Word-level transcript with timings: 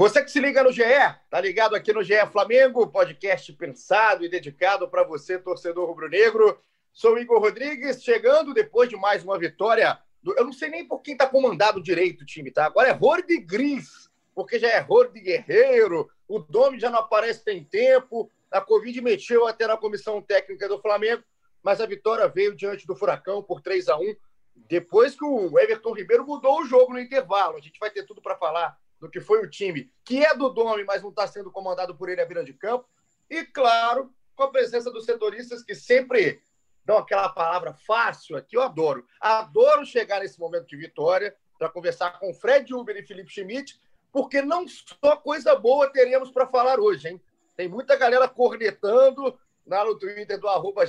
Você 0.00 0.24
que 0.24 0.30
se 0.30 0.40
liga 0.40 0.62
no 0.62 0.72
GE, 0.72 0.82
tá 1.28 1.38
ligado 1.42 1.76
aqui 1.76 1.92
no 1.92 2.02
GE 2.02 2.14
Flamengo, 2.32 2.86
podcast 2.86 3.52
pensado 3.52 4.24
e 4.24 4.30
dedicado 4.30 4.88
para 4.88 5.04
você, 5.04 5.38
torcedor 5.38 5.86
rubro-negro. 5.86 6.58
Sou 6.90 7.18
Igor 7.18 7.38
Rodrigues, 7.38 8.02
chegando 8.02 8.54
depois 8.54 8.88
de 8.88 8.96
mais 8.96 9.22
uma 9.22 9.38
vitória. 9.38 9.98
Do... 10.22 10.32
Eu 10.38 10.46
não 10.46 10.54
sei 10.54 10.70
nem 10.70 10.88
por 10.88 11.02
quem 11.02 11.14
tá 11.14 11.26
comandado 11.26 11.82
direito 11.82 12.22
o 12.22 12.24
time, 12.24 12.50
tá? 12.50 12.64
Agora 12.64 12.88
é 12.88 12.92
Rorde 12.92 13.36
Gris, 13.40 14.08
porque 14.34 14.58
já 14.58 14.68
é 14.68 14.78
Rorde 14.78 15.20
Guerreiro, 15.20 16.08
o 16.26 16.38
Domi 16.38 16.80
já 16.80 16.88
não 16.88 17.00
aparece 17.00 17.44
tem 17.44 17.62
tempo, 17.62 18.32
a 18.50 18.62
Covid 18.62 18.98
mexeu 19.02 19.46
até 19.46 19.66
na 19.66 19.76
comissão 19.76 20.22
técnica 20.22 20.66
do 20.66 20.80
Flamengo, 20.80 21.22
mas 21.62 21.78
a 21.78 21.84
vitória 21.84 22.26
veio 22.26 22.56
diante 22.56 22.86
do 22.86 22.96
Furacão 22.96 23.42
por 23.42 23.60
3 23.60 23.86
a 23.90 23.98
1 23.98 24.16
depois 24.66 25.14
que 25.14 25.26
o 25.26 25.58
Everton 25.58 25.92
Ribeiro 25.92 26.26
mudou 26.26 26.62
o 26.62 26.64
jogo 26.64 26.94
no 26.94 27.00
intervalo. 27.00 27.58
A 27.58 27.60
gente 27.60 27.78
vai 27.78 27.90
ter 27.90 28.04
tudo 28.04 28.22
para 28.22 28.38
falar 28.38 28.80
do 29.00 29.10
que 29.10 29.20
foi 29.20 29.42
o 29.42 29.48
time, 29.48 29.90
que 30.04 30.24
é 30.24 30.34
do 30.34 30.50
Domi, 30.50 30.84
mas 30.84 31.02
não 31.02 31.10
está 31.10 31.26
sendo 31.26 31.50
comandado 31.50 31.96
por 31.96 32.08
ele 32.08 32.20
a 32.20 32.26
beira 32.26 32.44
de 32.44 32.52
campo. 32.52 32.86
E, 33.28 33.44
claro, 33.44 34.12
com 34.36 34.44
a 34.44 34.50
presença 34.50 34.90
dos 34.90 35.04
setoristas 35.04 35.62
que 35.62 35.74
sempre 35.74 36.42
dão 36.84 36.98
aquela 36.98 37.28
palavra 37.28 37.72
fácil 37.72 38.36
aqui, 38.36 38.56
eu 38.56 38.62
adoro. 38.62 39.06
Adoro 39.20 39.86
chegar 39.86 40.20
nesse 40.20 40.38
momento 40.38 40.66
de 40.66 40.76
vitória 40.76 41.34
para 41.58 41.68
conversar 41.68 42.18
com 42.18 42.34
Fred 42.34 42.74
Uber 42.74 42.96
e 42.96 43.06
Felipe 43.06 43.30
Schmidt, 43.30 43.80
porque 44.12 44.42
não 44.42 44.66
só 44.66 45.16
coisa 45.16 45.54
boa 45.54 45.90
teremos 45.90 46.30
para 46.30 46.46
falar 46.46 46.80
hoje, 46.80 47.08
hein? 47.08 47.22
Tem 47.56 47.68
muita 47.68 47.96
galera 47.96 48.28
cornetando 48.28 49.38
lá 49.66 49.84
no 49.84 49.98
Twitter 49.98 50.38
do 50.38 50.48
arroba 50.48 50.84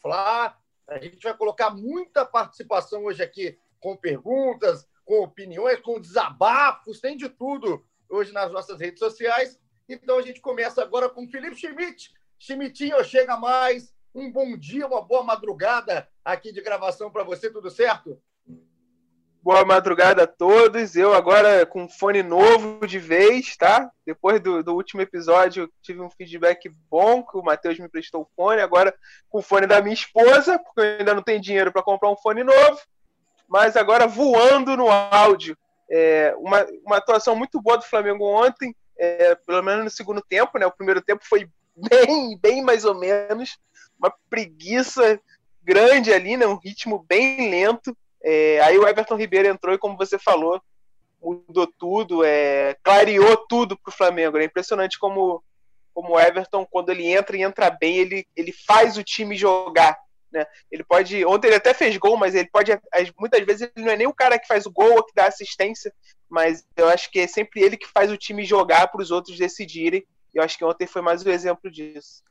Fla. 0.00 0.56
A 0.86 0.98
gente 0.98 1.22
vai 1.22 1.36
colocar 1.36 1.70
muita 1.70 2.24
participação 2.24 3.04
hoje 3.04 3.22
aqui 3.22 3.58
com 3.80 3.96
perguntas, 3.96 4.86
com 5.06 5.22
opiniões, 5.22 5.80
com 5.80 6.00
desabafos, 6.00 7.00
tem 7.00 7.16
de 7.16 7.28
tudo 7.28 7.82
hoje 8.10 8.32
nas 8.32 8.52
nossas 8.52 8.80
redes 8.80 8.98
sociais. 8.98 9.58
Então 9.88 10.18
a 10.18 10.22
gente 10.22 10.40
começa 10.40 10.82
agora 10.82 11.08
com 11.08 11.28
Felipe 11.28 11.56
Schmidt. 11.56 12.12
Schmidtinho, 12.38 13.02
chega 13.04 13.36
mais. 13.36 13.94
Um 14.12 14.30
bom 14.30 14.56
dia, 14.56 14.86
uma 14.86 15.00
boa 15.00 15.22
madrugada 15.22 16.08
aqui 16.24 16.52
de 16.52 16.60
gravação 16.60 17.10
para 17.10 17.22
você, 17.22 17.50
tudo 17.50 17.70
certo? 17.70 18.20
Boa 19.42 19.64
madrugada 19.64 20.24
a 20.24 20.26
todos. 20.26 20.96
Eu 20.96 21.14
agora 21.14 21.64
com 21.64 21.88
fone 21.88 22.22
novo 22.22 22.84
de 22.84 22.98
vez, 22.98 23.56
tá? 23.56 23.88
Depois 24.04 24.40
do, 24.40 24.64
do 24.64 24.74
último 24.74 25.02
episódio, 25.02 25.72
tive 25.82 26.00
um 26.00 26.10
feedback 26.10 26.68
bom 26.90 27.22
que 27.22 27.36
o 27.36 27.42
Matheus 27.42 27.78
me 27.78 27.88
prestou 27.88 28.22
o 28.22 28.28
fone. 28.34 28.60
Agora 28.60 28.92
com 29.28 29.38
o 29.38 29.42
fone 29.42 29.68
da 29.68 29.80
minha 29.80 29.94
esposa, 29.94 30.58
porque 30.58 30.80
eu 30.80 30.98
ainda 30.98 31.14
não 31.14 31.22
tenho 31.22 31.40
dinheiro 31.40 31.70
para 31.70 31.82
comprar 31.82 32.10
um 32.10 32.16
fone 32.16 32.42
novo 32.42 32.80
mas 33.48 33.76
agora 33.76 34.06
voando 34.06 34.76
no 34.76 34.90
áudio. 34.90 35.56
É, 35.90 36.34
uma, 36.38 36.66
uma 36.84 36.96
atuação 36.96 37.36
muito 37.36 37.60
boa 37.60 37.78
do 37.78 37.84
Flamengo 37.84 38.24
ontem, 38.24 38.74
é, 38.98 39.34
pelo 39.34 39.62
menos 39.62 39.84
no 39.84 39.90
segundo 39.90 40.20
tempo, 40.20 40.58
né? 40.58 40.66
O 40.66 40.72
primeiro 40.72 41.00
tempo 41.00 41.24
foi 41.24 41.48
bem, 41.76 42.38
bem 42.38 42.62
mais 42.62 42.84
ou 42.84 42.94
menos, 42.94 43.58
uma 43.98 44.12
preguiça 44.28 45.20
grande 45.62 46.12
ali, 46.12 46.36
né? 46.36 46.46
Um 46.46 46.58
ritmo 46.58 47.04
bem 47.08 47.50
lento. 47.50 47.96
É, 48.22 48.60
aí 48.60 48.78
o 48.78 48.86
Everton 48.86 49.16
Ribeiro 49.16 49.48
entrou 49.48 49.74
e, 49.74 49.78
como 49.78 49.96
você 49.96 50.18
falou, 50.18 50.60
mudou 51.22 51.66
tudo, 51.78 52.24
é, 52.24 52.76
clareou 52.82 53.36
tudo 53.48 53.76
para 53.76 53.90
o 53.90 53.96
Flamengo. 53.96 54.38
É 54.38 54.44
impressionante 54.44 54.98
como, 54.98 55.42
como 55.92 56.14
o 56.14 56.20
Everton, 56.20 56.66
quando 56.66 56.90
ele 56.90 57.06
entra 57.06 57.36
e 57.36 57.42
entra 57.42 57.70
bem, 57.70 57.98
ele, 57.98 58.26
ele 58.34 58.52
faz 58.66 58.96
o 58.96 59.04
time 59.04 59.36
jogar. 59.36 59.96
Né? 60.36 60.46
Ele 60.70 60.84
pode. 60.84 61.24
Ontem 61.24 61.48
ele 61.48 61.56
até 61.56 61.72
fez 61.72 61.96
gol, 61.96 62.14
mas 62.18 62.34
ele 62.34 62.50
pode. 62.52 62.70
Muitas 63.18 63.42
vezes 63.46 63.62
ele 63.74 63.86
não 63.86 63.92
é 63.92 63.96
nem 63.96 64.06
o 64.06 64.12
cara 64.12 64.38
que 64.38 64.46
faz 64.46 64.66
o 64.66 64.70
gol 64.70 64.96
ou 64.96 65.02
que 65.02 65.14
dá 65.14 65.26
assistência, 65.26 65.90
mas 66.28 66.66
eu 66.76 66.88
acho 66.88 67.10
que 67.10 67.20
é 67.20 67.26
sempre 67.26 67.62
ele 67.62 67.78
que 67.78 67.86
faz 67.86 68.10
o 68.12 68.18
time 68.18 68.44
jogar 68.44 68.88
para 68.88 69.00
os 69.00 69.10
outros 69.10 69.38
decidirem. 69.38 70.06
E 70.34 70.38
eu 70.38 70.42
acho 70.42 70.58
que 70.58 70.64
ontem 70.64 70.86
foi 70.86 71.00
mais 71.00 71.24
um 71.24 71.30
exemplo 71.30 71.70
disso. 71.70 72.22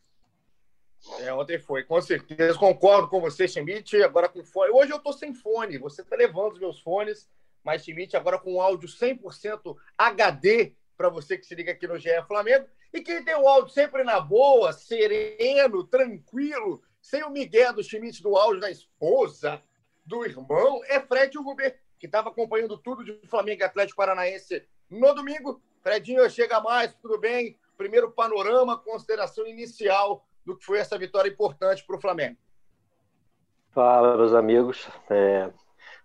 É, 1.19 1.33
ontem 1.33 1.57
foi, 1.57 1.83
com 1.83 1.99
certeza. 1.99 2.59
Concordo 2.59 3.07
com 3.07 3.19
você, 3.19 3.47
Schmidt. 3.47 4.03
Agora 4.03 4.29
com 4.29 4.43
fone. 4.43 4.71
Hoje 4.71 4.91
eu 4.93 4.99
tô 4.99 5.11
sem 5.11 5.33
fone. 5.33 5.79
Você 5.79 6.03
tá 6.03 6.15
levando 6.15 6.53
os 6.53 6.59
meus 6.59 6.79
fones, 6.79 7.27
mas 7.63 7.83
Schmidt 7.83 8.15
agora 8.15 8.37
com 8.37 8.61
áudio 8.61 8.87
100% 8.87 9.75
HD 9.97 10.75
para 10.95 11.09
você 11.09 11.39
que 11.39 11.45
se 11.45 11.55
liga 11.55 11.71
aqui 11.71 11.87
no 11.87 11.97
GE 11.97 12.09
Flamengo. 12.27 12.67
E 12.93 13.01
quem 13.01 13.23
tem 13.23 13.35
o 13.35 13.47
áudio 13.47 13.73
sempre 13.73 14.03
na 14.03 14.19
boa, 14.19 14.71
sereno, 14.71 15.83
tranquilo, 15.83 16.83
sem 17.05 17.23
o 17.23 17.29
Miguel 17.29 17.71
do 17.71 17.83
Schmidt 17.83 18.23
do 18.23 18.35
áudio 18.35 18.59
da 18.59 18.71
esposa, 18.71 19.61
do 20.03 20.25
irmão, 20.25 20.81
é 20.85 20.99
Fred 20.99 21.37
Huber, 21.37 21.79
que 21.99 22.07
estava 22.07 22.29
acompanhando 22.29 22.79
tudo 22.79 23.03
de 23.03 23.27
Flamengo 23.27 23.61
e 23.61 23.63
Atlético 23.63 23.97
Paranaense 23.97 24.67
no 24.89 25.13
domingo. 25.13 25.61
Fredinho, 25.83 26.27
chega 26.31 26.59
mais, 26.61 26.95
tudo 26.95 27.19
bem? 27.19 27.59
Primeiro 27.77 28.09
panorama, 28.09 28.79
consideração 28.79 29.45
inicial 29.45 30.25
do 30.43 30.57
que 30.57 30.65
foi 30.65 30.79
essa 30.79 30.97
vitória 30.97 31.29
importante 31.29 31.85
para 31.85 31.95
o 31.95 32.01
Flamengo. 32.01 32.37
Fala, 33.71 34.17
meus 34.17 34.33
amigos. 34.33 34.89
É, 35.07 35.51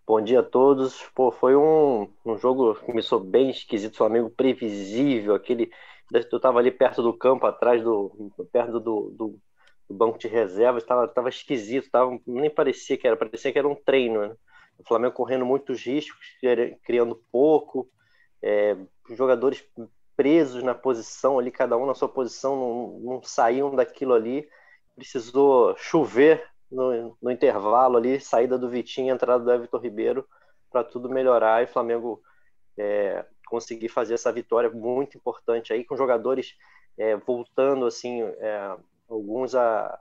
bom 0.06 0.20
dia 0.20 0.40
a 0.40 0.44
todos. 0.44 1.02
Pô, 1.14 1.32
foi 1.32 1.56
um, 1.56 2.12
um 2.26 2.36
jogo 2.36 2.74
que 2.74 2.84
começou 2.84 3.18
bem 3.18 3.48
esquisito, 3.48 3.96
Flamengo 3.96 4.28
previsível, 4.28 5.34
aquele. 5.34 5.72
Eu 6.12 6.20
estava 6.20 6.58
ali 6.58 6.70
perto 6.70 7.02
do 7.02 7.16
campo, 7.16 7.46
atrás 7.46 7.82
do. 7.82 8.30
perto 8.52 8.78
do, 8.78 9.10
do 9.16 9.40
o 9.90 9.94
banco 9.94 10.16
de 10.18 10.28
reservas 10.28 10.84
estava 10.84 11.08
tava 11.08 11.28
esquisito, 11.28 11.90
tava, 11.90 12.16
nem 12.24 12.48
parecia 12.48 12.96
que 12.96 13.06
era, 13.06 13.16
parecia 13.16 13.52
que 13.52 13.58
era 13.58 13.68
um 13.68 13.74
treino. 13.74 14.20
Né? 14.20 14.36
O 14.78 14.84
Flamengo 14.86 15.14
correndo 15.14 15.44
muitos 15.44 15.84
riscos, 15.84 16.16
criando 16.84 17.20
pouco, 17.32 17.90
é, 18.40 18.76
jogadores 19.10 19.64
presos 20.16 20.62
na 20.62 20.74
posição 20.74 21.40
ali, 21.40 21.50
cada 21.50 21.76
um 21.76 21.86
na 21.86 21.94
sua 21.94 22.08
posição, 22.08 22.54
não, 22.56 23.00
não 23.00 23.22
saíam 23.22 23.74
daquilo 23.74 24.14
ali. 24.14 24.48
Precisou 24.94 25.76
chover 25.76 26.46
no, 26.70 27.16
no 27.20 27.30
intervalo 27.30 27.96
ali, 27.96 28.20
saída 28.20 28.56
do 28.56 28.70
Vitinho, 28.70 29.12
entrada 29.12 29.42
do 29.42 29.52
Everton 29.52 29.78
Ribeiro, 29.78 30.24
para 30.70 30.84
tudo 30.84 31.10
melhorar 31.10 31.62
e 31.62 31.64
o 31.64 31.68
Flamengo 31.68 32.22
é, 32.78 33.24
conseguir 33.46 33.88
fazer 33.88 34.14
essa 34.14 34.32
vitória 34.32 34.70
muito 34.70 35.18
importante 35.18 35.72
aí, 35.72 35.84
com 35.84 35.96
jogadores 35.96 36.54
é, 36.96 37.16
voltando 37.16 37.86
assim 37.86 38.22
é, 38.22 38.76
alguns 39.10 39.54
a, 39.54 39.98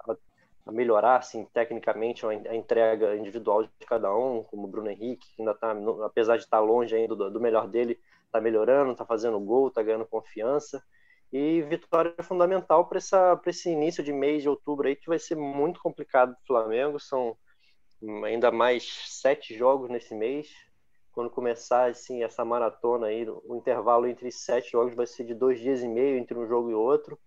a 0.66 0.72
melhorar 0.72 1.18
assim, 1.18 1.46
tecnicamente 1.46 2.26
a 2.26 2.56
entrega 2.56 3.16
individual 3.16 3.64
de 3.64 3.86
cada 3.88 4.16
um, 4.16 4.44
como 4.44 4.66
o 4.66 4.68
Bruno 4.68 4.90
Henrique, 4.90 5.28
que 5.36 5.42
ainda 5.42 5.52
está, 5.52 5.76
apesar 6.06 6.38
de 6.38 6.44
estar 6.44 6.58
tá 6.58 6.64
longe 6.64 6.96
ainda 6.96 7.16
do, 7.16 7.30
do 7.32 7.42
melhor 7.42 7.68
dele, 7.68 8.00
está 8.26 8.40
melhorando, 8.40 8.92
está 8.92 9.06
fazendo 9.06 9.40
gol, 9.40 9.70
está 9.70 9.82
ganhando 9.82 10.06
confiança. 10.06 10.84
E 11.32 11.62
vitória 11.64 12.16
fundamental 12.24 12.88
para 12.88 13.00
esse 13.00 13.70
início 13.70 14.04
de 14.04 14.12
mês 14.12 14.42
de 14.42 14.50
outubro 14.50 14.88
aí, 14.88 14.96
que 14.96 15.10
vai 15.10 15.20
ser 15.20 15.36
muito 15.36 15.80
complicado 15.80 16.34
para 16.34 16.44
o 16.44 16.48
Flamengo. 16.48 17.00
São 17.00 17.38
ainda 18.26 18.52
mais 18.52 19.06
sete 19.08 19.56
jogos 19.56 19.90
nesse 19.90 20.16
mês. 20.16 20.50
Quando 21.12 21.30
começar 21.30 21.90
assim, 21.90 22.24
essa 22.24 22.46
maratona 22.46 23.08
aí, 23.08 23.28
o 23.28 23.56
intervalo 23.56 24.08
entre 24.08 24.32
sete 24.32 24.72
jogos 24.72 24.96
vai 24.96 25.06
ser 25.06 25.24
de 25.24 25.34
dois 25.34 25.60
dias 25.60 25.84
e 25.84 25.88
meio 25.88 26.18
entre 26.18 26.38
um 26.38 26.48
jogo 26.48 26.72
e 26.72 26.74
outro 26.74 27.20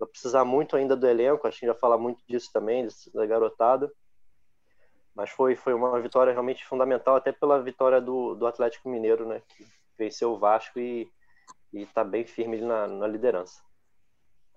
vai 0.00 0.08
precisar 0.08 0.44
muito 0.46 0.76
ainda 0.76 0.96
do 0.96 1.06
elenco, 1.06 1.46
acho 1.46 1.58
que 1.58 1.64
a 1.64 1.68
gente 1.68 1.74
vai 1.74 1.80
falar 1.80 1.98
muito 1.98 2.22
disso 2.26 2.50
também, 2.52 2.88
da 3.14 3.26
garotada. 3.26 3.92
Mas 5.14 5.28
foi, 5.30 5.54
foi 5.54 5.74
uma 5.74 6.00
vitória 6.00 6.32
realmente 6.32 6.64
fundamental, 6.64 7.16
até 7.16 7.30
pela 7.30 7.62
vitória 7.62 8.00
do, 8.00 8.34
do 8.34 8.46
Atlético 8.46 8.88
Mineiro, 8.88 9.28
né? 9.28 9.42
Que 9.48 9.66
venceu 9.98 10.32
o 10.32 10.38
Vasco 10.38 10.80
e 10.80 11.10
está 11.72 12.02
bem 12.02 12.24
firme 12.24 12.58
na, 12.60 12.86
na 12.86 13.06
liderança. 13.06 13.60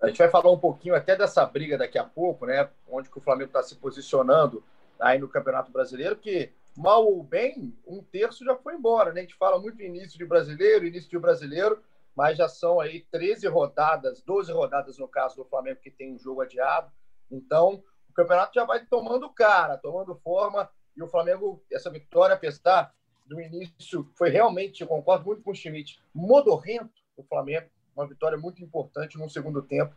A 0.00 0.08
gente 0.08 0.18
vai 0.18 0.28
falar 0.28 0.50
um 0.50 0.58
pouquinho 0.58 0.94
até 0.94 1.14
dessa 1.16 1.44
briga 1.44 1.76
daqui 1.76 1.98
a 1.98 2.04
pouco, 2.04 2.46
né? 2.46 2.68
Onde 2.88 3.10
que 3.10 3.18
o 3.18 3.20
Flamengo 3.20 3.48
está 3.48 3.62
se 3.62 3.76
posicionando 3.76 4.62
aí 4.98 5.18
no 5.18 5.28
Campeonato 5.28 5.70
Brasileiro, 5.70 6.16
que 6.16 6.52
mal 6.76 7.04
ou 7.06 7.22
bem, 7.22 7.76
um 7.86 8.02
terço 8.02 8.44
já 8.44 8.56
foi 8.56 8.74
embora, 8.74 9.12
né? 9.12 9.20
A 9.20 9.22
gente 9.24 9.36
fala 9.36 9.58
muito 9.58 9.82
início 9.82 10.16
de 10.18 10.24
brasileiro, 10.24 10.86
início 10.86 11.10
de 11.10 11.18
brasileiro, 11.18 11.82
mas 12.14 12.38
já 12.38 12.48
são 12.48 12.80
aí 12.80 13.06
13 13.10 13.48
rodadas, 13.48 14.22
12 14.22 14.52
rodadas 14.52 14.98
no 14.98 15.08
caso 15.08 15.36
do 15.36 15.44
Flamengo, 15.44 15.80
que 15.80 15.90
tem 15.90 16.14
um 16.14 16.18
jogo 16.18 16.42
adiado. 16.42 16.90
Então, 17.30 17.82
o 18.08 18.12
campeonato 18.12 18.54
já 18.54 18.64
vai 18.64 18.84
tomando 18.86 19.28
cara, 19.30 19.76
tomando 19.76 20.14
forma, 20.16 20.70
e 20.96 21.02
o 21.02 21.08
Flamengo, 21.08 21.62
essa 21.72 21.90
vitória, 21.90 22.34
apesar 22.34 22.94
do 23.26 23.40
início, 23.40 24.08
foi 24.16 24.30
realmente, 24.30 24.82
eu 24.82 24.86
concordo 24.86 25.24
muito 25.24 25.42
com 25.42 25.50
o 25.50 25.54
Schmidt, 25.54 26.00
modorrento 26.14 26.92
o 27.16 27.22
Flamengo, 27.22 27.68
uma 27.96 28.06
vitória 28.06 28.36
muito 28.36 28.62
importante 28.62 29.18
no 29.18 29.30
segundo 29.30 29.62
tempo. 29.62 29.94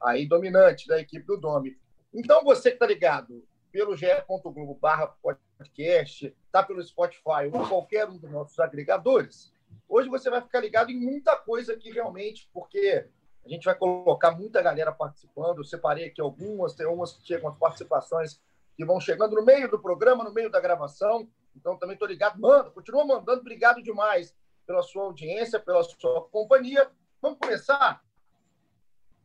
aí 0.00 0.26
dominante 0.26 0.88
da 0.88 0.98
equipe 0.98 1.26
do 1.26 1.36
Domi. 1.36 1.76
Então, 2.12 2.42
você 2.42 2.70
que 2.70 2.76
está 2.76 2.86
ligado 2.86 3.44
pelo 3.70 3.94
ge.globo 3.94 4.74
barra 4.74 5.14
podcast, 5.22 6.34
tá 6.50 6.62
pelo 6.62 6.82
Spotify 6.82 7.50
ou 7.52 7.68
qualquer 7.68 8.08
um 8.08 8.16
dos 8.16 8.30
nossos 8.30 8.58
agregadores, 8.58 9.52
hoje 9.88 10.08
você 10.08 10.30
vai 10.30 10.40
ficar 10.40 10.60
ligado 10.60 10.90
em 10.90 10.98
muita 10.98 11.36
coisa 11.36 11.72
aqui 11.72 11.90
realmente, 11.90 12.48
porque 12.52 13.08
a 13.44 13.48
gente 13.48 13.64
vai 13.64 13.74
colocar 13.74 14.32
muita 14.32 14.62
galera 14.62 14.92
participando. 14.92 15.58
Eu 15.58 15.64
separei 15.64 16.06
aqui 16.06 16.20
algumas, 16.20 16.74
tem 16.74 16.86
umas 16.86 17.12
que 17.12 17.26
chegam 17.26 17.48
as 17.48 17.56
participações 17.56 18.40
que 18.76 18.84
vão 18.84 19.00
chegando 19.00 19.34
no 19.34 19.44
meio 19.44 19.70
do 19.70 19.78
programa, 19.78 20.24
no 20.24 20.32
meio 20.32 20.50
da 20.50 20.60
gravação. 20.60 21.28
Então, 21.56 21.76
também 21.76 21.94
estou 21.94 22.08
ligado. 22.08 22.40
Manda, 22.40 22.70
continua 22.70 23.04
mandando. 23.04 23.40
Obrigado 23.40 23.82
demais 23.82 24.34
pela 24.66 24.82
sua 24.82 25.04
audiência, 25.04 25.58
pela 25.58 25.82
sua 25.82 26.28
companhia. 26.28 26.90
Vamos 27.20 27.38
começar? 27.38 28.02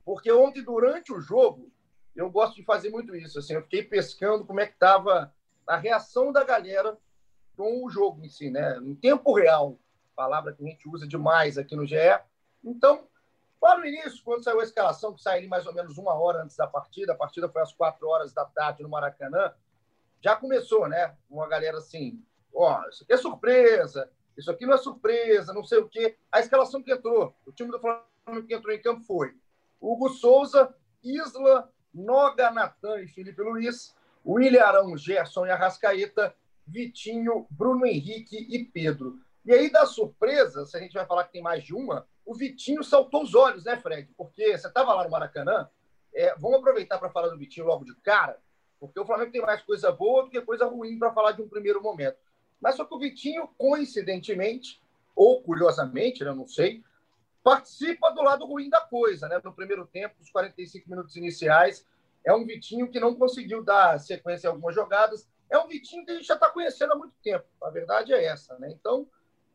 Porque 0.04 0.32
ontem, 0.32 0.64
durante 0.64 1.14
o 1.14 1.22
jogo, 1.22 1.72
eu 2.16 2.30
gosto 2.30 2.56
de 2.56 2.64
fazer 2.64 2.90
muito 2.90 3.16
isso. 3.16 3.40
Assim, 3.40 3.54
eu 3.54 3.62
fiquei 3.64 3.84
pescando 3.84 4.46
como 4.46 4.60
é 4.60 4.66
que 4.66 4.74
estava 4.74 5.34
a 5.68 5.78
reação 5.78 6.32
da 6.32 6.44
galera 6.44 6.98
com 7.56 7.84
o 7.84 7.90
jogo 7.90 8.24
em 8.24 8.30
si, 8.30 8.50
né? 8.50 8.78
Em 8.80 8.96
tempo 8.96 9.34
real, 9.34 9.80
palavra 10.16 10.54
que 10.54 10.64
a 10.64 10.68
gente 10.68 10.88
usa 10.88 11.08
demais 11.08 11.58
aqui 11.58 11.76
no 11.76 11.86
GE. 11.86 11.96
Então, 12.64 13.08
Lá 13.66 13.80
no 13.80 13.86
início, 13.86 14.24
quando 14.24 14.44
saiu 14.44 14.60
a 14.60 14.64
escalação, 14.64 15.12
que 15.12 15.24
saiu 15.24 15.50
mais 15.50 15.66
ou 15.66 15.74
menos 15.74 15.98
uma 15.98 16.14
hora 16.14 16.44
antes 16.44 16.56
da 16.56 16.68
partida, 16.68 17.14
a 17.14 17.16
partida 17.16 17.50
foi 17.50 17.64
às 17.64 17.74
quatro 17.74 18.08
horas 18.08 18.32
da 18.32 18.46
tarde 18.46 18.84
no 18.84 18.90
Maracanã, 18.90 19.52
já 20.22 20.36
começou, 20.36 20.88
né? 20.88 21.16
Uma 21.28 21.48
galera 21.48 21.80
assim, 21.80 22.24
ó, 22.54 22.80
oh, 22.80 22.90
isso 22.90 23.04
aqui 23.04 23.14
é 23.14 23.18
surpresa, 23.18 24.12
isso 24.38 24.52
aqui 24.52 24.68
não 24.68 24.76
é 24.76 24.78
surpresa, 24.78 25.52
não 25.52 25.64
sei 25.64 25.80
o 25.80 25.90
quê. 25.90 26.16
A 26.32 26.40
escalação 26.40 26.84
que 26.84 26.92
entrou, 26.92 27.36
o 27.44 27.52
time 27.52 27.72
do 27.72 27.80
Flamengo 27.80 28.48
que 28.48 28.54
entrou 28.54 28.72
em 28.72 28.80
campo 28.80 29.02
foi 29.02 29.36
Hugo 29.82 30.10
Souza, 30.10 30.72
Isla, 31.04 31.68
Noga, 31.92 32.52
Natan 32.52 33.02
e 33.02 33.08
Felipe 33.08 33.42
Luiz, 33.42 33.96
William 34.24 34.64
Arão, 34.64 34.96
Gerson 34.96 35.48
e 35.48 35.50
Arrascaeta, 35.50 36.36
Vitinho, 36.68 37.48
Bruno 37.50 37.84
Henrique 37.84 38.46
e 38.48 38.64
Pedro. 38.64 39.20
E 39.46 39.54
aí, 39.54 39.72
da 39.72 39.86
surpresa, 39.86 40.66
se 40.66 40.76
a 40.76 40.80
gente 40.80 40.94
vai 40.94 41.06
falar 41.06 41.26
que 41.26 41.34
tem 41.34 41.42
mais 41.42 41.64
de 41.64 41.74
uma, 41.74 42.08
o 42.26 42.34
Vitinho 42.34 42.84
saltou 42.84 43.24
os 43.24 43.36
olhos, 43.36 43.64
né, 43.64 43.78
Fred? 43.78 44.10
Porque 44.18 44.58
você 44.58 44.68
estava 44.68 44.94
lá 44.94 45.04
no 45.04 45.12
Maracanã. 45.12 45.70
É, 46.14 46.34
vamos 46.38 46.60
aproveitar 46.60 46.98
para 46.98 47.12
falar 47.12 47.28
do 47.28 47.38
Vitinho 47.38 47.68
logo 47.68 47.86
de 47.86 47.94
cara, 47.98 48.40
porque 48.80 49.00
o 49.00 49.06
Flamengo 49.06 49.32
tem 49.32 49.42
mais 49.42 49.62
coisa 49.62 49.92
boa 49.92 50.24
do 50.24 50.30
que 50.30 50.42
coisa 50.42 50.66
ruim 50.66 50.98
para 50.98 51.14
falar 51.14 51.34
de 51.34 51.42
um 51.42 51.50
primeiro 51.50 51.82
momento. 51.84 52.18
Mas 52.60 52.76
só 52.76 52.86
que 52.86 52.96
o 52.96 53.00
Vitinho, 53.00 53.48
coincidentemente, 53.58 54.82
ou 55.16 55.44
curiosamente, 55.44 56.24
né, 56.24 56.34
não 56.34 56.48
sei, 56.48 56.84
participa 57.44 58.10
do 58.12 58.24
lado 58.24 58.46
ruim 58.46 58.70
da 58.70 58.82
coisa, 58.82 59.28
né? 59.28 59.40
No 59.44 59.54
primeiro 59.54 59.86
tempo, 59.86 60.16
os 60.20 60.32
45 60.32 60.90
minutos 60.90 61.16
iniciais, 61.16 61.86
é 62.26 62.34
um 62.34 62.44
Vitinho 62.44 62.90
que 62.90 63.00
não 63.00 63.14
conseguiu 63.14 63.64
dar 63.64 64.00
sequência 64.00 64.48
em 64.48 64.50
algumas 64.50 64.74
jogadas. 64.74 65.28
É 65.50 65.60
um 65.60 65.68
Vitinho 65.68 66.04
que 66.04 66.12
a 66.12 66.16
gente 66.16 66.26
já 66.26 66.34
está 66.34 66.50
conhecendo 66.50 66.94
há 66.94 66.96
muito 66.96 67.14
tempo. 67.22 67.46
A 67.62 67.70
verdade 67.70 68.14
é 68.14 68.26
essa, 68.26 68.58
né? 68.58 68.72
Então, 68.72 69.08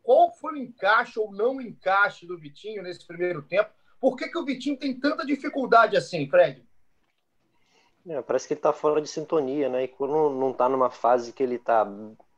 qual 0.03 0.33
foi 0.33 0.55
o 0.55 0.57
encaixe 0.57 1.19
ou 1.19 1.33
não 1.33 1.61
encaixe 1.61 2.27
do 2.27 2.39
Vitinho 2.39 2.83
nesse 2.83 3.07
primeiro 3.07 3.43
tempo? 3.43 3.71
Por 4.01 4.17
que, 4.17 4.29
que 4.29 4.39
o 4.39 4.45
Vitinho 4.45 4.79
tem 4.79 4.99
tanta 4.99 5.25
dificuldade 5.25 5.97
assim, 5.97 6.29
Fred? 6.29 6.67
É, 8.09 8.23
parece 8.23 8.47
que 8.47 8.55
ele 8.55 8.59
está 8.59 8.73
fora 8.73 9.01
de 9.01 9.09
sintonia, 9.09 9.69
né? 9.69 9.85
E 9.85 9.89
quando 9.89 10.31
não 10.31 10.51
está 10.51 10.69
numa 10.69 10.91
fase 10.91 11.33
que 11.33 11.43
ele 11.43 11.57
está 11.57 11.87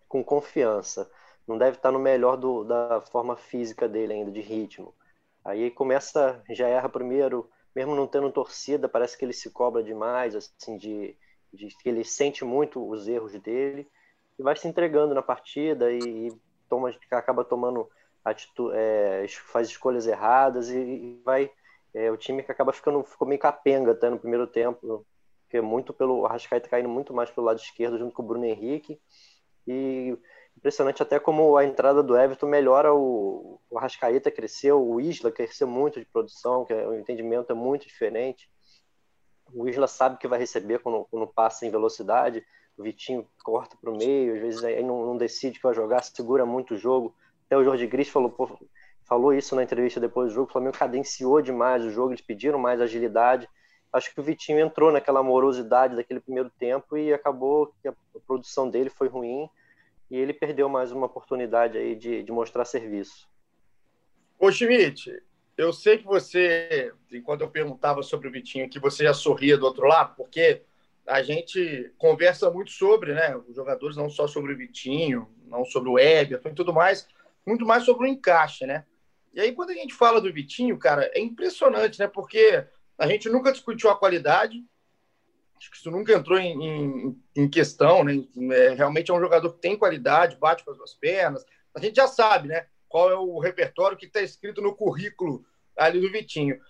com 0.09 0.25
confiança, 0.25 1.09
não 1.47 1.57
deve 1.57 1.77
estar 1.77 1.89
tá 1.89 1.93
no 1.93 1.99
melhor 1.99 2.37
do, 2.37 2.65
da 2.65 3.01
forma 3.01 3.37
física 3.37 3.89
dele 3.89 4.13
ainda, 4.13 4.31
de 4.31 4.41
ritmo. 4.41 4.95
Aí 5.45 5.71
começa, 5.71 6.43
já 6.51 6.69
erra 6.69 6.89
primeiro, 6.89 7.49
mesmo 7.75 7.95
não 7.95 8.07
tendo 8.07 8.31
torcida, 8.31 8.89
parece 8.89 9.17
que 9.17 9.25
ele 9.25 9.33
se 9.33 9.51
cobra 9.51 9.83
demais, 9.83 10.35
assim, 10.35 10.77
de, 10.77 11.17
de 11.53 11.69
que 11.79 11.89
ele 11.89 12.05
sente 12.05 12.45
muito 12.45 12.87
os 12.89 13.09
erros 13.09 13.33
dele 13.41 13.89
e 14.39 14.43
vai 14.43 14.57
se 14.57 14.69
entregando 14.69 15.15
na 15.15 15.23
partida 15.23 15.91
e, 15.93 15.99
e 15.99 16.33
toma, 16.73 16.91
acaba 17.11 17.45
tomando 17.45 17.87
atitude, 18.25 18.75
é, 18.75 19.27
faz 19.29 19.69
escolhas 19.69 20.07
erradas 20.07 20.71
e, 20.71 20.79
e 20.79 21.23
vai 21.23 21.51
é, 21.93 22.11
o 22.11 22.17
time 22.17 22.43
que 22.43 22.51
acaba 22.51 22.73
ficando 22.73 23.05
ficou 23.05 23.29
meio 23.29 23.39
capenga 23.39 23.93
até 23.93 24.09
no 24.09 24.19
primeiro 24.19 24.47
tempo, 24.47 25.05
que 25.51 25.59
é 25.59 25.61
muito 25.61 25.93
pelo 25.93 26.25
Arrascaeta 26.25 26.71
caindo 26.71 26.89
muito 26.89 27.13
mais 27.13 27.31
pelo 27.31 27.47
lado 27.47 27.59
esquerdo 27.59 27.99
junto 27.99 28.15
com 28.15 28.23
o 28.23 28.27
Bruno 28.27 28.47
Henrique 28.47 28.99
e 29.67 30.17
impressionante 30.57 31.03
até 31.03 31.21
como 31.21 31.59
a 31.59 31.65
entrada 31.65 32.03
do 32.03 32.17
Everton 32.17 32.47
melhora 32.47 32.95
o, 32.95 33.61
o 33.69 33.79
Arrascaeta 33.79 34.31
cresceu, 34.31 34.83
o 34.83 34.99
Isla 34.99 35.31
cresceu 35.31 35.69
muito 35.69 36.01
de 36.01 36.07
produção, 36.07 36.65
que 36.65 36.73
é, 36.73 36.89
o 36.89 36.95
entendimento 36.95 37.53
é 37.53 37.55
muito 37.55 37.87
diferente. 37.87 38.51
O 39.53 39.69
Isla 39.69 39.87
sabe 39.87 40.17
que 40.17 40.27
vai 40.27 40.39
receber 40.39 40.79
quando, 40.79 41.07
quando 41.11 41.27
passa 41.27 41.67
em 41.67 41.71
velocidade, 41.71 42.43
o 42.77 42.83
Vitinho 42.83 43.27
corta 43.45 43.77
para 43.81 43.91
o 43.91 43.97
meio, 43.97 44.35
às 44.35 44.41
vezes 44.41 44.65
aí 44.65 44.83
não, 44.83 45.07
não, 45.07 45.17
decide 45.17 45.59
que 45.59 45.63
vai 45.63 45.75
jogar, 45.75 46.03
segura 46.03 46.47
muito 46.47 46.75
o 46.75 46.79
jogo. 46.79 47.15
Até 47.47 47.57
o 47.57 47.65
Jorge 47.65 47.87
Gris 47.87 48.09
falou, 48.09 48.31
pô, 48.31 48.59
falou 49.05 49.35
isso 49.35 49.55
na 49.55 49.63
entrevista 49.63 50.01
depois 50.01 50.29
do 50.29 50.35
jogo, 50.35 50.49
o 50.49 50.53
Flamengo 50.53 50.77
cadenciou 50.77 51.43
demais 51.43 51.85
o 51.85 51.91
jogo, 51.91 52.13
eles 52.13 52.21
pediram 52.21 52.59
mais 52.59 52.81
agilidade. 52.81 53.49
Acho 53.93 54.13
que 54.13 54.21
o 54.21 54.23
Vitinho 54.23 54.59
entrou 54.59 54.91
naquela 54.91 55.23
morosidade 55.23 55.97
daquele 55.97 56.21
primeiro 56.21 56.51
tempo 56.59 56.97
e 56.97 57.13
acabou 57.13 57.75
que 57.83 57.89
a 57.89 57.95
produção 58.27 58.71
dele 58.71 58.89
foi 58.89 59.09
ruim 59.09 59.49
e 60.11 60.17
ele 60.17 60.33
perdeu 60.33 60.69
mais 60.69 60.93
uma 60.93 61.07
oportunidade 61.07 61.77
aí 61.77 61.95
de, 61.95 62.23
de 62.23 62.33
mostrar 62.33 62.65
serviço. 62.65 63.29
Ô 64.39 64.51
Schmidt, 64.51 65.23
eu 65.57 65.73
sei 65.73 65.99
que 65.99 66.05
você, 66.05 66.93
enquanto 67.13 67.43
eu 67.43 67.51
perguntava 67.51 68.03
sobre 68.03 68.29
o 68.29 68.31
Vitinho, 68.33 68.69
que 68.69 68.81
você 68.81 69.05
já 69.05 69.15
sorria 69.15 69.57
do 69.59 69.67
outro 69.67 69.87
lado, 69.87 70.15
porque 70.17 70.63
a 71.07 71.23
gente 71.23 71.93
conversa 71.99 72.51
muito 72.51 72.71
sobre, 72.71 73.13
né? 73.15 73.37
Os 73.37 73.55
jogadores, 73.55 73.97
não 73.97 74.09
só 74.09 74.27
sobre 74.27 74.53
o 74.53 74.57
Vitinho, 74.57 75.29
não 75.47 75.65
sobre 75.65 75.89
o 75.89 75.99
Everton 75.99 76.51
e 76.51 76.55
tudo 76.55 76.73
mais, 76.73 77.09
muito 77.47 77.67
mais 77.67 77.85
sobre 77.85 78.07
o 78.07 78.11
encaixe, 78.11 78.67
né? 78.67 78.85
E 79.35 79.41
aí, 79.41 79.53
quando 79.53 79.71
a 79.71 79.75
gente 79.75 79.95
fala 79.95 80.21
do 80.21 80.33
Vitinho, 80.33 80.79
cara, 80.79 81.11
é 81.15 81.21
impressionante, 81.21 81.99
né? 81.99 82.07
Porque 82.07 82.65
a 82.99 83.07
gente 83.07 83.29
nunca 83.29 83.53
discutiu 83.53 83.91
a 83.91 83.99
qualidade, 83.99 84.63
acho 85.57 85.71
que 85.71 85.77
isso 85.77 85.91
nunca 85.91 86.13
entrou 86.13 86.39
em, 86.39 86.63
em, 86.63 87.23
em 87.37 87.49
questão, 87.49 88.05
né? 88.05 88.25
É, 88.53 88.75
realmente 88.75 89.11
é 89.11 89.15
um 89.15 89.21
jogador 89.21 89.53
que 89.53 89.61
tem 89.61 89.77
qualidade, 89.77 90.37
bate 90.37 90.65
com 90.65 90.71
as 90.71 90.77
duas 90.77 90.95
pernas. 90.95 91.45
A 91.75 91.81
gente 91.81 91.97
já 91.97 92.07
sabe, 92.07 92.49
né? 92.49 92.67
Qual 92.89 93.11
é 93.11 93.15
o 93.17 93.39
repertório 93.39 93.97
que 93.97 94.07
está 94.07 94.21
escrito 94.21 94.61
no 94.61 94.77
currículo 94.77 95.45
ali 95.77 96.01
do 96.01 96.11
Vitinho. 96.11 96.61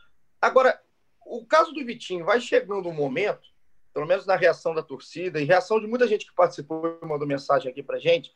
Agora, 0.41 0.81
o 1.27 1.45
caso 1.45 1.73
do 1.73 1.85
Vitinho 1.85 2.25
vai 2.25 2.41
chegando 2.41 2.89
um 2.89 2.95
momento 2.95 3.52
pelo 3.93 4.07
menos 4.07 4.27
na 4.27 4.37
reação 4.37 4.75
da 4.75 4.83
torcida 4.83 5.41
e 5.41 5.45
reação 5.45 5.81
de 5.81 5.87
muita 5.87 6.07
gente 6.07 6.27
que 6.27 6.35
participou 6.35 6.99
e 7.03 7.07
mandou 7.07 7.27
mensagem 7.27 7.71
aqui 7.71 7.83
para 7.83 7.99
gente, 7.99 8.33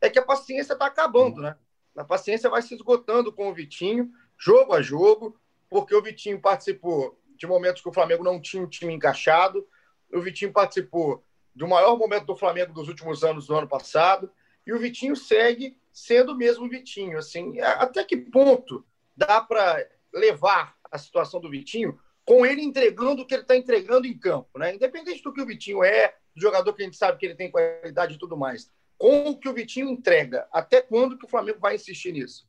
é 0.00 0.08
que 0.08 0.18
a 0.18 0.24
paciência 0.24 0.72
está 0.72 0.86
acabando, 0.86 1.40
né? 1.40 1.56
A 1.96 2.04
paciência 2.04 2.48
vai 2.48 2.62
se 2.62 2.74
esgotando 2.74 3.32
com 3.32 3.48
o 3.48 3.54
Vitinho, 3.54 4.10
jogo 4.38 4.72
a 4.72 4.80
jogo, 4.80 5.38
porque 5.68 5.94
o 5.94 6.02
Vitinho 6.02 6.40
participou 6.40 7.18
de 7.36 7.46
momentos 7.46 7.82
que 7.82 7.88
o 7.88 7.92
Flamengo 7.92 8.24
não 8.24 8.40
tinha 8.40 8.62
um 8.62 8.68
time 8.68 8.92
encaixado, 8.94 9.66
o 10.12 10.20
Vitinho 10.20 10.52
participou 10.52 11.24
do 11.54 11.68
maior 11.68 11.96
momento 11.98 12.26
do 12.26 12.36
Flamengo 12.36 12.72
dos 12.72 12.88
últimos 12.88 13.22
anos, 13.22 13.46
do 13.46 13.54
ano 13.54 13.68
passado, 13.68 14.30
e 14.66 14.72
o 14.72 14.78
Vitinho 14.78 15.16
segue 15.16 15.76
sendo 15.92 16.32
o 16.32 16.36
mesmo 16.36 16.68
Vitinho. 16.68 17.18
Assim, 17.18 17.60
até 17.60 18.04
que 18.04 18.16
ponto 18.16 18.84
dá 19.16 19.40
para 19.40 19.86
levar 20.12 20.76
a 20.90 20.98
situação 20.98 21.40
do 21.40 21.50
Vitinho 21.50 21.98
com 22.24 22.46
ele 22.46 22.62
entregando 22.62 23.22
o 23.22 23.26
que 23.26 23.34
ele 23.34 23.42
está 23.42 23.56
entregando 23.56 24.06
em 24.06 24.16
campo, 24.16 24.58
né? 24.58 24.74
Independente 24.74 25.22
do 25.22 25.32
que 25.32 25.40
o 25.40 25.46
Vitinho 25.46 25.82
é, 25.82 26.14
do 26.34 26.40
jogador 26.40 26.72
que 26.72 26.82
a 26.82 26.84
gente 26.84 26.96
sabe 26.96 27.18
que 27.18 27.26
ele 27.26 27.34
tem 27.34 27.50
qualidade 27.50 28.14
e 28.14 28.18
tudo 28.18 28.36
mais. 28.36 28.70
Com 28.96 29.30
o 29.30 29.38
que 29.38 29.48
o 29.48 29.54
Vitinho 29.54 29.88
entrega, 29.88 30.46
até 30.52 30.80
quando 30.80 31.18
que 31.18 31.24
o 31.24 31.28
Flamengo 31.28 31.58
vai 31.58 31.74
insistir 31.74 32.12
nisso? 32.12 32.46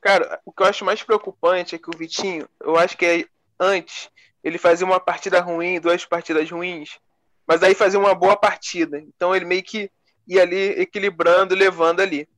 Cara, 0.00 0.40
o 0.44 0.52
que 0.52 0.62
eu 0.62 0.66
acho 0.66 0.84
mais 0.84 1.02
preocupante 1.02 1.74
é 1.74 1.78
que 1.78 1.88
o 1.88 1.96
Vitinho, 1.96 2.48
eu 2.60 2.76
acho 2.76 2.96
que 2.96 3.06
é 3.06 3.24
antes 3.58 4.10
ele 4.42 4.58
fazia 4.58 4.86
uma 4.86 5.00
partida 5.00 5.40
ruim, 5.40 5.80
duas 5.80 6.04
partidas 6.04 6.50
ruins, 6.50 6.98
mas 7.46 7.62
aí 7.62 7.74
fazia 7.74 7.98
uma 7.98 8.14
boa 8.14 8.36
partida. 8.36 8.98
Então 8.98 9.34
ele 9.34 9.46
meio 9.46 9.62
que 9.62 9.90
ia 10.28 10.42
ali 10.42 10.80
equilibrando, 10.80 11.54
levando 11.54 12.00
ali. 12.00 12.28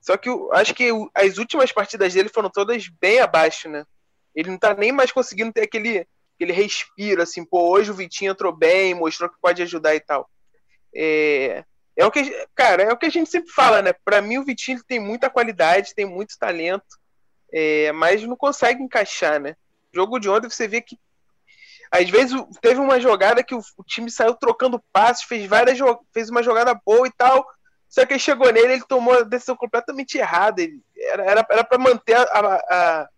Só 0.00 0.16
que 0.16 0.28
eu 0.28 0.52
acho 0.52 0.74
que 0.74 0.90
as 1.14 1.38
últimas 1.38 1.72
partidas 1.72 2.14
dele 2.14 2.28
foram 2.28 2.50
todas 2.50 2.86
bem 2.88 3.18
abaixo, 3.18 3.68
né? 3.68 3.84
Ele 4.34 4.50
não 4.50 4.58
tá 4.58 4.74
nem 4.74 4.92
mais 4.92 5.12
conseguindo 5.12 5.52
ter 5.52 5.62
aquele, 5.62 6.06
aquele 6.34 6.52
respiro, 6.52 7.22
assim, 7.22 7.44
pô, 7.44 7.70
hoje 7.70 7.90
o 7.90 7.94
Vitinho 7.94 8.32
entrou 8.32 8.52
bem, 8.52 8.94
mostrou 8.94 9.30
que 9.30 9.36
pode 9.40 9.62
ajudar 9.62 9.94
e 9.94 10.00
tal. 10.00 10.28
É, 10.94 11.64
é 11.96 12.04
o 12.04 12.10
que, 12.10 12.46
cara, 12.54 12.82
é 12.82 12.92
o 12.92 12.96
que 12.96 13.06
a 13.06 13.10
gente 13.10 13.30
sempre 13.30 13.50
fala, 13.52 13.80
né? 13.80 13.92
Para 14.04 14.20
mim 14.20 14.38
o 14.38 14.44
Vitinho 14.44 14.82
tem 14.84 14.98
muita 14.98 15.30
qualidade, 15.30 15.94
tem 15.94 16.04
muito 16.04 16.38
talento, 16.38 16.98
é, 17.52 17.92
mas 17.92 18.22
não 18.24 18.36
consegue 18.36 18.82
encaixar, 18.82 19.40
né? 19.40 19.56
O 19.92 19.96
jogo 19.96 20.18
de 20.18 20.28
ontem 20.28 20.50
você 20.50 20.66
vê 20.66 20.80
que 20.80 20.98
às 21.90 22.10
vezes 22.10 22.34
teve 22.60 22.80
uma 22.80 23.00
jogada 23.00 23.44
que 23.44 23.54
o, 23.54 23.60
o 23.76 23.84
time 23.84 24.10
saiu 24.10 24.34
trocando 24.34 24.82
passes, 24.92 25.22
fez 25.22 25.46
várias 25.46 25.78
fez 26.12 26.28
uma 26.28 26.42
jogada 26.42 26.74
boa 26.84 27.06
e 27.06 27.12
tal, 27.12 27.46
só 27.88 28.04
que 28.04 28.18
chegou 28.18 28.52
nele, 28.52 28.72
ele 28.72 28.84
tomou 28.84 29.14
a 29.14 29.22
decisão 29.22 29.54
completamente 29.54 30.18
errada. 30.18 30.60
Ele, 30.60 30.82
era 30.96 31.46
era 31.48 31.62
para 31.62 31.78
manter 31.78 32.16
a, 32.16 32.22
a, 32.22 33.08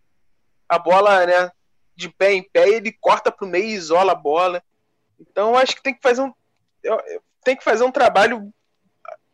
a 0.67 0.77
bola, 0.77 1.25
né, 1.25 1.51
de 1.95 2.09
pé 2.09 2.33
em 2.33 2.43
pé, 2.43 2.69
ele 2.69 2.91
corta 2.91 3.31
para 3.31 3.45
o 3.45 3.49
meio 3.49 3.65
e 3.65 3.73
isola 3.73 4.11
a 4.11 4.15
bola. 4.15 4.63
Então 5.19 5.57
acho 5.57 5.75
que 5.75 5.83
tem 5.83 5.93
que 5.93 6.01
fazer 6.01 6.21
um 6.21 6.33
tem 7.43 7.55
que 7.55 7.63
fazer 7.63 7.83
um 7.83 7.91
trabalho 7.91 8.53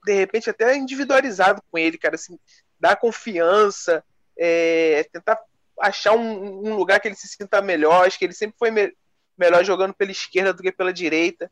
de 0.06 0.14
repente 0.14 0.50
até 0.50 0.76
individualizado 0.76 1.62
com 1.72 1.78
ele, 1.78 1.98
cara, 1.98 2.16
assim, 2.16 2.38
dar 2.80 2.96
confiança, 2.96 4.04
é, 4.38 5.08
tentar 5.12 5.40
achar 5.80 6.14
um, 6.14 6.68
um, 6.68 6.76
lugar 6.76 7.00
que 7.00 7.08
ele 7.08 7.16
se 7.16 7.28
sinta 7.28 7.62
melhor. 7.62 8.06
Acho 8.06 8.20
que 8.20 8.26
ele 8.26 8.34
sempre 8.34 8.58
foi 8.58 8.70
me 8.70 8.94
melhor 9.38 9.64
jogando 9.64 9.94
pela 9.94 10.12
esquerda 10.12 10.54
do 10.54 10.62
que 10.62 10.72
pela 10.72 10.94
direita. 10.94 11.52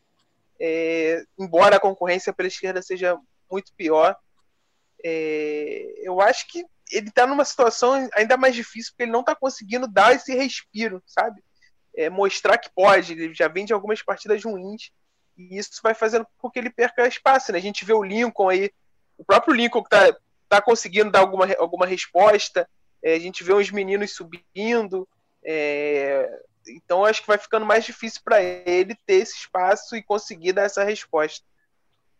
É, 0.59 1.23
embora 1.39 1.77
a 1.77 1.79
concorrência 1.79 2.31
pela 2.31 2.47
esquerda 2.47 2.81
seja 2.81 3.17
muito 3.49 3.73
pior, 3.73 4.15
é, 5.03 5.93
eu 6.03 6.21
acho 6.21 6.47
que 6.47 6.65
ele 6.91 7.09
está 7.09 7.25
numa 7.25 7.45
situação 7.45 8.09
ainda 8.13 8.37
mais 8.37 8.55
difícil 8.55 8.91
porque 8.91 9.03
ele 9.03 9.11
não 9.11 9.21
está 9.21 9.35
conseguindo 9.35 9.87
dar 9.87 10.13
esse 10.13 10.35
respiro, 10.35 11.01
sabe? 11.05 11.43
É, 11.95 12.09
mostrar 12.09 12.57
que 12.57 12.69
pode. 12.73 13.13
Ele 13.13 13.33
já 13.33 13.47
vem 13.47 13.65
de 13.65 13.73
algumas 13.73 14.01
partidas 14.01 14.43
ruins 14.43 14.91
e 15.37 15.57
isso 15.57 15.79
vai 15.81 15.93
fazendo 15.93 16.27
com 16.37 16.49
que 16.49 16.59
ele 16.59 16.69
perca 16.69 17.07
espaço. 17.07 17.51
Né? 17.51 17.57
A 17.57 17.61
gente 17.61 17.85
vê 17.85 17.93
o 17.93 18.03
Lincoln 18.03 18.49
aí, 18.49 18.71
o 19.17 19.23
próprio 19.23 19.53
Lincoln 19.53 19.83
que 19.83 19.95
está 19.95 20.17
tá 20.47 20.61
conseguindo 20.61 21.11
dar 21.11 21.19
alguma, 21.19 21.47
alguma 21.57 21.85
resposta. 21.85 22.67
É, 23.03 23.15
a 23.15 23.19
gente 23.19 23.43
vê 23.43 23.53
uns 23.53 23.71
meninos 23.71 24.13
subindo. 24.13 25.07
É, 25.43 26.29
então 26.67 27.05
acho 27.05 27.21
que 27.21 27.27
vai 27.27 27.37
ficando 27.37 27.65
mais 27.65 27.83
difícil 27.83 28.21
para 28.23 28.41
ele 28.41 28.95
ter 29.05 29.15
esse 29.15 29.35
espaço 29.35 29.95
e 29.95 30.03
conseguir 30.03 30.53
dar 30.53 30.63
essa 30.63 30.83
resposta. 30.83 31.45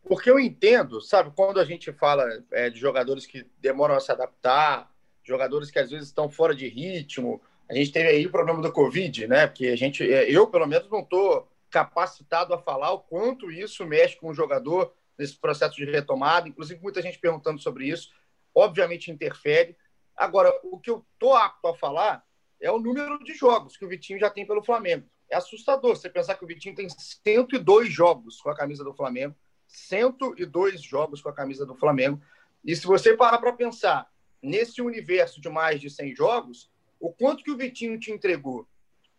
Porque 0.04 0.30
eu 0.30 0.40
entendo, 0.40 1.00
sabe, 1.00 1.32
quando 1.36 1.60
a 1.60 1.66
gente 1.66 1.92
fala 1.94 2.26
é, 2.52 2.70
de 2.70 2.80
jogadores 2.80 3.26
que 3.26 3.46
demoram 3.60 3.96
a 3.96 4.00
se 4.00 4.12
adaptar, 4.12 4.92
jogadores 5.24 5.70
que 5.70 5.80
às 5.80 5.92
vezes 5.92 6.08
estão 6.08 6.30
fora 6.30 6.56
de 6.56 6.68
ritmo. 6.68 7.42
A 7.70 7.74
gente 7.74 7.92
teve 7.92 8.10
aí 8.10 8.26
o 8.26 8.32
problema 8.32 8.62
do 8.62 8.72
Covid, 8.72 9.28
né? 9.28 9.48
Porque 9.48 9.68
a 9.68 9.76
gente, 9.76 10.04
é, 10.04 10.30
eu 10.30 10.48
pelo 10.48 10.68
menos 10.68 10.90
não 10.90 11.00
estou 11.00 11.48
capacitado 11.70 12.54
a 12.54 12.58
falar 12.58 12.92
o 12.92 13.00
quanto 13.00 13.52
isso 13.52 13.86
mexe 13.86 14.18
com 14.18 14.30
o 14.30 14.34
jogador 14.34 14.94
nesse 15.18 15.38
processo 15.38 15.76
de 15.76 15.86
retomada. 15.86 16.50
Inclusive, 16.50 16.82
muita 16.82 17.02
gente 17.02 17.20
perguntando 17.20 17.62
sobre 17.62 17.88
isso. 17.88 18.10
Obviamente 18.54 19.12
interfere. 19.12 19.78
Agora, 20.16 20.52
o 20.64 20.80
que 20.80 20.90
eu 20.90 21.06
estou 21.14 21.36
apto 21.36 21.68
a 21.68 21.76
falar 21.76 22.24
é 22.60 22.70
o 22.70 22.80
número 22.80 23.24
de 23.24 23.34
jogos 23.34 23.78
que 23.78 23.86
o 23.86 23.88
Vitinho 23.88 24.20
já 24.20 24.30
tem 24.30 24.46
pelo 24.46 24.64
Flamengo. 24.64 25.08
É 25.30 25.38
assustador 25.38 25.96
você 25.96 26.10
pensar 26.10 26.36
que 26.36 26.44
o 26.44 26.48
Vitinho 26.48 26.76
tem 26.76 26.88
102 26.90 27.90
jogos 27.90 28.42
com 28.42 28.50
a 28.50 28.56
camisa 28.56 28.84
do 28.84 28.94
Flamengo 28.94 29.34
102 29.72 30.82
jogos 30.82 31.22
com 31.22 31.30
a 31.30 31.34
camisa 31.34 31.66
do 31.66 31.76
Flamengo. 31.76 32.22
E 32.64 32.76
se 32.76 32.86
você 32.86 33.16
parar 33.16 33.38
para 33.40 33.54
pensar 33.54 34.12
nesse 34.42 34.82
universo 34.82 35.40
de 35.40 35.50
mais 35.50 35.80
de 35.80 35.90
100 35.90 36.16
jogos, 36.16 36.70
o 37.00 37.12
quanto 37.12 37.44
que 37.44 37.52
o 37.52 37.58
Vitinho 37.58 37.98
te 38.00 38.12
entregou? 38.12 38.68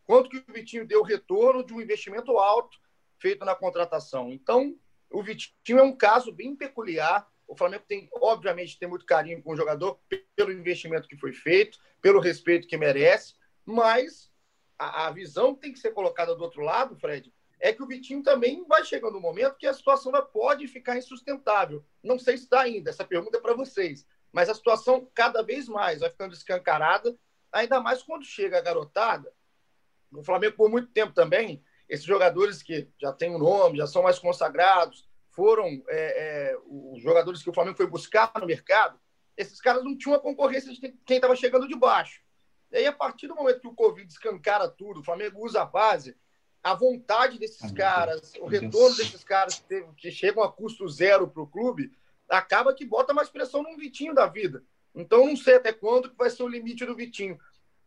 Quanto 0.04 0.28
que 0.28 0.38
o 0.38 0.52
Vitinho 0.52 0.86
deu 0.86 1.02
retorno 1.02 1.64
de 1.64 1.72
um 1.72 1.80
investimento 1.80 2.36
alto 2.38 2.78
feito 3.18 3.44
na 3.44 3.54
contratação? 3.54 4.30
Então, 4.30 4.76
o 5.10 5.22
Vitinho 5.22 5.78
é 5.78 5.82
um 5.82 5.96
caso 5.96 6.30
bem 6.30 6.54
peculiar. 6.54 7.26
O 7.48 7.56
Flamengo 7.56 7.84
tem, 7.88 8.08
obviamente, 8.14 8.78
tem 8.78 8.88
muito 8.88 9.06
carinho 9.06 9.42
com 9.42 9.52
o 9.52 9.56
jogador 9.56 9.98
pelo 10.36 10.52
investimento 10.52 11.08
que 11.08 11.16
foi 11.16 11.32
feito, 11.32 11.78
pelo 12.00 12.20
respeito 12.20 12.68
que 12.68 12.76
merece, 12.76 13.34
mas 13.64 14.30
a, 14.78 15.06
a 15.06 15.10
visão 15.10 15.54
tem 15.54 15.72
que 15.72 15.78
ser 15.78 15.92
colocada 15.92 16.34
do 16.34 16.42
outro 16.42 16.62
lado, 16.62 16.96
Fred, 16.96 17.32
é 17.62 17.72
que 17.72 17.80
o 17.80 17.86
Vitinho 17.86 18.24
também 18.24 18.64
vai 18.66 18.84
chegando 18.84 19.16
um 19.16 19.20
momento 19.20 19.56
que 19.56 19.68
a 19.68 19.72
situação 19.72 20.10
pode 20.32 20.66
ficar 20.66 20.96
insustentável. 20.98 21.84
Não 22.02 22.18
sei 22.18 22.36
se 22.36 22.42
está 22.42 22.60
ainda, 22.60 22.90
essa 22.90 23.04
pergunta 23.04 23.38
é 23.38 23.40
para 23.40 23.54
vocês. 23.54 24.04
Mas 24.32 24.48
a 24.48 24.54
situação 24.54 25.08
cada 25.14 25.42
vez 25.42 25.68
mais 25.68 26.00
vai 26.00 26.10
ficando 26.10 26.34
escancarada, 26.34 27.16
ainda 27.52 27.80
mais 27.80 28.02
quando 28.02 28.24
chega 28.24 28.58
a 28.58 28.60
garotada. 28.60 29.32
No 30.10 30.24
Flamengo, 30.24 30.56
por 30.56 30.68
muito 30.68 30.90
tempo 30.90 31.12
também, 31.12 31.64
esses 31.88 32.04
jogadores 32.04 32.64
que 32.64 32.88
já 33.00 33.12
têm 33.12 33.30
um 33.30 33.38
nome, 33.38 33.78
já 33.78 33.86
são 33.86 34.02
mais 34.02 34.18
consagrados, 34.18 35.08
foram 35.30 35.66
é, 35.66 35.84
é, 35.88 36.58
os 36.66 37.00
jogadores 37.00 37.44
que 37.44 37.50
o 37.50 37.54
Flamengo 37.54 37.76
foi 37.76 37.86
buscar 37.86 38.32
no 38.40 38.46
mercado, 38.46 38.98
esses 39.36 39.60
caras 39.60 39.84
não 39.84 39.96
tinham 39.96 40.16
a 40.16 40.20
concorrência 40.20 40.72
de 40.72 40.80
quem 41.06 41.16
estava 41.16 41.36
chegando 41.36 41.68
de 41.68 41.76
baixo. 41.76 42.20
E 42.72 42.78
aí, 42.78 42.86
a 42.86 42.92
partir 42.92 43.28
do 43.28 43.36
momento 43.36 43.60
que 43.60 43.68
o 43.68 43.74
Covid 43.74 44.10
escancara 44.10 44.68
tudo, 44.68 44.98
o 44.98 45.04
Flamengo 45.04 45.44
usa 45.44 45.62
a 45.62 45.64
base, 45.64 46.16
a 46.62 46.74
vontade 46.74 47.38
desses 47.38 47.72
caras, 47.72 48.32
o 48.40 48.46
retorno 48.46 48.96
desses 48.96 49.24
caras 49.24 49.58
que, 49.58 49.84
que 49.96 50.10
chegam 50.10 50.42
a 50.42 50.52
custo 50.52 50.88
zero 50.88 51.26
para 51.26 51.42
o 51.42 51.46
clube, 51.46 51.92
acaba 52.28 52.72
que 52.72 52.84
bota 52.84 53.12
mais 53.12 53.28
pressão 53.28 53.62
num 53.62 53.76
Vitinho 53.76 54.14
da 54.14 54.26
vida. 54.26 54.62
Então, 54.94 55.26
não 55.26 55.36
sei 55.36 55.56
até 55.56 55.72
quando 55.72 56.10
que 56.10 56.16
vai 56.16 56.30
ser 56.30 56.42
o 56.42 56.48
limite 56.48 56.86
do 56.86 56.94
Vitinho. 56.94 57.38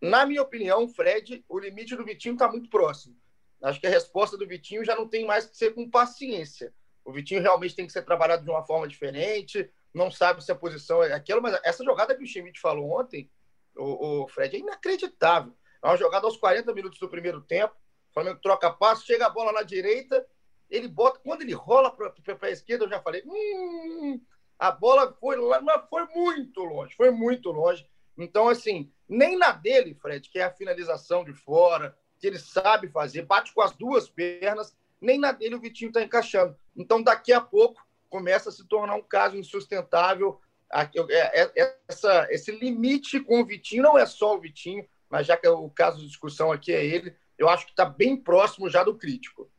Na 0.01 0.25
minha 0.25 0.41
opinião, 0.41 0.87
Fred, 0.87 1.43
o 1.47 1.57
limite 1.57 1.95
do 1.95 2.03
Vitinho 2.03 2.33
está 2.33 2.47
muito 2.47 2.69
próximo. 2.69 3.15
Acho 3.61 3.79
que 3.79 3.87
a 3.87 3.89
resposta 3.89 4.37
do 4.37 4.47
Vitinho 4.47 4.83
já 4.83 4.95
não 4.95 5.07
tem 5.07 5.25
mais 5.25 5.45
que 5.45 5.57
ser 5.57 5.73
com 5.73 5.89
paciência. 5.89 6.73
O 7.03 7.13
Vitinho 7.13 7.41
realmente 7.41 7.75
tem 7.75 7.87
que 7.87 7.93
ser 7.93 8.03
trabalhado 8.03 8.43
de 8.43 8.49
uma 8.49 8.65
forma 8.65 8.87
diferente, 8.87 9.69
não 9.93 10.11
sabe 10.11 10.43
se 10.43 10.51
a 10.51 10.55
posição 10.55 11.01
é 11.01 11.13
aquela, 11.13 11.39
mas 11.39 11.57
essa 11.63 11.83
jogada 11.83 12.15
que 12.15 12.23
o 12.23 12.27
Schmidt 12.27 12.59
falou 12.59 12.99
ontem, 12.99 13.31
o, 13.77 14.23
o 14.23 14.27
Fred, 14.27 14.55
é 14.55 14.59
inacreditável. 14.59 15.55
É 15.81 15.87
uma 15.87 15.97
jogada 15.97 16.25
aos 16.25 16.35
40 16.35 16.73
minutos 16.73 16.99
do 16.99 17.07
primeiro 17.07 17.41
tempo, 17.41 17.75
Flamengo 18.15 18.39
troca 18.41 18.71
passo, 18.71 19.05
chega 19.05 19.25
a 19.25 19.29
bola 19.29 19.51
na 19.51 19.61
direita, 19.61 20.25
ele 20.69 20.87
bota. 20.87 21.19
Quando 21.19 21.41
ele 21.41 21.51
rola 21.51 21.91
para 21.91 22.13
a 22.41 22.49
esquerda, 22.49 22.85
eu 22.85 22.89
já 22.89 23.01
falei. 23.01 23.21
Hum, 23.25 24.21
a 24.57 24.71
bola 24.71 25.13
foi 25.19 25.35
lá, 25.35 25.59
mas 25.59 25.81
foi 25.89 26.05
muito 26.15 26.63
longe, 26.63 26.95
foi 26.95 27.11
muito 27.11 27.51
longe. 27.51 27.85
Então, 28.17 28.47
assim, 28.47 28.89
nem 29.07 29.37
na 29.37 29.51
dele, 29.51 29.93
Fred, 29.93 30.29
que 30.29 30.39
é 30.39 30.43
a 30.43 30.53
finalização 30.53 31.25
de 31.25 31.33
fora, 31.33 31.93
que 32.17 32.25
ele 32.25 32.39
sabe 32.39 32.87
fazer, 32.87 33.23
bate 33.23 33.53
com 33.53 33.61
as 33.61 33.75
duas 33.75 34.09
pernas, 34.09 34.73
nem 35.01 35.19
na 35.19 35.33
dele 35.33 35.55
o 35.55 35.59
Vitinho 35.59 35.89
está 35.89 36.01
encaixando. 36.01 36.55
Então, 36.73 37.03
daqui 37.03 37.33
a 37.33 37.41
pouco, 37.41 37.85
começa 38.09 38.47
a 38.47 38.51
se 38.53 38.65
tornar 38.65 38.95
um 38.95 39.03
caso 39.03 39.35
insustentável. 39.35 40.39
É, 40.73 41.41
é, 41.43 41.77
essa, 41.89 42.27
esse 42.29 42.49
limite 42.51 43.19
com 43.19 43.41
o 43.41 43.45
Vitinho 43.45 43.83
não 43.83 43.97
é 43.97 44.05
só 44.05 44.35
o 44.35 44.39
Vitinho, 44.39 44.87
mas 45.09 45.27
já 45.27 45.35
que 45.35 45.45
o 45.49 45.69
caso 45.69 45.99
de 45.99 46.07
discussão 46.07 46.49
aqui 46.49 46.71
é 46.71 46.83
ele, 46.83 47.13
eu 47.37 47.49
acho 47.49 47.65
que 47.65 47.71
está 47.71 47.85
bem 47.85 48.15
próximo 48.15 48.69
já 48.69 48.83
do 48.83 48.95
crítico. 48.95 49.49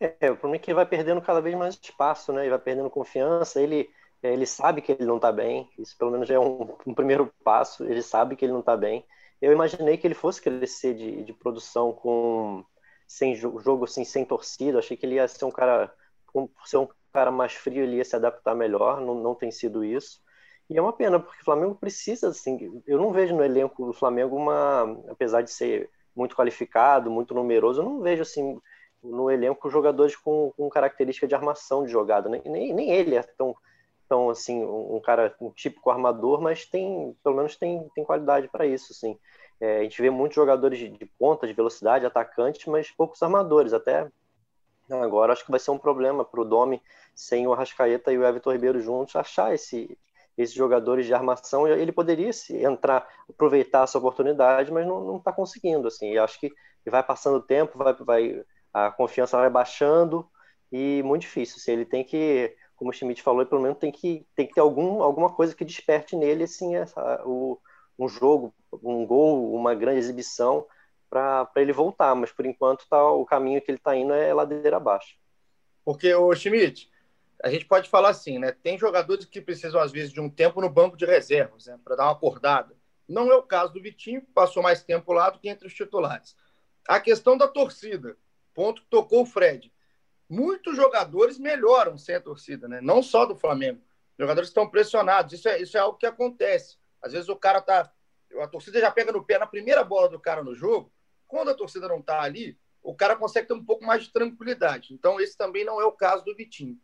É, 0.00 0.30
o 0.30 0.36
problema 0.36 0.56
é 0.56 0.58
que 0.58 0.70
ele 0.70 0.76
vai 0.76 0.86
perdendo 0.86 1.20
cada 1.20 1.40
vez 1.40 1.56
mais 1.56 1.78
espaço, 1.80 2.32
né? 2.32 2.42
Ele 2.42 2.50
vai 2.50 2.58
perdendo 2.58 2.88
confiança, 2.88 3.60
ele, 3.60 3.90
é, 4.22 4.32
ele 4.32 4.46
sabe 4.46 4.80
que 4.80 4.92
ele 4.92 5.04
não 5.04 5.16
está 5.16 5.32
bem, 5.32 5.68
isso 5.78 5.96
pelo 5.98 6.10
menos 6.10 6.30
é 6.30 6.38
um, 6.38 6.76
um, 6.86 6.94
primeiro 6.94 7.32
passo, 7.44 7.84
ele 7.84 8.02
sabe 8.02 8.36
que 8.36 8.44
ele 8.44 8.52
não 8.52 8.60
está 8.60 8.76
bem. 8.76 9.04
Eu 9.40 9.52
imaginei 9.52 9.96
que 9.96 10.06
ele 10.06 10.14
fosse 10.14 10.40
crescer 10.40 10.94
de, 10.94 11.24
de 11.24 11.32
produção 11.32 11.92
com 11.92 12.64
sem 13.06 13.34
jogo 13.34 13.84
assim, 13.84 14.04
sem 14.04 14.24
torcida, 14.24 14.78
achei 14.78 14.96
que 14.96 15.06
ele 15.06 15.14
ia 15.14 15.26
ser 15.26 15.44
um 15.44 15.50
cara, 15.50 15.92
por 16.32 16.50
ser 16.66 16.76
um 16.76 16.88
cara 17.12 17.30
mais 17.30 17.54
frio, 17.54 17.82
ele 17.82 17.96
ia 17.96 18.04
se 18.04 18.14
adaptar 18.14 18.54
melhor, 18.54 19.00
não, 19.00 19.14
não 19.14 19.34
tem 19.34 19.50
sido 19.50 19.84
isso. 19.84 20.20
E 20.68 20.76
é 20.76 20.82
uma 20.82 20.92
pena, 20.92 21.18
porque 21.18 21.40
o 21.40 21.44
Flamengo 21.44 21.74
precisa, 21.74 22.28
assim, 22.28 22.82
eu 22.86 22.98
não 22.98 23.10
vejo 23.10 23.34
no 23.34 23.42
elenco 23.42 23.86
do 23.86 23.94
Flamengo 23.94 24.36
uma, 24.36 24.82
apesar 25.08 25.40
de 25.40 25.50
ser 25.50 25.90
muito 26.18 26.34
qualificado, 26.34 27.10
muito 27.10 27.32
numeroso. 27.32 27.80
Eu 27.80 27.84
não 27.84 28.00
vejo 28.00 28.22
assim 28.22 28.60
no 29.02 29.30
elenco 29.30 29.70
jogadores 29.70 30.16
com, 30.16 30.52
com 30.56 30.68
característica 30.68 31.28
de 31.28 31.34
armação 31.34 31.84
de 31.84 31.92
jogada. 31.92 32.28
Nem, 32.28 32.42
nem, 32.44 32.74
nem 32.74 32.90
ele 32.90 33.14
é 33.14 33.22
tão, 33.22 33.54
tão 34.08 34.28
assim 34.28 34.64
um 34.64 35.00
cara 35.00 35.34
um 35.40 35.50
típico 35.50 35.90
armador, 35.90 36.40
mas 36.40 36.66
tem 36.66 37.16
pelo 37.22 37.36
menos 37.36 37.56
tem, 37.56 37.88
tem 37.94 38.04
qualidade 38.04 38.48
para 38.48 38.66
isso, 38.66 38.92
sim. 38.92 39.16
É, 39.60 39.78
a 39.78 39.82
gente 39.82 40.02
vê 40.02 40.10
muitos 40.10 40.34
jogadores 40.34 40.78
de, 40.78 40.88
de 40.88 41.06
ponta, 41.06 41.46
de 41.46 41.52
velocidade, 41.52 42.04
atacantes, 42.04 42.66
mas 42.66 42.90
poucos 42.90 43.22
armadores. 43.22 43.72
Até 43.72 44.10
agora 44.90 45.32
acho 45.32 45.44
que 45.44 45.50
vai 45.50 45.60
ser 45.60 45.70
um 45.70 45.78
problema 45.78 46.24
para 46.24 46.40
o 46.40 46.44
Domi 46.44 46.82
sem 47.14 47.46
o 47.46 47.52
Arrascaeta 47.52 48.12
e 48.12 48.18
o 48.18 48.24
Everton 48.24 48.52
Ribeiro 48.52 48.80
juntos 48.80 49.14
achar 49.14 49.54
esse 49.54 49.96
esses 50.38 50.54
jogadores 50.54 51.04
de 51.04 51.12
armação, 51.12 51.66
ele 51.66 51.90
poderia 51.90 52.32
se 52.32 52.56
entrar, 52.56 53.06
aproveitar 53.28 53.82
essa 53.82 53.98
oportunidade, 53.98 54.72
mas 54.72 54.86
não 54.86 55.16
está 55.16 55.32
conseguindo. 55.32 55.88
Assim, 55.88 56.12
e 56.12 56.18
acho 56.18 56.38
que 56.38 56.52
vai 56.86 57.02
passando 57.02 57.38
o 57.38 57.42
tempo, 57.42 57.76
vai, 57.76 57.92
vai, 57.94 58.44
a 58.72 58.90
confiança 58.90 59.36
vai 59.36 59.50
baixando 59.50 60.28
e 60.70 61.02
muito 61.02 61.22
difícil. 61.22 61.56
Assim, 61.58 61.72
ele 61.72 61.84
tem 61.84 62.04
que, 62.04 62.54
como 62.76 62.90
o 62.90 62.94
Schmidt 62.94 63.20
falou, 63.20 63.44
pelo 63.44 63.60
menos 63.60 63.78
tem 63.78 63.90
que, 63.90 64.24
tem 64.36 64.46
que 64.46 64.54
ter 64.54 64.60
algum, 64.60 65.02
alguma 65.02 65.30
coisa 65.30 65.54
que 65.54 65.64
desperte 65.64 66.14
nele 66.14 66.44
assim, 66.44 66.76
essa, 66.76 67.20
o, 67.26 67.58
um 67.98 68.08
jogo, 68.08 68.54
um 68.82 69.04
gol, 69.04 69.52
uma 69.52 69.74
grande 69.74 69.98
exibição 69.98 70.64
para 71.10 71.50
ele 71.56 71.72
voltar. 71.72 72.14
Mas 72.14 72.30
por 72.30 72.46
enquanto 72.46 72.86
tá, 72.88 73.10
o 73.10 73.26
caminho 73.26 73.60
que 73.60 73.72
ele 73.72 73.78
está 73.78 73.96
indo 73.96 74.12
é 74.12 74.32
ladeira 74.32 74.76
abaixo. 74.76 75.16
Porque 75.84 76.14
o 76.14 76.32
Schmidt, 76.34 76.88
a 77.42 77.50
gente 77.50 77.64
pode 77.64 77.88
falar 77.88 78.10
assim, 78.10 78.38
né? 78.38 78.52
Tem 78.52 78.78
jogadores 78.78 79.24
que 79.24 79.40
precisam, 79.40 79.80
às 79.80 79.92
vezes, 79.92 80.12
de 80.12 80.20
um 80.20 80.28
tempo 80.28 80.60
no 80.60 80.68
banco 80.68 80.96
de 80.96 81.04
reservas, 81.04 81.66
né? 81.66 81.78
Para 81.84 81.96
dar 81.96 82.04
uma 82.04 82.12
acordada. 82.12 82.76
Não 83.08 83.30
é 83.30 83.36
o 83.36 83.42
caso 83.42 83.72
do 83.72 83.82
Vitinho, 83.82 84.20
que 84.20 84.32
passou 84.32 84.62
mais 84.62 84.82
tempo 84.82 85.12
lá 85.12 85.30
do 85.30 85.38
que 85.38 85.48
entre 85.48 85.66
os 85.66 85.74
titulares. 85.74 86.36
A 86.86 87.00
questão 87.00 87.36
da 87.36 87.46
torcida, 87.46 88.16
ponto 88.54 88.82
que 88.82 88.88
tocou 88.88 89.22
o 89.22 89.26
Fred. 89.26 89.72
Muitos 90.28 90.76
jogadores 90.76 91.38
melhoram 91.38 91.96
sem 91.96 92.16
a 92.16 92.20
torcida, 92.20 92.68
né? 92.68 92.80
Não 92.80 93.02
só 93.02 93.24
do 93.24 93.36
Flamengo. 93.36 93.80
Os 94.12 94.18
jogadores 94.18 94.50
estão 94.50 94.68
pressionados. 94.68 95.32
Isso 95.32 95.48
é, 95.48 95.60
isso 95.62 95.76
é 95.76 95.80
algo 95.80 95.96
que 95.96 96.06
acontece. 96.06 96.76
Às 97.00 97.12
vezes 97.12 97.28
o 97.28 97.36
cara 97.36 97.60
tá 97.62 97.90
a 98.40 98.46
torcida 98.46 98.80
já 98.80 98.90
pega 98.90 99.12
no 99.12 99.24
pé 99.24 99.38
na 99.38 99.46
primeira 99.46 99.82
bola 99.82 100.08
do 100.08 100.20
cara 100.20 100.42
no 100.42 100.54
jogo. 100.54 100.92
Quando 101.26 101.50
a 101.50 101.54
torcida 101.54 101.88
não 101.88 102.00
está 102.00 102.20
ali, 102.20 102.58
o 102.82 102.94
cara 102.94 103.16
consegue 103.16 103.48
ter 103.48 103.54
um 103.54 103.64
pouco 103.64 103.84
mais 103.84 104.04
de 104.04 104.12
tranquilidade. 104.12 104.92
Então, 104.92 105.20
esse 105.20 105.36
também 105.36 105.64
não 105.64 105.80
é 105.80 105.84
o 105.84 105.92
caso 105.92 106.24
do 106.24 106.34
Vitinho. 106.34 106.78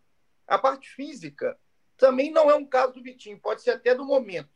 A 0.47 0.59
parte 0.59 0.89
física 0.91 1.59
também 1.97 2.31
não 2.31 2.51
é 2.51 2.55
um 2.55 2.67
caso 2.67 2.93
do 2.93 3.03
Vitinho, 3.03 3.41
pode 3.41 3.63
ser 3.63 3.71
até 3.71 3.95
do 3.95 4.05
momento. 4.05 4.51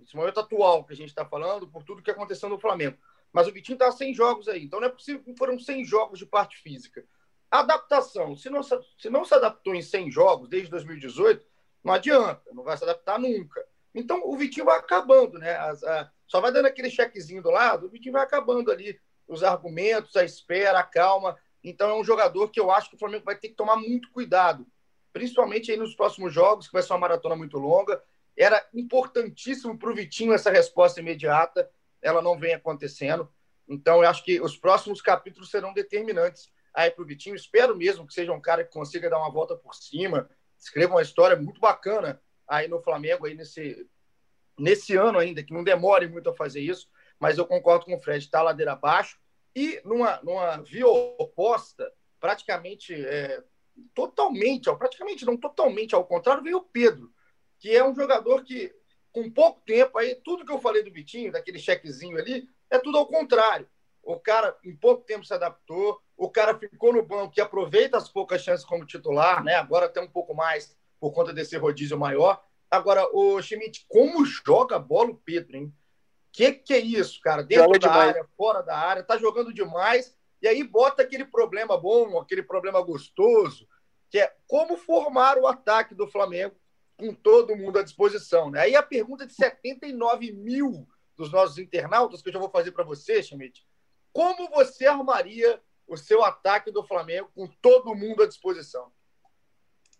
Esse 0.00 0.14
momento 0.14 0.40
atual 0.40 0.84
que 0.84 0.92
a 0.92 0.96
gente 0.96 1.08
está 1.08 1.24
falando, 1.24 1.68
por 1.68 1.82
tudo 1.82 2.02
que 2.02 2.10
aconteceu 2.10 2.48
no 2.48 2.60
Flamengo. 2.60 2.98
Mas 3.32 3.46
o 3.46 3.52
Vitinho 3.52 3.76
está 3.76 3.90
sem 3.92 4.14
jogos 4.14 4.48
aí, 4.48 4.64
então 4.64 4.80
não 4.80 4.86
é 4.86 4.90
possível 4.90 5.22
que 5.22 5.36
foram 5.36 5.58
100 5.58 5.84
jogos 5.84 6.18
de 6.18 6.26
parte 6.26 6.56
física. 6.58 7.04
Adaptação, 7.50 8.36
se 8.36 8.50
não, 8.50 8.62
se 8.62 9.10
não 9.10 9.24
se 9.24 9.34
adaptou 9.34 9.74
em 9.74 9.82
100 9.82 10.10
jogos 10.10 10.48
desde 10.48 10.70
2018, 10.70 11.46
não 11.82 11.94
adianta, 11.94 12.42
não 12.52 12.64
vai 12.64 12.76
se 12.76 12.84
adaptar 12.84 13.18
nunca. 13.18 13.64
Então 13.94 14.22
o 14.24 14.36
Vitinho 14.36 14.66
vai 14.66 14.78
acabando, 14.78 15.38
né? 15.38 15.56
As, 15.56 15.82
a, 15.84 16.10
só 16.26 16.40
vai 16.40 16.52
dando 16.52 16.66
aquele 16.66 16.90
chequezinho 16.90 17.42
do 17.42 17.50
lado, 17.50 17.86
o 17.86 17.90
Vitinho 17.90 18.12
vai 18.12 18.22
acabando 18.22 18.70
ali 18.70 18.98
os 19.28 19.42
argumentos, 19.42 20.16
a 20.16 20.24
espera, 20.24 20.78
a 20.78 20.82
calma. 20.82 21.36
Então 21.62 21.90
é 21.90 21.94
um 21.94 22.04
jogador 22.04 22.50
que 22.50 22.60
eu 22.60 22.70
acho 22.70 22.90
que 22.90 22.96
o 22.96 22.98
Flamengo 22.98 23.24
vai 23.24 23.36
ter 23.36 23.48
que 23.48 23.54
tomar 23.54 23.76
muito 23.76 24.10
cuidado, 24.10 24.66
principalmente 25.16 25.70
aí 25.70 25.78
nos 25.78 25.94
próximos 25.94 26.30
jogos, 26.30 26.66
que 26.66 26.74
vai 26.74 26.82
ser 26.82 26.92
uma 26.92 26.98
maratona 26.98 27.34
muito 27.34 27.56
longa. 27.56 28.02
Era 28.36 28.62
importantíssimo 28.74 29.78
para 29.78 29.90
o 29.90 29.94
Vitinho 29.94 30.34
essa 30.34 30.50
resposta 30.50 31.00
imediata, 31.00 31.70
ela 32.02 32.20
não 32.20 32.38
vem 32.38 32.52
acontecendo. 32.52 33.26
Então 33.66 34.02
eu 34.02 34.10
acho 34.10 34.22
que 34.22 34.38
os 34.42 34.58
próximos 34.58 35.00
capítulos 35.00 35.50
serão 35.50 35.72
determinantes 35.72 36.52
aí 36.74 36.90
para 36.90 37.02
o 37.02 37.06
Vitinho. 37.06 37.34
Espero 37.34 37.74
mesmo 37.74 38.06
que 38.06 38.12
seja 38.12 38.30
um 38.30 38.40
cara 38.42 38.62
que 38.62 38.70
consiga 38.70 39.08
dar 39.08 39.16
uma 39.16 39.32
volta 39.32 39.56
por 39.56 39.74
cima, 39.74 40.28
escreva 40.58 40.92
uma 40.92 41.00
história 41.00 41.34
muito 41.34 41.58
bacana 41.62 42.20
aí 42.46 42.68
no 42.68 42.82
Flamengo 42.82 43.24
aí 43.24 43.34
nesse 43.34 43.88
nesse 44.58 44.96
ano 44.96 45.18
ainda, 45.18 45.42
que 45.42 45.54
não 45.54 45.64
demore 45.64 46.08
muito 46.08 46.28
a 46.28 46.36
fazer 46.36 46.60
isso, 46.60 46.88
mas 47.18 47.38
eu 47.38 47.46
concordo 47.46 47.86
com 47.86 47.94
o 47.94 48.00
Fred, 48.00 48.22
está 48.22 48.42
ladeira 48.42 48.72
abaixo. 48.72 49.18
E 49.54 49.80
numa, 49.82 50.20
numa 50.22 50.58
via 50.58 50.86
oposta, 50.86 51.90
praticamente, 52.20 52.94
é, 52.94 53.42
totalmente, 53.94 54.74
praticamente 54.76 55.24
não 55.24 55.36
totalmente 55.36 55.94
ao 55.94 56.04
contrário, 56.04 56.42
veio 56.42 56.58
o 56.58 56.64
Pedro, 56.64 57.12
que 57.58 57.74
é 57.74 57.84
um 57.84 57.94
jogador 57.94 58.42
que, 58.44 58.74
com 59.12 59.30
pouco 59.30 59.60
tempo, 59.64 59.98
aí 59.98 60.14
tudo 60.14 60.44
que 60.44 60.52
eu 60.52 60.60
falei 60.60 60.82
do 60.82 60.92
Vitinho, 60.92 61.32
daquele 61.32 61.58
chequezinho 61.58 62.18
ali, 62.18 62.48
é 62.70 62.78
tudo 62.78 62.98
ao 62.98 63.06
contrário. 63.06 63.68
O 64.02 64.18
cara, 64.20 64.56
em 64.64 64.74
pouco 64.74 65.04
tempo, 65.04 65.24
se 65.24 65.34
adaptou, 65.34 66.00
o 66.16 66.30
cara 66.30 66.56
ficou 66.56 66.92
no 66.92 67.04
banco 67.04 67.34
e 67.36 67.40
aproveita 67.40 67.96
as 67.96 68.08
poucas 68.08 68.42
chances 68.42 68.64
como 68.64 68.86
titular, 68.86 69.42
né? 69.42 69.56
Agora 69.56 69.88
tem 69.88 70.02
um 70.02 70.08
pouco 70.08 70.32
mais 70.34 70.76
por 71.00 71.12
conta 71.12 71.32
desse 71.32 71.56
rodízio 71.56 71.98
maior. 71.98 72.40
Agora, 72.70 73.08
o 73.12 73.40
Schmidt, 73.42 73.84
como 73.88 74.24
joga 74.24 74.76
a 74.76 74.78
bola 74.78 75.10
o 75.10 75.16
Pedro, 75.16 75.56
hein? 75.56 75.74
Que 76.32 76.52
que 76.52 76.74
é 76.74 76.78
isso, 76.78 77.20
cara? 77.20 77.42
Dentro 77.42 77.64
Joga 77.64 77.78
da 77.78 77.88
demais. 77.88 78.08
área, 78.10 78.28
fora 78.36 78.62
da 78.62 78.76
área, 78.76 79.02
tá 79.02 79.16
jogando 79.16 79.52
demais. 79.52 80.16
E 80.40 80.48
aí 80.48 80.62
bota 80.62 81.02
aquele 81.02 81.24
problema 81.24 81.76
bom, 81.76 82.18
aquele 82.18 82.42
problema 82.42 82.80
gostoso, 82.82 83.68
que 84.10 84.18
é 84.18 84.34
como 84.46 84.76
formar 84.76 85.38
o 85.38 85.46
ataque 85.46 85.94
do 85.94 86.06
Flamengo 86.06 86.54
com 86.96 87.14
todo 87.14 87.56
mundo 87.56 87.78
à 87.78 87.82
disposição. 87.82 88.50
Né? 88.50 88.60
Aí 88.60 88.76
a 88.76 88.82
pergunta 88.82 89.26
de 89.26 89.34
79 89.34 90.32
mil 90.32 90.86
dos 91.16 91.32
nossos 91.32 91.58
internautas, 91.58 92.22
que 92.22 92.28
eu 92.28 92.32
já 92.32 92.38
vou 92.38 92.50
fazer 92.50 92.72
para 92.72 92.84
você, 92.84 93.22
Schmidt. 93.22 93.66
Como 94.12 94.48
você 94.50 94.86
armaria 94.86 95.62
o 95.86 95.96
seu 95.96 96.24
ataque 96.24 96.70
do 96.70 96.84
Flamengo 96.84 97.30
com 97.34 97.46
todo 97.46 97.94
mundo 97.94 98.22
à 98.22 98.26
disposição? 98.26 98.92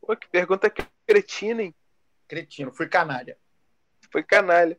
Pô, 0.00 0.16
que 0.16 0.28
pergunta 0.28 0.72
cretina, 1.06 1.62
hein? 1.62 1.74
Cretino, 2.28 2.72
foi 2.72 2.88
canalha. 2.88 3.38
Foi 4.10 4.22
canalha. 4.22 4.78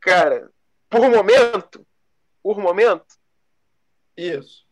Cara, 0.00 0.50
por 0.88 1.08
momento, 1.08 1.86
por 2.42 2.58
momento. 2.58 3.18
Isso. 4.16 4.66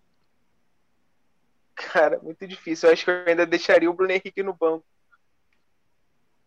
Cara, 1.79 2.19
muito 2.21 2.47
difícil. 2.47 2.89
Eu 2.89 2.93
acho 2.93 3.05
que 3.05 3.11
eu 3.11 3.25
ainda 3.25 3.47
deixaria 3.47 3.89
o 3.89 3.95
Bruno 3.95 4.13
Henrique 4.13 4.43
no 4.43 4.53
banco. 4.53 4.85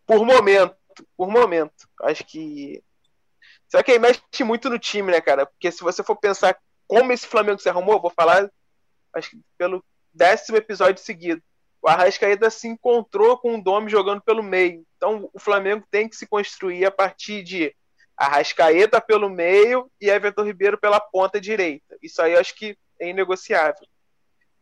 Por 0.06 0.26
momento, 0.26 0.76
por 1.16 1.28
momento. 1.30 1.88
Acho 2.02 2.24
que. 2.24 2.84
Só 3.66 3.82
que 3.82 3.92
aí 3.92 3.98
mexe 3.98 4.20
muito 4.44 4.68
no 4.68 4.78
time, 4.78 5.10
né, 5.10 5.20
cara? 5.22 5.46
Porque 5.46 5.72
se 5.72 5.82
você 5.82 6.02
for 6.02 6.16
pensar 6.16 6.58
como 6.86 7.12
esse 7.12 7.26
Flamengo 7.26 7.58
se 7.58 7.68
arrumou, 7.68 8.00
vou 8.00 8.10
falar, 8.10 8.50
acho 9.14 9.30
que 9.30 9.40
pelo 9.56 9.82
décimo 10.12 10.58
episódio 10.58 11.02
seguido. 11.02 11.42
O 11.80 11.88
Arrascaeta 11.88 12.50
se 12.50 12.68
encontrou 12.68 13.38
com 13.38 13.56
o 13.56 13.62
Domi 13.62 13.90
jogando 13.90 14.20
pelo 14.20 14.42
meio. 14.42 14.84
Então 14.96 15.30
o 15.32 15.40
Flamengo 15.40 15.86
tem 15.90 16.08
que 16.08 16.14
se 16.14 16.26
construir 16.26 16.84
a 16.84 16.90
partir 16.90 17.42
de 17.42 17.74
Arrascaeta 18.14 19.00
pelo 19.00 19.30
meio 19.30 19.90
e 19.98 20.10
Everton 20.10 20.44
Ribeiro 20.44 20.78
pela 20.78 21.00
ponta 21.00 21.40
direita. 21.40 21.96
Isso 22.02 22.20
aí 22.20 22.34
eu 22.34 22.40
acho 22.40 22.54
que 22.54 22.76
é 23.00 23.08
inegociável. 23.08 23.86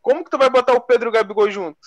Como 0.01 0.23
que 0.23 0.31
tu 0.31 0.37
vai 0.37 0.49
botar 0.49 0.73
o 0.73 0.81
Pedro 0.81 1.07
e 1.07 1.09
o 1.09 1.11
Gabigol 1.11 1.49
junto? 1.49 1.79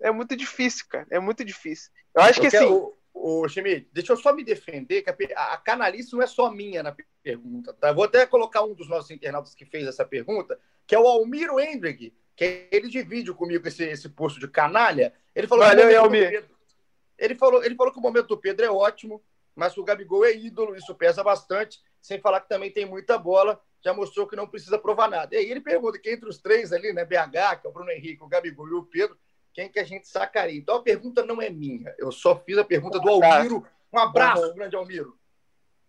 É 0.00 0.10
muito 0.10 0.36
difícil, 0.36 0.84
cara. 0.88 1.06
É 1.10 1.18
muito 1.18 1.44
difícil. 1.44 1.90
Eu 2.14 2.22
acho 2.22 2.38
eu 2.38 2.50
que 2.50 2.56
assim. 2.56 2.66
O, 2.66 2.94
o 3.14 3.48
Schmidt, 3.48 3.88
deixa 3.92 4.12
eu 4.12 4.16
só 4.16 4.34
me 4.34 4.44
defender, 4.44 5.02
que 5.02 5.32
a, 5.34 5.54
a 5.54 5.56
canalice 5.56 6.12
não 6.12 6.20
é 6.20 6.26
só 6.26 6.50
minha 6.50 6.82
na 6.82 6.94
pergunta, 7.22 7.72
tá? 7.72 7.92
Vou 7.92 8.04
até 8.04 8.26
colocar 8.26 8.62
um 8.64 8.74
dos 8.74 8.88
nossos 8.88 9.10
internautas 9.10 9.54
que 9.54 9.64
fez 9.64 9.86
essa 9.86 10.04
pergunta, 10.04 10.58
que 10.86 10.94
é 10.94 10.98
o 10.98 11.06
Almiro 11.06 11.58
Hendrick, 11.58 12.12
que 12.36 12.68
ele 12.70 12.88
divide 12.88 13.32
comigo 13.32 13.66
esse, 13.66 13.84
esse 13.84 14.08
posto 14.08 14.40
de 14.40 14.48
canalha. 14.48 15.14
Ele 15.34 15.46
falou 15.46 15.64
Valeu, 15.64 16.02
Almir. 16.02 16.28
Pedro, 16.28 16.54
ele 17.16 17.34
falou, 17.36 17.64
ele 17.64 17.76
falou 17.76 17.92
que 17.92 17.98
o 17.98 18.02
momento 18.02 18.26
do 18.26 18.36
Pedro 18.36 18.66
é 18.66 18.70
ótimo, 18.70 19.22
mas 19.54 19.76
o 19.78 19.84
Gabigol 19.84 20.24
é 20.24 20.34
ídolo, 20.34 20.76
isso 20.76 20.94
pesa 20.94 21.22
bastante, 21.22 21.80
sem 22.00 22.20
falar 22.20 22.40
que 22.40 22.48
também 22.48 22.70
tem 22.70 22.84
muita 22.84 23.16
bola, 23.16 23.62
já 23.84 23.92
mostrou 23.92 24.26
que 24.26 24.34
não 24.34 24.46
precisa 24.46 24.78
provar 24.78 25.08
nada. 25.08 25.34
E 25.34 25.38
aí 25.38 25.50
ele 25.50 25.60
pergunta 25.60 25.98
que 25.98 26.10
entre 26.10 26.28
os 26.28 26.38
três 26.38 26.72
ali, 26.72 26.92
né, 26.92 27.04
BH, 27.04 27.60
que 27.60 27.66
é 27.66 27.70
o 27.70 27.72
Bruno 27.72 27.90
Henrique, 27.90 28.22
o 28.22 28.28
Gabigol 28.28 28.68
e 28.68 28.74
o 28.74 28.82
Pedro, 28.82 29.16
quem 29.52 29.68
que 29.68 29.78
a 29.78 29.84
gente 29.84 30.08
sacaria? 30.08 30.58
Então 30.58 30.76
a 30.76 30.82
pergunta 30.82 31.24
não 31.24 31.40
é 31.42 31.50
minha, 31.50 31.94
eu 31.98 32.10
só 32.10 32.36
fiz 32.36 32.56
a 32.56 32.64
pergunta 32.64 32.98
do 32.98 33.08
Almiro. 33.08 33.64
Um 33.92 33.98
abraço, 33.98 34.42
uhum. 34.42 34.54
grande 34.54 34.74
Almiro. 34.74 35.16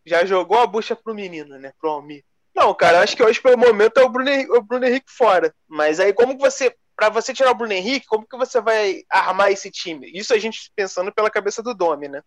Já 0.05 0.25
jogou 0.25 0.59
a 0.59 0.67
bucha 0.67 0.95
pro 0.95 1.15
menino, 1.15 1.57
né, 1.57 1.71
pro 1.79 1.89
Almiro. 1.89 2.25
Não, 2.53 2.73
cara, 2.73 3.01
acho 3.01 3.15
que 3.15 3.23
hoje 3.23 3.41
pelo 3.41 3.57
momento 3.57 3.97
é 3.99 4.03
o 4.03 4.09
Bruno, 4.09 4.29
Henrique, 4.29 4.51
o 4.51 4.61
Bruno 4.61 4.85
Henrique 4.85 5.11
fora. 5.11 5.53
Mas 5.67 5.99
aí 5.99 6.13
como 6.13 6.35
que 6.35 6.41
você 6.41 6.75
para 6.95 7.09
você 7.09 7.33
tirar 7.33 7.51
o 7.51 7.55
Bruno 7.55 7.73
Henrique, 7.73 8.07
como 8.07 8.25
que 8.25 8.37
você 8.37 8.61
vai 8.61 9.03
armar 9.09 9.51
esse 9.51 9.69
time? 9.69 10.09
Isso 10.13 10.33
a 10.33 10.39
gente 10.39 10.71
pensando 10.73 11.13
pela 11.13 11.29
cabeça 11.29 11.61
do 11.61 11.73
Domi, 11.73 12.07
né? 12.07 12.21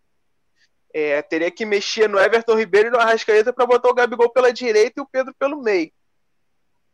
É, 0.98 1.22
teria 1.22 1.50
que 1.50 1.64
mexer 1.64 2.08
no 2.08 2.18
Everton 2.18 2.56
Ribeiro 2.56 2.88
e 2.88 2.90
no 2.90 2.98
Arrascaeta 2.98 3.52
para 3.52 3.66
botar 3.66 3.88
o 3.88 3.94
Gabigol 3.94 4.30
pela 4.30 4.52
direita 4.52 5.00
e 5.00 5.02
o 5.02 5.06
Pedro 5.06 5.32
pelo 5.38 5.62
meio. 5.62 5.92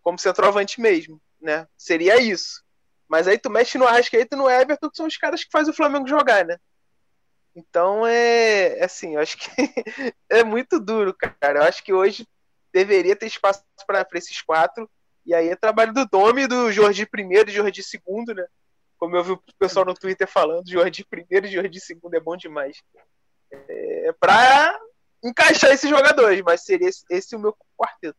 Como 0.02 0.18
centroavante 0.18 0.78
mesmo, 0.78 1.18
né? 1.40 1.66
Seria 1.74 2.20
isso. 2.20 2.62
Mas 3.08 3.26
aí 3.26 3.38
tu 3.38 3.48
mexe 3.48 3.78
no 3.78 3.86
Arrascaeta 3.86 4.36
e 4.36 4.38
no 4.38 4.50
Everton, 4.50 4.90
que 4.90 4.96
são 4.96 5.06
os 5.06 5.16
caras 5.16 5.42
que 5.42 5.50
fazem 5.50 5.72
o 5.72 5.76
Flamengo 5.76 6.06
jogar, 6.06 6.44
né? 6.44 6.58
Então 7.56 8.06
é, 8.06 8.78
é 8.78 8.84
assim, 8.84 9.14
eu 9.14 9.20
acho 9.20 9.38
que 9.38 9.48
é 10.28 10.44
muito 10.44 10.78
duro, 10.78 11.14
cara. 11.14 11.60
Eu 11.60 11.62
acho 11.62 11.82
que 11.82 11.92
hoje 11.92 12.28
deveria 12.72 13.16
ter 13.16 13.26
espaço 13.26 13.64
para 13.86 14.06
esses 14.14 14.42
quatro. 14.42 14.90
E 15.24 15.32
aí 15.32 15.48
é 15.48 15.56
trabalho 15.56 15.94
do 15.94 16.04
Domi, 16.04 16.46
do 16.46 16.70
Jorge 16.70 17.06
primeiro 17.06 17.48
e 17.48 17.54
Jorge 17.54 17.82
segundo, 17.82 18.34
né? 18.34 18.44
Como 18.98 19.16
eu 19.16 19.24
vi 19.24 19.32
o 19.32 19.42
pessoal 19.58 19.86
no 19.86 19.94
Twitter 19.94 20.28
falando, 20.28 20.68
Jorge 20.68 21.04
primeiro 21.08 21.46
e 21.46 21.52
Jorge 21.52 21.80
segundo 21.80 22.14
é 22.14 22.20
bom 22.20 22.36
demais 22.36 22.82
é, 23.68 24.14
para 24.18 24.78
encaixar 25.22 25.72
esses 25.72 25.88
jogadores, 25.88 26.42
mas 26.42 26.64
seria 26.64 26.88
esse, 26.88 27.04
esse 27.10 27.34
o 27.34 27.38
meu 27.38 27.56
quarteto. 27.76 28.18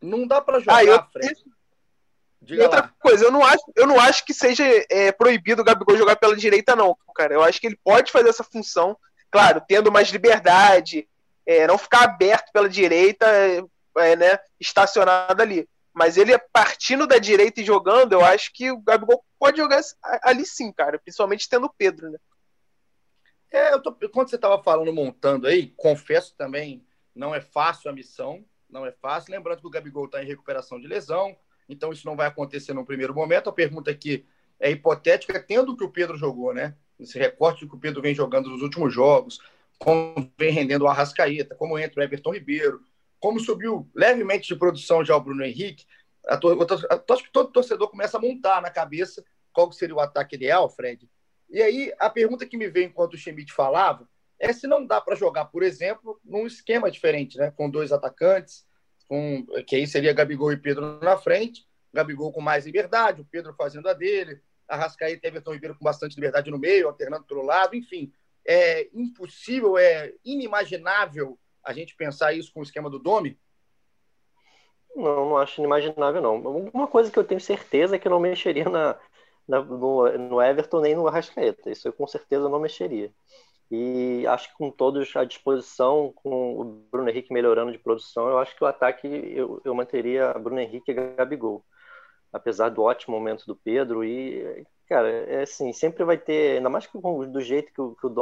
Não 0.00 0.26
dá 0.26 0.40
para 0.40 0.58
jogar, 0.58 0.76
ah, 0.76 0.84
eu, 0.84 1.02
Fred. 1.12 2.60
outra 2.60 2.80
lá. 2.80 2.94
coisa, 3.00 3.24
eu 3.24 3.30
não 3.30 3.44
acho, 3.44 3.64
eu 3.76 3.86
não 3.86 3.98
acho 3.98 4.24
que 4.24 4.34
seja 4.34 4.64
é, 4.90 5.12
proibido 5.12 5.62
o 5.62 5.64
Gabigol 5.64 5.96
jogar 5.96 6.16
pela 6.16 6.36
direita, 6.36 6.76
não, 6.76 6.96
cara. 7.14 7.34
Eu 7.34 7.42
acho 7.42 7.60
que 7.60 7.66
ele 7.66 7.78
pode 7.82 8.12
fazer 8.12 8.28
essa 8.28 8.44
função, 8.44 8.96
claro, 9.30 9.62
tendo 9.66 9.92
mais 9.92 10.10
liberdade, 10.10 11.08
é, 11.46 11.66
não 11.66 11.78
ficar 11.78 12.04
aberto 12.04 12.50
pela 12.52 12.68
direita, 12.68 13.26
é, 13.98 14.16
né, 14.16 14.38
estacionado 14.60 15.40
ali. 15.40 15.68
Mas 15.92 16.16
ele 16.16 16.36
partindo 16.52 17.06
da 17.06 17.18
direita 17.18 17.60
e 17.60 17.64
jogando, 17.64 18.12
eu 18.12 18.24
acho 18.24 18.52
que 18.52 18.70
o 18.70 18.78
Gabigol 18.78 19.24
pode 19.38 19.58
jogar 19.58 19.80
ali 20.22 20.44
sim, 20.44 20.72
cara. 20.72 20.98
Principalmente 20.98 21.48
tendo 21.48 21.66
o 21.66 21.72
Pedro, 21.78 22.10
né? 22.10 22.18
É, 23.54 23.72
eu 23.72 23.80
tô, 23.80 23.92
quando 24.08 24.28
você 24.28 24.34
estava 24.34 24.60
falando, 24.60 24.92
montando 24.92 25.46
aí, 25.46 25.68
confesso 25.76 26.34
também, 26.36 26.84
não 27.14 27.32
é 27.32 27.40
fácil 27.40 27.88
a 27.88 27.92
missão, 27.92 28.44
não 28.68 28.84
é 28.84 28.90
fácil. 28.90 29.30
Lembrando 29.30 29.60
que 29.60 29.66
o 29.68 29.70
Gabigol 29.70 30.06
está 30.06 30.20
em 30.20 30.26
recuperação 30.26 30.80
de 30.80 30.88
lesão, 30.88 31.36
então 31.68 31.92
isso 31.92 32.04
não 32.04 32.16
vai 32.16 32.26
acontecer 32.26 32.72
no 32.72 32.84
primeiro 32.84 33.14
momento. 33.14 33.48
A 33.48 33.52
pergunta 33.52 33.92
aqui 33.92 34.26
é 34.58 34.72
hipotética, 34.72 35.38
tendo 35.38 35.70
o 35.70 35.76
que 35.76 35.84
o 35.84 35.88
Pedro 35.88 36.16
jogou, 36.16 36.52
né? 36.52 36.74
Esse 36.98 37.16
recorte 37.16 37.64
que 37.64 37.76
o 37.76 37.78
Pedro 37.78 38.02
vem 38.02 38.12
jogando 38.12 38.50
nos 38.50 38.60
últimos 38.60 38.92
jogos, 38.92 39.38
como 39.78 40.32
vem 40.36 40.50
rendendo 40.50 40.82
o 40.82 40.88
Arrascaeta, 40.88 41.54
como 41.54 41.78
entra 41.78 42.00
o 42.00 42.02
Everton 42.02 42.32
Ribeiro, 42.32 42.82
como 43.20 43.38
subiu 43.38 43.88
levemente 43.94 44.48
de 44.48 44.56
produção 44.56 45.04
já 45.04 45.16
o 45.16 45.20
Bruno 45.20 45.44
Henrique. 45.44 45.86
Acho 46.26 47.22
que 47.22 47.32
todo 47.32 47.52
torcedor 47.52 47.88
começa 47.88 48.16
a 48.16 48.20
montar 48.20 48.60
na 48.60 48.70
cabeça 48.70 49.24
qual 49.52 49.70
seria 49.70 49.94
o 49.94 50.00
ataque 50.00 50.34
ideal, 50.34 50.68
Fred, 50.68 51.08
e 51.54 51.62
aí, 51.62 51.94
a 52.00 52.10
pergunta 52.10 52.44
que 52.44 52.56
me 52.56 52.68
veio 52.68 52.86
enquanto 52.86 53.14
o 53.14 53.16
Schmidt 53.16 53.52
falava 53.52 54.08
é 54.40 54.52
se 54.52 54.66
não 54.66 54.84
dá 54.84 55.00
para 55.00 55.14
jogar, 55.14 55.44
por 55.44 55.62
exemplo, 55.62 56.20
num 56.24 56.48
esquema 56.48 56.90
diferente, 56.90 57.38
né? 57.38 57.52
Com 57.52 57.70
dois 57.70 57.92
atacantes, 57.92 58.66
com, 59.06 59.46
que 59.64 59.76
aí 59.76 59.86
seria 59.86 60.12
Gabigol 60.12 60.52
e 60.52 60.56
Pedro 60.56 60.98
na 61.00 61.16
frente, 61.16 61.64
Gabigol 61.92 62.32
com 62.32 62.40
mais 62.40 62.66
liberdade, 62.66 63.20
o 63.20 63.24
Pedro 63.24 63.54
fazendo 63.54 63.88
a 63.88 63.92
dele, 63.92 64.42
Arrascaeta 64.66 65.24
e 65.24 65.28
Everton 65.28 65.52
Ribeiro 65.52 65.78
com 65.78 65.84
bastante 65.84 66.16
liberdade 66.16 66.50
no 66.50 66.58
meio, 66.58 66.88
alternando 66.88 67.24
pelo 67.24 67.42
lado, 67.42 67.76
enfim. 67.76 68.12
É 68.44 68.88
impossível, 68.92 69.78
é 69.78 70.12
inimaginável 70.24 71.38
a 71.62 71.72
gente 71.72 71.94
pensar 71.94 72.32
isso 72.32 72.52
com 72.52 72.58
o 72.58 72.64
esquema 72.64 72.90
do 72.90 72.98
Domi? 72.98 73.38
Não, 74.96 75.30
não 75.30 75.36
acho 75.36 75.60
inimaginável, 75.60 76.20
não. 76.20 76.40
Uma 76.74 76.88
coisa 76.88 77.12
que 77.12 77.18
eu 77.18 77.24
tenho 77.24 77.40
certeza 77.40 77.94
é 77.94 77.98
que 77.98 78.08
eu 78.08 78.10
não 78.10 78.18
mexeria 78.18 78.64
na, 78.64 78.88
na 78.90 78.98
no, 79.48 80.18
no, 80.18 80.42
Everton 80.42 80.80
nem 80.80 80.94
no 80.94 81.06
Arrascaeta. 81.06 81.70
Isso 81.70 81.88
eu 81.88 81.92
com 81.92 82.06
certeza 82.06 82.48
não 82.48 82.60
mexeria. 82.60 83.12
E 83.70 84.26
acho 84.28 84.48
que 84.50 84.54
com 84.58 84.70
todos 84.70 85.14
à 85.16 85.24
disposição, 85.24 86.12
com 86.16 86.60
o 86.60 86.64
Bruno 86.90 87.08
Henrique 87.08 87.32
melhorando 87.32 87.72
de 87.72 87.78
produção, 87.78 88.28
eu 88.28 88.38
acho 88.38 88.54
que 88.56 88.62
o 88.62 88.66
ataque 88.66 89.06
eu, 89.08 89.60
eu 89.64 89.74
manteria 89.74 90.32
Bruno 90.34 90.60
Henrique 90.60 90.90
e 90.90 90.94
Gabigol 90.94 91.64
apesar 92.34 92.68
do 92.68 92.82
ótimo 92.82 93.16
momento 93.16 93.46
do 93.46 93.54
Pedro. 93.54 94.04
E, 94.04 94.66
cara, 94.88 95.08
é 95.08 95.42
assim, 95.42 95.72
sempre 95.72 96.04
vai 96.04 96.18
ter, 96.18 96.56
ainda 96.56 96.68
mais 96.68 96.86
que 96.86 96.98
do 96.98 97.40
jeito 97.40 97.72
que 97.72 97.80
o, 97.80 97.94
que 97.94 98.06
o 98.06 98.12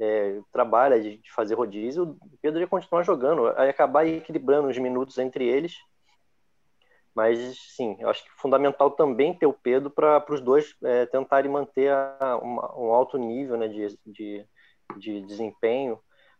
é, 0.00 0.40
trabalha 0.52 1.00
de, 1.00 1.18
de, 1.18 1.32
fazer 1.32 1.54
rodízio, 1.54 2.18
o 2.20 2.38
Pedro 2.42 2.60
ia 2.60 2.66
continuar 2.66 3.04
jogando, 3.04 3.48
aí 3.56 3.68
acabar 3.68 4.06
equilibrando 4.06 4.68
os 4.68 4.78
minutos 4.78 5.16
entre 5.18 5.46
eles. 5.46 5.76
Mas, 7.14 7.58
sim, 7.74 7.96
eu 7.98 8.08
acho 8.08 8.22
que 8.22 8.30
é 8.30 8.40
fundamental 8.40 8.90
também 8.92 9.34
ter 9.34 9.46
o 9.46 9.52
Pedro 9.52 9.90
para 9.90 10.24
os 10.30 10.40
dois 10.40 10.74
é, 10.84 11.06
tentarem 11.06 11.50
manter 11.50 11.90
a, 11.90 12.38
uma, 12.40 12.78
um 12.78 12.92
alto 12.92 13.18
nível 13.18 13.56
né, 13.56 13.68
de, 13.68 13.98
de, 14.06 14.46
de 14.96 15.20
desempenho. 15.22 15.98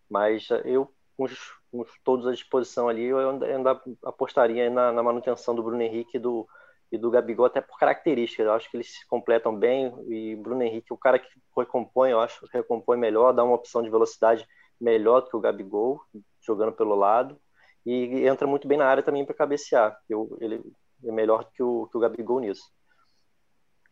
Mas 0.08 0.48
eu, 0.64 0.92
com, 1.16 1.24
os, 1.24 1.36
com 1.70 1.84
todos 2.04 2.26
à 2.26 2.32
disposição 2.32 2.88
ali, 2.88 3.04
eu 3.04 3.18
ainda 3.18 3.80
apostaria 4.04 4.70
na, 4.70 4.92
na, 4.92 5.02
manutenção 5.02 5.54
do 5.54 5.62
Bruno 5.62 5.82
Henrique 5.82 6.16
e 6.16 6.20
do, 6.20 6.46
e 6.90 6.96
do 6.96 7.10
Gabigol 7.10 7.46
até 7.46 7.60
por 7.60 7.78
características. 7.78 8.46
Eu 8.46 8.52
acho 8.52 8.70
que 8.70 8.76
eles 8.76 8.92
se 8.92 9.06
completam 9.06 9.54
bem 9.54 9.92
e 10.08 10.36
Bruno 10.36 10.62
Henrique, 10.62 10.92
o 10.92 10.96
cara 10.96 11.18
que 11.18 11.28
recompõe, 11.56 12.10
eu 12.10 12.20
acho 12.20 12.40
que 12.40 12.56
recompõe 12.56 12.96
melhor, 12.96 13.32
dá 13.32 13.44
uma 13.44 13.54
opção 13.54 13.82
de 13.82 13.90
velocidade 13.90 14.46
melhor 14.80 15.22
do 15.22 15.30
que 15.30 15.36
o 15.36 15.40
Gabigol, 15.40 16.00
jogando 16.40 16.72
pelo 16.72 16.94
lado, 16.94 17.38
e 17.90 18.26
entra 18.26 18.46
muito 18.46 18.66
bem 18.66 18.78
na 18.78 18.86
área 18.86 19.02
também 19.02 19.24
para 19.24 19.34
cabecear. 19.34 19.98
Eu, 20.08 20.36
ele 20.40 20.62
é 21.04 21.12
melhor 21.12 21.50
que 21.52 21.62
o, 21.62 21.86
que 21.86 21.96
o 21.96 22.00
Gabigol 22.00 22.40
nisso. 22.40 22.70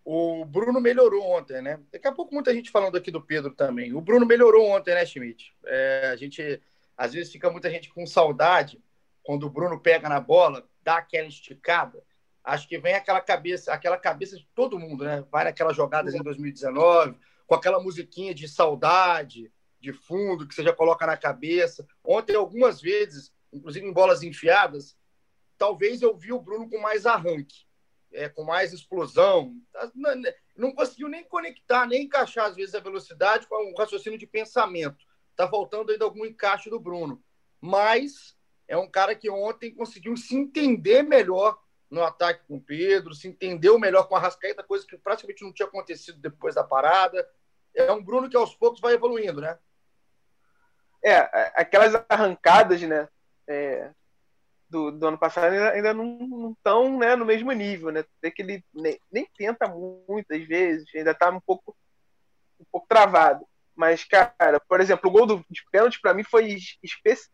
O 0.05 0.45
Bruno 0.45 0.81
melhorou 0.81 1.23
ontem, 1.23 1.61
né? 1.61 1.81
Daqui 1.93 2.07
a 2.07 2.13
pouco 2.13 2.33
muita 2.33 2.55
gente 2.55 2.71
falando 2.71 2.97
aqui 2.97 3.11
do 3.11 3.21
Pedro 3.21 3.53
também. 3.53 3.93
O 3.93 4.01
Bruno 4.01 4.25
melhorou 4.25 4.69
ontem, 4.69 4.95
né, 4.95 5.05
Schmidt? 5.05 5.55
É, 5.65 6.11
a 6.13 6.17
gente, 6.17 6.63
às 6.97 7.13
vezes, 7.13 7.33
fica 7.33 7.51
muita 7.51 7.71
gente 7.71 7.93
com 7.93 8.07
saudade 8.07 8.81
quando 9.23 9.47
o 9.47 9.51
Bruno 9.51 9.81
pega 9.81 10.09
na 10.09 10.21
bola, 10.21 10.65
dá 10.85 10.99
aquela 10.99 11.27
esticada 11.27 12.01
acho 12.47 12.69
que 12.69 12.79
vem 12.79 12.95
aquela 12.95 13.21
cabeça, 13.21 13.73
aquela 13.73 13.99
cabeça 13.99 14.37
de 14.37 14.47
todo 14.55 14.79
mundo, 14.79 15.05
né? 15.05 15.25
Vai 15.31 15.45
naquelas 15.45 15.77
jogadas 15.77 16.15
em 16.15 16.23
2019, 16.23 17.19
com 17.45 17.55
aquela 17.55 17.83
musiquinha 17.83 18.33
de 18.33 18.47
saudade, 18.47 19.53
de 19.81 19.93
fundo, 19.93 20.47
que 20.47 20.55
você 20.55 20.63
já 20.63 20.73
coloca 20.73 21.05
na 21.05 21.17
cabeça. 21.17 21.87
Ontem, 22.05 22.37
algumas 22.37 22.81
vezes, 22.81 23.33
inclusive 23.57 23.87
em 23.87 23.92
bolas 23.92 24.23
enfiadas, 24.23 24.97
talvez 25.59 26.03
eu 26.03 26.16
vi 26.16 26.33
o 26.33 26.40
Bruno 26.40 26.69
com 26.69 26.79
mais 26.79 27.07
arranque, 27.07 27.66
é, 28.12 28.29
com 28.29 28.45
mais 28.45 28.73
explosão. 28.73 29.55
Não 30.57 30.73
conseguiu 30.73 31.09
nem 31.09 31.25
conectar, 31.25 31.87
nem 31.87 32.05
encaixar, 32.05 32.47
às 32.47 32.57
vezes, 32.57 32.75
a 32.75 32.81
velocidade 32.81 33.47
com 33.47 33.73
o 33.73 33.77
raciocínio 33.77 34.19
de 34.19 34.27
pensamento. 34.27 35.05
Está 35.31 35.49
faltando 35.49 35.92
ainda 35.92 36.05
algum 36.05 36.25
encaixe 36.25 36.71
do 36.71 36.81
Bruno. 36.81 37.23
Mas 37.61 38.37
é 38.69 38.77
um 38.77 38.88
cara 38.88 39.14
que 39.14 39.31
ontem 39.31 39.75
conseguiu 39.75 40.16
se 40.16 40.35
entender 40.35 41.03
melhor 41.03 41.61
no 41.90 42.03
ataque 42.03 42.45
com 42.47 42.57
o 42.57 42.61
Pedro, 42.61 43.14
se 43.14 43.29
entendeu 43.29 43.79
melhor 43.79 44.09
com 44.09 44.16
a 44.16 44.19
Rascaeta, 44.19 44.62
coisa 44.62 44.87
que 44.87 44.97
praticamente 44.99 45.45
não 45.45 45.53
tinha 45.53 45.69
acontecido 45.69 46.19
depois 46.19 46.55
da 46.55 46.64
parada. 46.64 47.29
É 47.75 47.92
um 47.92 48.03
Bruno 48.03 48.29
que 48.29 48.37
aos 48.37 48.55
poucos 48.55 48.81
vai 48.81 48.95
evoluindo, 48.95 49.40
né? 49.40 49.59
É, 51.05 51.19
aquelas 51.55 51.95
arrancadas, 52.09 52.81
né? 52.83 53.09
É, 53.49 53.91
do, 54.69 54.91
do, 54.91 55.07
ano 55.07 55.19
passado 55.19 55.53
ainda 55.53 55.95
não 55.95 56.53
estão 56.53 56.99
né, 56.99 57.15
no 57.15 57.25
mesmo 57.25 57.53
nível, 57.53 57.91
né? 57.91 58.05
Até 58.19 58.31
que 58.31 58.43
ele 58.43 58.65
nem, 58.75 58.99
nem, 59.11 59.29
tenta 59.37 59.69
muitas 59.69 60.45
vezes, 60.47 60.87
ainda 60.95 61.13
está 61.13 61.31
um 61.31 61.41
pouco, 61.41 61.77
um 62.61 62.65
pouco 62.71 62.87
travado. 62.89 63.47
Mas, 63.75 64.05
cara, 64.05 64.59
por 64.69 64.81
exemplo, 64.81 65.09
o 65.09 65.13
gol 65.13 65.27
do, 65.27 65.45
de 65.51 65.63
pênalti 65.71 66.01
para 66.01 66.15
mim 66.15 66.25
foi 66.25 66.57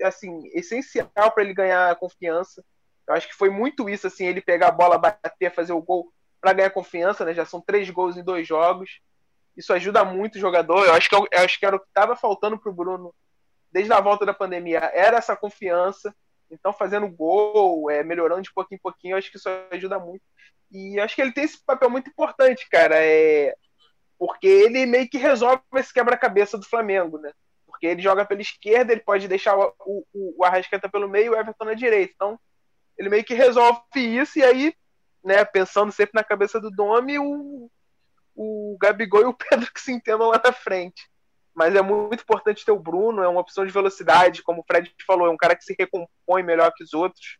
assim, 0.02 0.50
essencial 0.52 1.30
para 1.32 1.42
ele 1.42 1.54
ganhar 1.54 1.94
confiança. 1.96 2.64
Eu 3.06 3.14
acho 3.14 3.28
que 3.28 3.34
foi 3.34 3.48
muito 3.48 3.88
isso, 3.88 4.06
assim, 4.06 4.26
ele 4.26 4.40
pegar 4.40 4.68
a 4.68 4.72
bola, 4.72 4.98
bater, 4.98 5.54
fazer 5.54 5.72
o 5.72 5.82
gol 5.82 6.12
para 6.40 6.52
ganhar 6.52 6.70
confiança, 6.70 7.24
né? 7.24 7.32
Já 7.32 7.46
são 7.46 7.60
três 7.60 7.88
gols 7.90 8.16
em 8.16 8.24
dois 8.24 8.46
jogos. 8.46 9.00
Isso 9.56 9.72
ajuda 9.72 10.04
muito 10.04 10.36
o 10.36 10.40
jogador. 10.40 10.84
Eu 10.84 10.94
acho 10.94 11.08
que, 11.08 11.14
eu, 11.14 11.26
eu 11.30 11.40
acho 11.44 11.58
que 11.58 11.66
era 11.66 11.76
o 11.76 11.80
que 11.80 11.86
estava 11.86 12.16
faltando 12.16 12.58
para 12.58 12.70
o 12.70 12.74
Bruno 12.74 13.14
desde 13.72 13.92
a 13.92 14.00
volta 14.00 14.26
da 14.26 14.34
pandemia. 14.34 14.90
Era 14.92 15.16
essa 15.16 15.36
confiança. 15.36 16.14
Então, 16.50 16.72
fazendo 16.72 17.08
gol, 17.08 17.90
é, 17.90 18.04
melhorando 18.04 18.42
de 18.42 18.52
pouquinho 18.52 18.76
em 18.76 18.82
pouquinho, 18.82 19.16
acho 19.16 19.30
que 19.30 19.38
isso 19.38 19.48
ajuda 19.70 19.98
muito. 19.98 20.22
E 20.70 21.00
acho 21.00 21.14
que 21.14 21.22
ele 21.22 21.32
tem 21.32 21.44
esse 21.44 21.62
papel 21.64 21.88
muito 21.88 22.10
importante, 22.10 22.68
cara. 22.68 22.96
É... 22.98 23.54
Porque 24.18 24.46
ele 24.46 24.86
meio 24.86 25.08
que 25.08 25.18
resolve 25.18 25.62
esse 25.76 25.92
quebra-cabeça 25.92 26.58
do 26.58 26.68
Flamengo, 26.68 27.18
né? 27.18 27.32
Porque 27.66 27.86
ele 27.86 28.02
joga 28.02 28.24
pela 28.24 28.40
esquerda, 28.40 28.92
ele 28.92 29.00
pode 29.00 29.26
deixar 29.26 29.58
o, 29.58 29.74
o, 29.80 30.04
o 30.38 30.44
Arrascaeta 30.44 30.88
pelo 30.88 31.08
meio 31.08 31.26
e 31.26 31.30
o 31.30 31.36
Everton 31.36 31.64
na 31.64 31.74
direita. 31.74 32.12
Então, 32.14 32.38
ele 32.96 33.08
meio 33.08 33.24
que 33.24 33.34
resolve 33.34 33.82
isso, 33.96 34.38
e 34.38 34.44
aí, 34.44 34.74
né, 35.24 35.44
pensando 35.44 35.90
sempre 35.90 36.12
na 36.14 36.22
cabeça 36.22 36.60
do 36.60 36.70
Domi, 36.70 37.18
o, 37.18 37.70
o 38.34 38.76
Gabigol 38.80 39.22
e 39.22 39.24
o 39.24 39.34
Pedro 39.34 39.72
que 39.72 39.80
se 39.80 39.92
entendam 39.92 40.28
lá 40.28 40.40
na 40.42 40.52
frente. 40.52 41.10
Mas 41.54 41.74
é 41.74 41.82
muito 41.82 42.22
importante 42.22 42.64
ter 42.64 42.72
o 42.72 42.78
Bruno, 42.78 43.22
é 43.22 43.28
uma 43.28 43.40
opção 43.40 43.66
de 43.66 43.72
velocidade, 43.72 44.42
como 44.42 44.60
o 44.60 44.64
Fred 44.64 44.92
falou, 45.06 45.26
é 45.26 45.30
um 45.30 45.36
cara 45.36 45.54
que 45.54 45.64
se 45.64 45.74
recompõe 45.78 46.42
melhor 46.42 46.72
que 46.74 46.82
os 46.82 46.94
outros. 46.94 47.38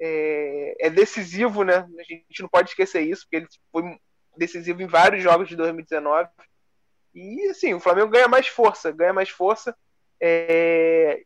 É, 0.00 0.86
é 0.86 0.90
decisivo, 0.90 1.62
né? 1.62 1.86
A 1.98 2.02
gente 2.02 2.40
não 2.40 2.48
pode 2.48 2.70
esquecer 2.70 3.02
isso, 3.02 3.22
porque 3.22 3.36
ele 3.36 3.46
foi 3.70 3.98
decisivo 4.36 4.82
em 4.82 4.86
vários 4.86 5.22
jogos 5.22 5.48
de 5.48 5.54
2019. 5.54 6.28
E 7.14 7.48
assim, 7.50 7.74
o 7.74 7.80
Flamengo 7.80 8.10
ganha 8.10 8.26
mais 8.26 8.48
força, 8.48 8.90
ganha 8.90 9.12
mais 9.12 9.28
força. 9.28 9.76
É, 10.20 11.22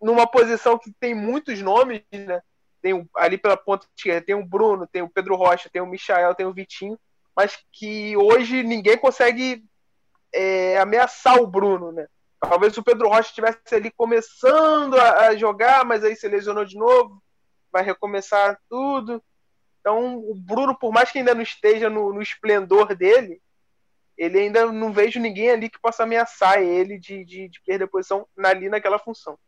numa 0.00 0.26
posição 0.26 0.78
que 0.78 0.92
tem 0.92 1.14
muitos 1.14 1.62
nomes, 1.62 2.02
né? 2.12 2.42
Tem 2.82 3.08
ali 3.16 3.38
pela 3.38 3.56
ponta 3.56 3.86
esquerda, 3.96 4.26
tem 4.26 4.34
o 4.34 4.44
Bruno, 4.44 4.86
tem 4.86 5.02
o 5.02 5.08
Pedro 5.08 5.34
Rocha, 5.34 5.70
tem 5.70 5.82
o 5.82 5.86
Michael, 5.86 6.34
tem 6.34 6.46
o 6.46 6.52
Vitinho, 6.52 6.98
mas 7.34 7.58
que 7.72 8.16
hoje 8.16 8.62
ninguém 8.62 8.96
consegue 8.96 9.64
é, 10.32 10.78
ameaçar 10.78 11.40
o 11.40 11.46
Bruno, 11.46 11.92
né? 11.92 12.06
Talvez 12.40 12.76
o 12.76 12.82
Pedro 12.82 13.08
Rocha 13.08 13.28
estivesse 13.30 13.74
ali 13.74 13.90
começando 13.90 14.98
a, 14.98 15.28
a, 15.28 15.36
jogar, 15.36 15.84
mas 15.84 16.04
aí 16.04 16.14
se 16.14 16.28
lesionou 16.28 16.64
de 16.64 16.76
novo, 16.76 17.22
vai 17.72 17.82
recomeçar 17.82 18.60
tudo. 18.68 19.22
Então, 19.80 20.16
o 20.18 20.34
Bruno, 20.34 20.76
por 20.78 20.92
mais 20.92 21.10
que 21.10 21.18
ainda 21.18 21.34
não 21.34 21.42
esteja 21.42 21.88
no, 21.88 22.12
no 22.12 22.20
esplendor 22.20 22.94
dele, 22.94 23.40
ele 24.16 24.38
ainda 24.38 24.66
não 24.72 24.92
vejo 24.92 25.20
ninguém 25.20 25.50
ali 25.50 25.68
que 25.68 25.80
possa 25.80 26.02
ameaçar 26.02 26.62
ele 26.62 26.98
de, 26.98 27.24
de, 27.24 27.48
de 27.48 27.60
perder 27.62 27.86
posição 27.86 28.26
ali 28.38 28.68
naquela 28.68 28.98
função. 28.98 29.38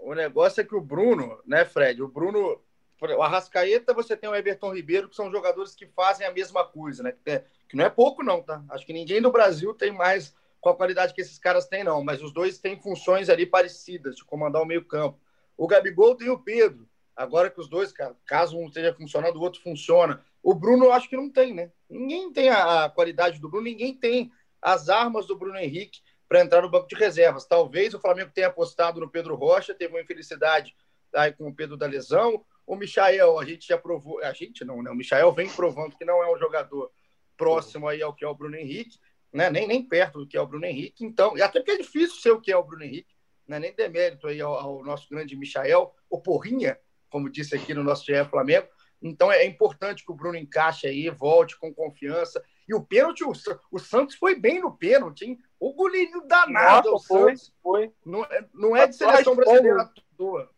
O 0.00 0.14
negócio 0.14 0.60
é 0.60 0.64
que 0.64 0.74
o 0.74 0.80
Bruno, 0.80 1.40
né, 1.44 1.64
Fred? 1.64 2.02
O 2.02 2.08
Bruno, 2.08 2.60
o 3.00 3.22
Arrascaeta, 3.22 3.92
você 3.92 4.16
tem 4.16 4.28
o 4.28 4.34
Everton 4.34 4.74
Ribeiro, 4.74 5.08
que 5.08 5.16
são 5.16 5.30
jogadores 5.30 5.74
que 5.74 5.86
fazem 5.86 6.26
a 6.26 6.32
mesma 6.32 6.64
coisa, 6.64 7.02
né? 7.02 7.14
Que 7.68 7.76
não 7.76 7.84
é 7.84 7.90
pouco, 7.90 8.22
não, 8.22 8.42
tá? 8.42 8.64
Acho 8.70 8.86
que 8.86 8.92
ninguém 8.92 9.20
no 9.20 9.30
Brasil 9.30 9.74
tem 9.74 9.92
mais 9.92 10.34
com 10.60 10.70
a 10.70 10.74
qualidade 10.74 11.12
que 11.12 11.20
esses 11.20 11.38
caras 11.38 11.66
têm, 11.66 11.84
não. 11.84 12.02
Mas 12.02 12.22
os 12.22 12.32
dois 12.32 12.58
têm 12.58 12.80
funções 12.80 13.28
ali 13.28 13.44
parecidas, 13.44 14.16
de 14.16 14.24
comandar 14.24 14.62
o 14.62 14.66
meio-campo. 14.66 15.20
O 15.56 15.66
Gabigol 15.66 16.14
tem 16.14 16.30
o 16.30 16.38
Pedro. 16.38 16.88
Agora 17.14 17.50
que 17.50 17.60
os 17.60 17.68
dois, 17.68 17.92
caso 18.26 18.58
um 18.58 18.66
esteja 18.66 18.94
funcionando, 18.94 19.36
o 19.36 19.42
outro 19.42 19.60
funciona. 19.62 20.22
O 20.42 20.54
Bruno, 20.54 20.86
eu 20.86 20.92
acho 20.92 21.08
que 21.08 21.16
não 21.16 21.30
tem, 21.30 21.54
né? 21.54 21.72
Ninguém 21.88 22.32
tem 22.32 22.50
a 22.50 22.90
qualidade 22.94 23.38
do 23.38 23.48
Bruno, 23.48 23.64
ninguém 23.64 23.94
tem 23.94 24.30
as 24.60 24.88
armas 24.88 25.26
do 25.26 25.36
Bruno 25.36 25.58
Henrique 25.58 26.00
para 26.28 26.40
entrar 26.40 26.60
no 26.60 26.70
banco 26.70 26.88
de 26.88 26.94
reservas. 26.94 27.46
Talvez 27.46 27.94
o 27.94 28.00
Flamengo 28.00 28.32
tenha 28.34 28.48
apostado 28.48 29.00
no 29.00 29.08
Pedro 29.08 29.34
Rocha, 29.34 29.74
teve 29.74 29.94
uma 29.94 30.00
infelicidade 30.00 30.74
aí 31.14 31.32
com 31.32 31.48
o 31.48 31.54
Pedro 31.54 31.76
da 31.76 31.86
lesão. 31.86 32.44
O 32.66 32.74
Michael, 32.74 33.38
a 33.38 33.44
gente 33.44 33.68
já 33.68 33.78
provou, 33.78 34.22
a 34.22 34.32
gente 34.32 34.64
não, 34.64 34.82
né? 34.82 34.90
O 34.90 34.94
Michael 34.94 35.32
vem 35.32 35.48
provando 35.48 35.96
que 35.96 36.04
não 36.04 36.22
é 36.22 36.32
um 36.32 36.38
jogador 36.38 36.90
próximo 37.36 37.86
aí 37.86 38.02
ao 38.02 38.12
que 38.12 38.24
é 38.24 38.28
o 38.28 38.34
Bruno 38.34 38.56
Henrique, 38.56 38.98
né? 39.32 39.48
Nem, 39.50 39.68
nem 39.68 39.82
perto 39.86 40.18
do 40.18 40.26
que 40.26 40.36
é 40.36 40.40
o 40.40 40.46
Bruno 40.46 40.64
Henrique. 40.64 41.04
Então, 41.04 41.36
e 41.36 41.42
até 41.42 41.60
porque 41.60 41.72
é 41.72 41.78
difícil 41.78 42.20
ser 42.20 42.32
o 42.32 42.40
que 42.40 42.50
é 42.50 42.56
o 42.56 42.64
Bruno 42.64 42.84
Henrique, 42.84 43.14
né? 43.46 43.58
Nem 43.58 43.74
demérito 43.74 44.26
aí 44.26 44.40
ao, 44.40 44.54
ao 44.54 44.84
nosso 44.84 45.08
grande 45.08 45.36
Michael, 45.36 45.94
o 46.10 46.20
Porrinha, 46.20 46.78
como 47.08 47.30
disse 47.30 47.54
aqui 47.54 47.72
no 47.72 47.84
nosso 47.84 48.04
GE 48.04 48.24
Flamengo. 48.28 48.66
Então 49.00 49.30
é 49.30 49.44
importante 49.44 50.04
que 50.04 50.10
o 50.10 50.14
Bruno 50.14 50.36
encaixe 50.36 50.86
aí, 50.86 51.08
volte 51.10 51.58
com 51.58 51.72
confiança. 51.72 52.42
E 52.68 52.74
o 52.74 52.82
pênalti, 52.82 53.22
o, 53.22 53.32
o 53.70 53.78
Santos 53.78 54.16
foi 54.16 54.34
bem 54.34 54.60
no 54.60 54.76
pênalti, 54.76 55.24
hein? 55.24 55.38
O 55.60 55.72
goleirinho 55.72 56.26
danado, 56.26 56.90
Nossa, 56.90 57.06
foi, 57.06 57.34
foi. 57.62 57.92
Não, 58.04 58.24
é, 58.24 58.44
não 58.52 58.76
é 58.76 58.86
de 58.86 58.96
seleção 58.96 59.36
brasileira 59.36 59.82
à 59.82 59.92
toa. 60.16 60.50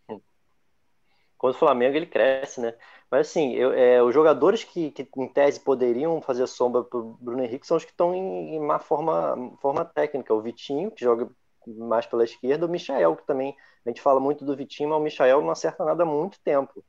Contra 1.38 1.56
o 1.56 1.58
Flamengo 1.58 1.96
ele 1.96 2.06
cresce, 2.06 2.60
né? 2.60 2.74
Mas 3.08 3.28
assim, 3.28 3.54
eu, 3.54 3.72
é, 3.72 4.02
os 4.02 4.12
jogadores 4.12 4.64
que, 4.64 4.90
que, 4.90 5.08
em 5.16 5.28
tese 5.28 5.60
poderiam 5.60 6.20
fazer 6.20 6.46
sombra 6.48 6.82
para 6.82 6.98
o 6.98 7.16
Bruno 7.20 7.42
Henrique 7.42 7.66
são 7.66 7.76
os 7.76 7.84
que 7.84 7.92
estão 7.92 8.14
em, 8.14 8.56
em, 8.56 8.60
má 8.60 8.78
forma, 8.80 9.56
forma 9.62 9.84
técnica. 9.84 10.34
O 10.34 10.42
Vitinho, 10.42 10.90
que 10.90 11.04
joga 11.04 11.30
mais 11.66 12.06
pela 12.06 12.24
esquerda, 12.24 12.66
o 12.66 12.68
Michael, 12.68 13.16
que 13.16 13.26
também 13.26 13.56
a 13.86 13.88
gente 13.88 14.02
fala 14.02 14.18
muito 14.18 14.44
do 14.44 14.56
Vitinho, 14.56 14.90
mas 14.90 14.98
o 14.98 15.02
Michael 15.02 15.40
não 15.40 15.50
acerta 15.50 15.84
nada 15.84 16.02
há 16.02 16.06
muito 16.06 16.40
tempo. 16.40 16.84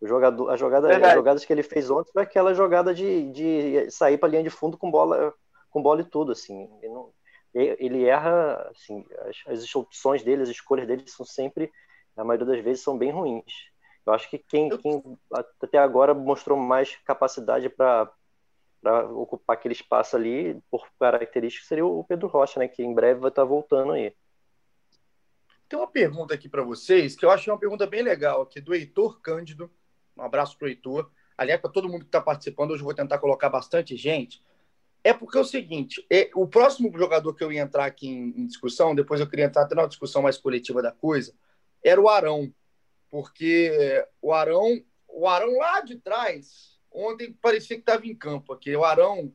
O 0.00 0.06
jogador, 0.06 0.50
a 0.50 0.56
jogada, 0.56 0.94
as 0.94 1.14
jogadas 1.14 1.44
que 1.44 1.52
ele 1.52 1.62
fez 1.62 1.88
ontem 1.88 2.10
foi 2.12 2.22
aquela 2.22 2.52
jogada 2.52 2.92
de, 2.92 3.30
de 3.30 3.90
sair 3.90 4.18
para 4.18 4.28
a 4.28 4.30
linha 4.30 4.42
de 4.42 4.50
fundo 4.50 4.76
com 4.76 4.90
bola, 4.90 5.32
com 5.70 5.80
bola 5.80 6.00
e 6.00 6.04
tudo, 6.04 6.32
assim. 6.32 6.68
Ele, 6.82 6.92
não, 6.92 7.12
ele 7.54 8.04
erra, 8.04 8.68
assim, 8.70 9.06
as, 9.26 9.36
as 9.46 9.74
opções 9.74 10.22
dele, 10.22 10.42
as 10.42 10.48
escolhas 10.48 10.86
dele 10.86 11.04
são 11.06 11.24
sempre, 11.24 11.72
a 12.16 12.24
maioria 12.24 12.46
das 12.46 12.62
vezes, 12.62 12.82
são 12.82 12.98
bem 12.98 13.10
ruins. 13.10 13.70
Eu 14.06 14.12
acho 14.12 14.30
que 14.30 14.38
quem, 14.38 14.68
quem 14.78 15.18
até 15.60 15.78
agora 15.78 16.14
mostrou 16.14 16.56
mais 16.56 16.96
capacidade 17.04 17.68
para 17.68 18.08
ocupar 19.10 19.56
aquele 19.56 19.74
espaço 19.74 20.14
ali, 20.14 20.62
por 20.70 20.88
características, 20.98 21.66
seria 21.66 21.84
o 21.84 22.04
Pedro 22.04 22.28
Rocha, 22.28 22.60
né? 22.60 22.68
Que 22.68 22.84
em 22.84 22.94
breve 22.94 23.18
vai 23.18 23.30
estar 23.30 23.44
voltando 23.44 23.92
aí. 23.92 24.14
Tem 25.68 25.76
uma 25.76 25.88
pergunta 25.88 26.32
aqui 26.32 26.48
para 26.48 26.62
vocês, 26.62 27.16
que 27.16 27.24
eu 27.24 27.30
acho 27.30 27.50
uma 27.50 27.58
pergunta 27.58 27.84
bem 27.84 28.02
legal, 28.02 28.42
aqui 28.42 28.60
do 28.60 28.72
Heitor 28.72 29.20
Cândido. 29.20 29.68
Um 30.16 30.22
abraço 30.22 30.56
para 30.56 30.66
o 30.66 30.68
Heitor. 30.68 31.10
Aliás, 31.36 31.60
para 31.60 31.70
todo 31.70 31.88
mundo 31.88 32.02
que 32.02 32.06
está 32.06 32.20
participando, 32.20 32.70
hoje 32.70 32.82
eu 32.82 32.86
vou 32.86 32.94
tentar 32.94 33.18
colocar 33.18 33.48
bastante 33.48 33.96
gente. 33.96 34.40
É 35.02 35.12
porque 35.12 35.36
é 35.36 35.40
o 35.40 35.44
seguinte: 35.44 36.06
é, 36.08 36.30
o 36.36 36.46
próximo 36.46 36.96
jogador 36.96 37.34
que 37.34 37.42
eu 37.42 37.50
ia 37.50 37.62
entrar 37.62 37.86
aqui 37.86 38.06
em, 38.06 38.28
em 38.36 38.46
discussão, 38.46 38.94
depois 38.94 39.20
eu 39.20 39.28
queria 39.28 39.46
entrar 39.46 39.62
até 39.62 39.74
na 39.74 39.86
discussão 39.86 40.22
mais 40.22 40.38
coletiva 40.38 40.80
da 40.80 40.92
coisa, 40.92 41.34
era 41.82 42.00
o 42.00 42.08
Arão 42.08 42.52
porque 43.10 44.04
o 44.20 44.32
Arão, 44.32 44.82
o 45.08 45.26
Arão 45.26 45.56
lá 45.58 45.80
de 45.80 45.96
trás, 45.96 46.78
ontem 46.90 47.32
parecia 47.32 47.76
que 47.76 47.82
estava 47.82 48.06
em 48.06 48.14
campo, 48.14 48.52
aqui 48.52 48.74
o 48.74 48.84
Arão 48.84 49.32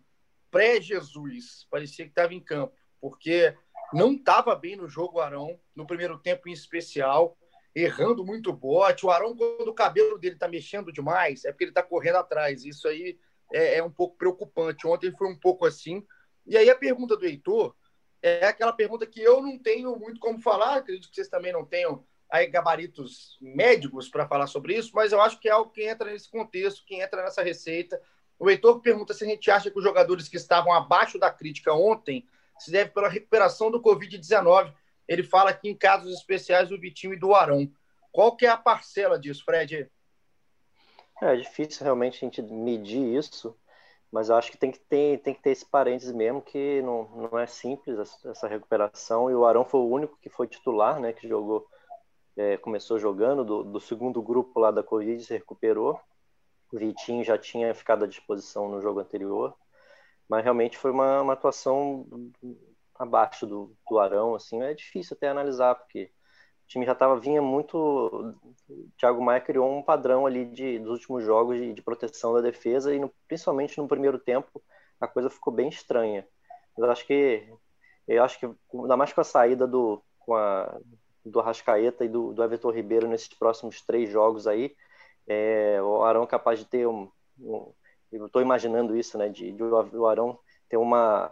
pré-Jesus 0.52 1.66
parecia 1.72 2.06
que 2.06 2.12
estava 2.12 2.34
em 2.34 2.40
campo, 2.40 2.76
porque 3.00 3.56
não 3.94 4.14
estava 4.14 4.54
bem 4.56 4.76
no 4.76 4.88
jogo 4.88 5.18
o 5.18 5.22
Arão, 5.22 5.60
no 5.76 5.88
primeiro 5.88 6.18
tempo 6.20 6.48
em 6.48 6.54
especial, 6.54 7.38
errando 7.74 8.26
muito 8.26 8.52
bote. 8.54 9.06
O 9.06 9.10
Arão, 9.10 9.36
quando 9.36 9.68
o 9.68 9.74
cabelo 9.74 10.20
dele 10.20 10.36
está 10.36 10.48
mexendo 10.48 10.92
demais, 10.92 11.46
é 11.46 11.52
porque 11.52 11.64
ele 11.64 11.72
está 11.72 11.82
correndo 11.82 12.18
atrás. 12.18 12.66
Isso 12.66 12.88
aí 12.88 13.18
é, 13.52 13.78
é, 13.78 13.84
um 13.84 13.90
pouco 13.90 14.18
preocupante. 14.18 14.86
Ontem 14.86 15.12
foi 15.12 15.28
um 15.28 15.38
pouco 15.38 15.66
assim. 15.66 16.06
E 16.46 16.58
aí 16.58 16.70
a 16.70 16.76
pergunta 16.76 17.18
do 17.18 17.26
Heitor 17.26 17.76
é 18.22 18.46
aquela 18.46 18.74
pergunta 18.74 19.06
que 19.06 19.22
eu 19.22 19.42
não 19.42 19.58
tenho 19.58 19.98
muito 19.98 20.20
como 20.20 20.40
falar, 20.40 20.76
acredito 20.76 21.10
que 21.10 21.16
vocês 21.16 21.28
também 21.28 21.52
não 21.52 21.66
tenham 21.66 22.06
aí 22.32 22.48
gabaritos 22.48 23.38
médicos 23.42 24.08
para 24.08 24.26
falar 24.26 24.48
sobre 24.48 24.76
isso, 24.76 24.92
mas 24.96 25.12
eu 25.12 25.22
acho 25.22 25.38
que 25.38 25.50
é 25.50 25.52
algo 25.52 25.70
que 25.70 25.84
entra 25.84 26.10
nesse 26.10 26.32
contexto, 26.32 26.86
que 26.86 26.96
entra 26.96 27.22
nessa 27.22 27.44
receita. 27.44 28.02
O 28.40 28.50
Heitor 28.50 28.80
pergunta 28.80 29.14
se 29.14 29.26
a 29.26 29.28
gente 29.28 29.52
acha 29.52 29.70
que 29.70 29.78
os 29.78 29.84
jogadores 29.84 30.30
que 30.30 30.38
estavam 30.38 30.72
abaixo 30.74 31.20
da 31.20 31.30
crítica 31.30 31.74
ontem 31.74 32.26
se 32.58 32.72
deve 32.72 32.92
pela 32.92 33.10
recuperação 33.10 33.70
do 33.70 33.82
Covid-19. 33.82 34.74
Ele 35.08 35.24
fala 35.24 35.50
aqui 35.50 35.70
em 35.70 35.76
casos 35.76 36.14
especiais 36.14 36.70
do 36.70 36.80
Vitinho 36.80 37.14
e 37.14 37.20
do 37.20 37.36
Arão. 37.36 37.70
Qual 38.12 38.36
que 38.36 38.46
é 38.46 38.50
a 38.50 38.58
parcela 38.58 39.20
disso, 39.20 39.44
Fred? 39.44 39.92
É 41.22 41.36
difícil 41.36 41.84
realmente 41.84 42.16
a 42.16 42.20
gente 42.20 42.42
medir 42.42 43.18
isso, 43.18 43.56
mas 44.12 44.30
eu 44.30 44.36
acho 44.36 44.52
que 44.52 44.58
tem 44.58 44.72
que 44.72 44.80
ter, 44.80 45.20
tem 45.20 45.34
que 45.34 45.42
ter 45.42 45.52
esse 45.52 45.66
parênteses 45.66 46.14
mesmo, 46.14 46.42
que 46.42 46.82
não, 46.82 47.30
não 47.32 47.40
é 47.40 47.46
simples 47.46 47.98
essa 48.26 48.48
recuperação. 48.48 49.30
E 49.30 49.36
o 49.36 49.46
Arão 49.46 49.66
foi 49.66 49.82
o 49.82 49.90
único 49.90 50.18
que 50.22 50.30
foi 50.30 50.48
titular, 50.48 51.00
né, 51.00 51.14
que 51.14 51.28
jogou 51.28 51.68
é, 52.38 52.58
começou 52.58 52.98
jogando, 53.00 53.44
do, 53.44 53.64
do, 53.64 53.80
segundo 53.80 54.22
grupo 54.22 54.60
lá 54.60 54.72
da 54.72 54.84
Covid 54.84 55.24
se 55.24 55.34
recuperou. 55.34 56.00
O 56.72 56.78
Vitinho 56.78 57.24
já 57.24 57.38
tinha 57.38 57.74
ficado 57.76 58.06
à 58.06 58.08
disposição 58.08 58.70
no 58.70 58.82
jogo 58.82 59.00
anterior, 59.00 59.56
mas 60.30 60.44
realmente 60.44 60.78
foi 60.78 60.92
uma, 60.92 61.22
uma 61.22 61.34
atuação 61.34 62.08
abaixo 62.96 63.46
do, 63.46 63.76
do 63.90 64.00
Arão, 64.00 64.36
assim, 64.36 64.62
é 64.62 64.74
difícil 64.74 65.18
até 65.18 65.28
analisar, 65.28 65.76
porque 65.76 66.12
o 66.66 66.68
time 66.68 66.86
já 66.86 66.96
tava, 66.96 67.20
vinha 67.20 67.42
muito, 67.42 67.76
o 68.70 68.90
Thiago 68.98 69.22
Maia 69.22 69.42
criou 69.42 69.70
um 69.70 69.82
padrão 69.82 70.26
ali 70.26 70.46
de, 70.46 70.80
dos 70.80 70.92
últimos 70.92 71.24
jogos 71.26 71.58
de, 71.58 71.74
de 71.74 71.82
proteção 71.82 72.34
da 72.34 72.42
defesa, 72.42 72.94
e 72.94 73.00
no, 73.00 73.12
principalmente 73.28 73.78
no 73.78 73.88
primeiro 73.88 74.20
tempo, 74.20 74.64
a 75.00 75.08
coisa 75.08 75.30
ficou 75.30 75.52
bem 75.52 75.68
estranha. 75.68 76.26
Eu 76.78 76.90
acho 76.90 77.06
que, 77.06 77.52
eu 78.08 78.24
acho 78.24 78.40
que, 78.40 78.46
ainda 78.46 78.96
mais 78.96 79.12
com 79.12 79.22
a 79.22 79.26
saída 79.26 79.68
do, 79.68 80.02
com 80.20 80.36
a, 80.36 80.80
do 81.26 81.40
Arrascaeta 81.40 82.04
e 82.04 82.10
do, 82.10 82.34
do 82.34 82.44
Everton 82.44 82.72
Ribeiro 82.72 83.08
nesses 83.08 83.30
próximos 83.30 83.82
três 83.82 84.10
jogos 84.10 84.48
aí. 84.48 84.76
É, 85.28 85.82
o 85.82 86.04
Arão 86.04 86.26
capaz 86.26 86.60
de 86.60 86.66
ter 86.66 86.88
um, 86.88 87.10
um 87.40 87.72
eu 88.12 88.26
estou 88.26 88.42
imaginando 88.42 88.96
isso, 88.96 89.18
né, 89.18 89.30
de, 89.30 89.52
de, 89.52 89.64
o 89.64 90.08
Arão 90.08 90.38
ter 90.68 90.78
uma, 90.78 91.32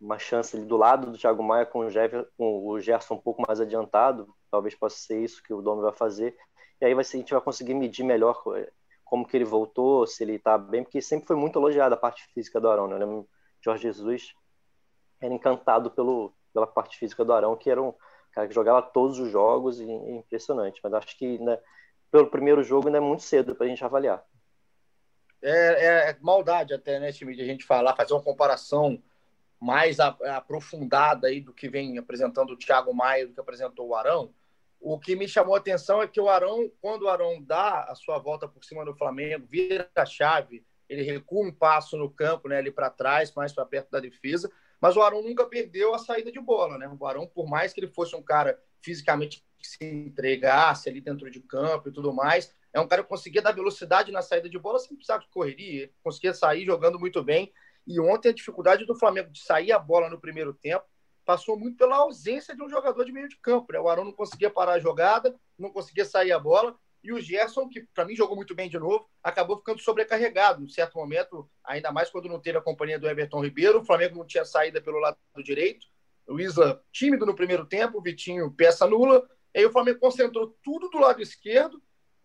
uma 0.00 0.18
chance 0.18 0.58
do 0.58 0.76
lado 0.76 1.10
do 1.10 1.18
Thiago 1.18 1.42
Maia 1.42 1.64
com 1.64 1.80
o, 1.80 1.90
Jeff, 1.90 2.26
com 2.36 2.66
o 2.66 2.80
Gerson 2.80 3.14
um 3.14 3.20
pouco 3.20 3.42
mais 3.46 3.60
adiantado, 3.60 4.28
talvez 4.50 4.74
possa 4.74 4.96
ser 4.98 5.22
isso 5.22 5.42
que 5.42 5.54
o 5.54 5.62
Domi 5.62 5.82
vai 5.82 5.92
fazer, 5.92 6.36
e 6.80 6.84
aí 6.84 6.94
vai 6.94 7.04
ser, 7.04 7.16
a 7.16 7.20
gente 7.20 7.32
vai 7.32 7.40
conseguir 7.40 7.74
medir 7.74 8.04
melhor 8.04 8.42
como 9.04 9.26
que 9.26 9.36
ele 9.36 9.44
voltou, 9.44 10.06
se 10.06 10.22
ele 10.22 10.34
está 10.34 10.58
bem, 10.58 10.82
porque 10.82 11.00
sempre 11.00 11.26
foi 11.26 11.36
muito 11.36 11.58
elogiado 11.58 11.94
a 11.94 11.98
parte 11.98 12.26
física 12.34 12.60
do 12.60 12.68
Arão, 12.68 12.86
né? 12.86 12.94
Eu 12.94 12.98
lembro 12.98 13.28
Jorge 13.60 13.82
Jesus 13.82 14.34
era 15.20 15.34
encantado 15.34 15.90
pelo, 15.90 16.32
pela 16.52 16.66
parte 16.66 16.96
física 16.96 17.24
do 17.24 17.32
Arão, 17.32 17.56
que 17.56 17.70
era 17.70 17.82
um, 17.82 17.92
cara 18.38 18.48
que 18.48 18.54
jogava 18.54 18.82
todos 18.82 19.18
os 19.18 19.30
jogos 19.30 19.80
e 19.80 19.90
é 19.90 20.10
impressionante. 20.12 20.80
Mas 20.82 20.94
acho 20.94 21.18
que 21.18 21.38
né, 21.38 21.58
pelo 22.10 22.30
primeiro 22.30 22.62
jogo 22.62 22.86
ainda 22.86 22.98
é 22.98 23.00
muito 23.00 23.22
cedo 23.22 23.54
para 23.54 23.66
a 23.66 23.68
gente 23.68 23.84
avaliar. 23.84 24.24
É, 25.42 25.50
é, 25.50 26.10
é, 26.10 26.16
maldade 26.20 26.72
até, 26.72 26.98
né, 27.00 27.12
time, 27.12 27.34
de 27.34 27.42
a 27.42 27.44
gente 27.44 27.64
falar, 27.64 27.96
fazer 27.96 28.12
uma 28.12 28.22
comparação 28.22 29.02
mais 29.60 29.98
aprofundada 29.98 31.26
aí 31.26 31.40
do 31.40 31.52
que 31.52 31.68
vem 31.68 31.98
apresentando 31.98 32.50
o 32.50 32.56
Thiago 32.56 32.94
Maia 32.94 33.26
do 33.26 33.34
que 33.34 33.40
apresentou 33.40 33.88
o 33.88 33.94
Arão. 33.94 34.32
O 34.80 34.98
que 34.98 35.16
me 35.16 35.26
chamou 35.26 35.56
a 35.56 35.58
atenção 35.58 36.00
é 36.00 36.06
que 36.06 36.20
o 36.20 36.28
Arão, 36.28 36.70
quando 36.80 37.02
o 37.02 37.08
Arão 37.08 37.42
dá 37.42 37.84
a 37.84 37.94
sua 37.96 38.18
volta 38.18 38.46
por 38.46 38.64
cima 38.64 38.84
do 38.84 38.94
Flamengo, 38.94 39.44
vira 39.48 39.90
a 39.96 40.06
chave, 40.06 40.64
ele 40.88 41.02
recua 41.02 41.44
um 41.44 41.52
passo 41.52 41.96
no 41.96 42.08
campo, 42.08 42.48
né, 42.48 42.58
ali 42.58 42.70
para 42.70 42.88
trás, 42.88 43.34
mais 43.34 43.52
para 43.52 43.66
perto 43.66 43.90
da 43.90 43.98
defesa, 43.98 44.50
mas 44.80 44.96
o 44.96 45.02
Arão 45.02 45.22
nunca 45.22 45.44
perdeu 45.46 45.94
a 45.94 45.98
saída 45.98 46.30
de 46.30 46.40
bola, 46.40 46.78
né? 46.78 46.90
O 46.98 47.06
Arão, 47.06 47.26
por 47.26 47.48
mais 47.48 47.72
que 47.72 47.80
ele 47.80 47.88
fosse 47.88 48.14
um 48.14 48.22
cara 48.22 48.58
fisicamente 48.80 49.44
que 49.58 49.66
se 49.66 49.84
entregasse 49.84 50.88
ali 50.88 51.00
dentro 51.00 51.30
de 51.30 51.40
campo 51.40 51.88
e 51.88 51.92
tudo 51.92 52.12
mais, 52.12 52.54
é 52.72 52.80
um 52.80 52.86
cara 52.86 53.02
que 53.02 53.08
conseguia 53.08 53.42
dar 53.42 53.52
velocidade 53.52 54.12
na 54.12 54.22
saída 54.22 54.48
de 54.48 54.58
bola 54.58 54.78
sem 54.78 54.96
precisar 54.96 55.18
de 55.18 55.28
correria, 55.28 55.90
conseguia 56.02 56.32
sair 56.32 56.64
jogando 56.64 56.98
muito 56.98 57.22
bem. 57.22 57.52
E 57.86 57.98
ontem 57.98 58.28
a 58.28 58.34
dificuldade 58.34 58.84
do 58.84 58.94
Flamengo 58.94 59.30
de 59.30 59.40
sair 59.40 59.72
a 59.72 59.78
bola 59.78 60.10
no 60.10 60.20
primeiro 60.20 60.52
tempo 60.52 60.84
passou 61.24 61.58
muito 61.58 61.76
pela 61.76 61.96
ausência 61.96 62.54
de 62.54 62.62
um 62.62 62.68
jogador 62.68 63.04
de 63.04 63.12
meio 63.12 63.28
de 63.28 63.36
campo. 63.36 63.72
Né? 63.72 63.80
O 63.80 63.88
Arão 63.88 64.04
não 64.04 64.12
conseguia 64.12 64.50
parar 64.50 64.72
a 64.72 64.78
jogada, 64.78 65.34
não 65.58 65.70
conseguia 65.70 66.04
sair 66.04 66.32
a 66.32 66.38
bola. 66.38 66.78
E 67.02 67.12
o 67.12 67.20
Gerson, 67.20 67.68
que 67.68 67.86
para 67.94 68.04
mim 68.04 68.16
jogou 68.16 68.34
muito 68.34 68.54
bem 68.54 68.68
de 68.68 68.78
novo, 68.78 69.08
acabou 69.22 69.58
ficando 69.58 69.80
sobrecarregado 69.80 70.64
em 70.64 70.68
certo 70.68 70.98
momento, 70.98 71.48
ainda 71.62 71.92
mais 71.92 72.10
quando 72.10 72.28
não 72.28 72.40
teve 72.40 72.58
a 72.58 72.62
companhia 72.62 72.98
do 72.98 73.08
Everton 73.08 73.42
Ribeiro. 73.42 73.80
O 73.80 73.84
Flamengo 73.84 74.18
não 74.18 74.26
tinha 74.26 74.44
saída 74.44 74.80
pelo 74.80 74.98
lado 74.98 75.16
direito. 75.42 75.86
O 76.26 76.40
Isla 76.40 76.82
tímido 76.92 77.24
no 77.24 77.34
primeiro 77.34 77.64
tempo, 77.64 77.98
o 77.98 78.02
Vitinho 78.02 78.50
peça 78.50 78.86
nula. 78.86 79.28
Aí 79.54 79.64
o 79.64 79.72
Flamengo 79.72 80.00
concentrou 80.00 80.56
tudo 80.62 80.90
do 80.90 80.98
lado 80.98 81.22
esquerdo. 81.22 81.82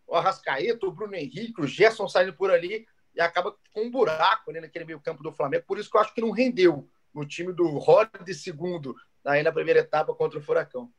O 0.07 0.15
Arrascaeta, 0.15 0.85
o 0.85 0.91
Bruno 0.91 1.15
Henrique, 1.15 1.61
o 1.61 1.67
Gerson 1.67 2.07
saindo 2.07 2.33
por 2.33 2.51
ali 2.51 2.85
e 3.15 3.21
acaba 3.21 3.55
com 3.71 3.83
um 3.83 3.91
buraco 3.91 4.49
ali 4.49 4.59
naquele 4.59 4.85
meio 4.85 4.99
campo 4.99 5.23
do 5.23 5.31
Flamengo. 5.31 5.65
Por 5.65 5.77
isso 5.77 5.89
que 5.89 5.95
eu 5.95 6.01
acho 6.01 6.13
que 6.13 6.21
não 6.21 6.31
rendeu 6.31 6.89
no 7.13 7.25
time 7.25 7.53
do 7.53 7.77
Rod 7.77 8.09
de 8.25 8.33
segundo 8.33 8.95
aí 9.23 9.43
na 9.43 9.51
primeira 9.51 9.79
etapa 9.79 10.13
contra 10.13 10.39
o 10.39 10.41
Furacão. 10.41 10.91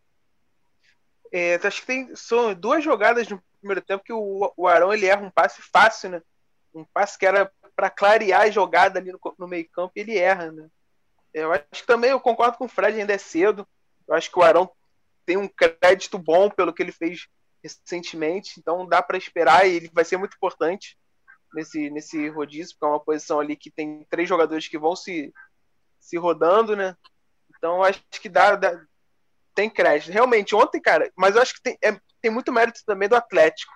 É, 1.33 1.57
acho 1.57 1.81
que 1.81 1.87
tem 1.87 2.15
são 2.15 2.55
duas 2.55 2.83
jogadas 2.83 3.27
primeiro 3.65 3.81
tempo 3.81 4.05
que 4.05 4.13
o, 4.13 4.53
o 4.57 4.69
Arão 4.69 4.93
ele 4.93 5.07
erra 5.07 5.23
um 5.23 5.31
passe 5.31 5.63
fácil, 5.63 6.11
né? 6.11 6.23
Um 6.75 6.85
passe 6.85 7.19
que 7.19 7.25
era 7.25 7.51
para 7.75 7.89
clarear 7.89 8.43
a 8.43 8.51
jogada 8.51 8.99
ali 8.99 9.11
no, 9.11 9.19
no 9.39 9.49
meio 9.49 9.69
campo 9.71 9.93
e 9.97 10.01
ele 10.01 10.19
erra, 10.19 10.53
né? 10.53 10.69
Eu 11.33 11.51
acho 11.53 11.65
que 11.71 11.87
também 11.87 12.11
eu 12.11 12.21
concordo 12.21 12.59
com 12.59 12.67
o 12.67 12.69
Fred, 12.69 13.01
ainda 13.01 13.15
é 13.15 13.19
cedo. 13.19 13.67
Eu 14.07 14.15
acho 14.15 14.31
que 14.31 14.39
o 14.39 14.43
Arão 14.43 14.71
tem 15.27 15.37
um 15.37 15.49
crédito 15.49 16.19
bom 16.19 16.51
pelo 16.51 16.73
que 16.73 16.83
ele 16.83 16.93
fez 16.93 17.27
recentemente, 17.63 18.61
então 18.61 18.87
dá 18.87 19.03
para 19.03 19.17
esperar 19.17 19.67
e 19.67 19.75
ele 19.75 19.91
vai 19.93 20.05
ser 20.05 20.19
muito 20.19 20.37
importante 20.37 20.99
nesse, 21.55 21.89
nesse 21.89 22.29
rodízio, 22.29 22.75
porque 22.75 22.85
é 22.85 22.89
uma 22.89 23.01
posição 23.01 23.41
ali 23.41 23.57
que 23.57 23.71
tem 23.71 24.07
três 24.11 24.29
jogadores 24.29 24.69
que 24.69 24.79
vão 24.79 24.95
se, 24.95 25.33
se 25.99 26.19
rodando, 26.19 26.77
né? 26.77 26.95
Então 27.57 27.83
acho 27.83 28.05
que 28.11 28.29
dá, 28.29 28.55
dá, 28.55 28.79
tem 29.55 29.71
crédito. 29.71 30.13
Realmente, 30.13 30.55
ontem, 30.55 30.81
cara, 30.81 31.11
mas 31.17 31.35
eu 31.35 31.43
acho 31.43 31.55
que 31.55 31.63
tem, 31.63 31.79
é, 31.83 31.99
tem 32.25 32.31
muito 32.31 32.51
mérito 32.51 32.81
também 32.87 33.07
do 33.07 33.15
Atlético. 33.15 33.71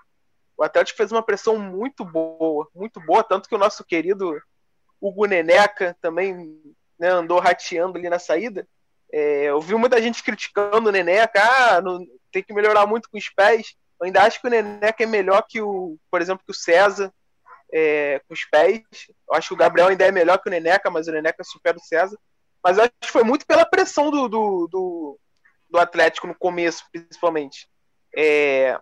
O 0.56 0.64
Atlético 0.64 0.96
fez 0.96 1.12
uma 1.12 1.22
pressão 1.22 1.58
muito 1.58 2.02
boa, 2.02 2.66
muito 2.74 2.98
boa, 2.98 3.22
tanto 3.22 3.46
que 3.46 3.54
o 3.54 3.58
nosso 3.58 3.84
querido 3.84 4.40
Hugo 4.98 5.26
Neneca 5.26 5.94
também 6.00 6.58
né, 6.98 7.08
andou 7.08 7.40
rateando 7.40 7.98
ali 7.98 8.08
na 8.08 8.18
saída. 8.18 8.66
É, 9.12 9.44
eu 9.44 9.60
vi 9.60 9.74
muita 9.74 10.00
gente 10.00 10.22
criticando 10.22 10.88
o 10.88 10.92
Neneca, 10.92 11.42
ah, 11.42 11.82
não, 11.82 12.02
tem 12.32 12.42
que 12.42 12.54
melhorar 12.54 12.86
muito 12.86 13.10
com 13.10 13.18
os 13.18 13.28
pés. 13.28 13.74
Eu 14.00 14.06
ainda 14.06 14.22
acho 14.22 14.40
que 14.40 14.46
o 14.46 14.50
Neneca 14.50 15.02
é 15.02 15.06
melhor 15.06 15.44
que 15.46 15.60
o, 15.60 15.98
por 16.10 16.22
exemplo, 16.22 16.42
que 16.42 16.52
o 16.52 16.58
César 16.58 17.12
é, 17.70 18.22
com 18.26 18.32
os 18.32 18.46
pés. 18.46 18.82
Eu 19.28 19.34
acho 19.34 19.48
que 19.48 19.54
o 19.54 19.58
Gabriel 19.58 19.88
ainda 19.88 20.06
é 20.06 20.10
melhor 20.10 20.38
que 20.38 20.48
o 20.48 20.50
Neneca, 20.50 20.90
mas 20.90 21.06
o 21.06 21.12
Neneca 21.12 21.44
supera 21.44 21.76
o 21.76 21.82
César. 21.82 22.18
Mas 22.64 22.78
eu 22.78 22.84
acho 22.84 22.92
que 22.98 23.12
foi 23.12 23.24
muito 23.24 23.46
pela 23.46 23.66
pressão 23.66 24.10
do, 24.10 24.26
do, 24.26 24.68
do, 24.68 25.20
do 25.68 25.78
Atlético 25.78 26.26
no 26.26 26.34
começo, 26.34 26.82
principalmente. 26.90 27.68
É, 28.20 28.76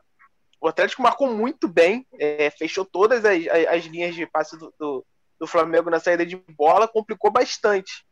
o 0.59 0.67
Atlético 0.67 1.03
marcou 1.03 1.31
muito 1.31 1.69
bem, 1.69 2.07
é, 2.19 2.49
fechou 2.49 2.87
todas 2.87 3.23
as, 3.23 3.47
as, 3.69 3.85
linhas 3.85 4.15
de 4.15 4.27
passe 4.27 4.57
do, 4.57 4.73
do, 4.81 5.07
do, 5.39 5.47
Flamengo 5.47 5.91
na 5.91 6.01
saída 6.01 6.25
de 6.25 6.37
bola, 6.57 6.89
complicou 6.89 7.31
bastante. 7.31 8.03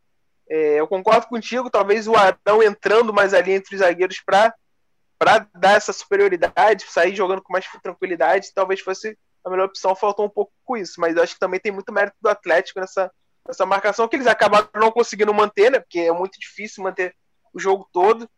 É, 0.50 0.78
eu 0.78 0.86
concordo 0.86 1.26
contigo, 1.26 1.70
talvez 1.70 2.06
o 2.06 2.14
Arão 2.14 2.62
entrando 2.62 3.10
mais 3.10 3.32
ali 3.32 3.52
entre 3.52 3.74
os 3.74 3.80
zagueiros 3.80 4.20
para 4.20 4.54
dar 5.54 5.78
essa 5.78 5.94
superioridade, 5.94 6.84
sair 6.90 7.16
jogando 7.16 7.40
com 7.40 7.54
mais 7.54 7.66
tranquilidade, 7.82 8.52
talvez 8.54 8.80
fosse 8.80 9.16
a 9.42 9.48
melhor 9.48 9.64
opção, 9.64 9.96
faltou 9.96 10.26
um 10.26 10.30
pouco 10.30 10.52
com 10.62 10.76
isso, 10.76 11.00
mas 11.00 11.16
eu 11.16 11.22
acho 11.22 11.32
que 11.32 11.40
também 11.40 11.58
tem 11.58 11.72
muito 11.72 11.90
mérito 11.90 12.18
do 12.20 12.28
Atlético 12.28 12.80
nessa, 12.80 13.10
nessa 13.48 13.64
marcação 13.64 14.06
que 14.06 14.16
eles 14.16 14.26
acabaram 14.26 14.68
não 14.74 14.90
conseguindo 14.90 15.32
manter, 15.32 15.70
né? 15.70 15.80
Porque 15.80 16.00
é 16.00 16.12
muito 16.12 16.38
difícil 16.38 16.84
manter 16.84 17.16
o 17.54 17.58
jogo 17.58 17.88
todo. 17.90 18.28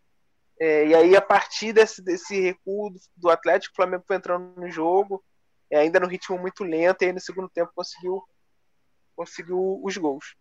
É, 0.58 0.86
e 0.86 0.94
aí, 0.94 1.16
a 1.16 1.20
partir 1.20 1.72
desse, 1.72 2.02
desse 2.02 2.40
recuo 2.40 2.94
do, 3.16 3.28
Atlético, 3.28 3.72
o 3.72 3.76
Flamengo 3.76 4.04
foi 4.06 4.16
entrando 4.16 4.58
no 4.58 4.70
jogo, 4.70 5.22
é, 5.70 5.78
ainda 5.78 6.00
no 6.00 6.06
ritmo 6.06 6.38
muito 6.38 6.64
lento, 6.64 7.02
e 7.02 7.06
aí 7.06 7.12
no 7.12 7.20
segundo 7.20 7.48
tempo 7.48 7.72
conseguiu, 7.74 8.22
conseguiu 9.14 9.80
os 9.82 9.96
gols. 9.96 10.34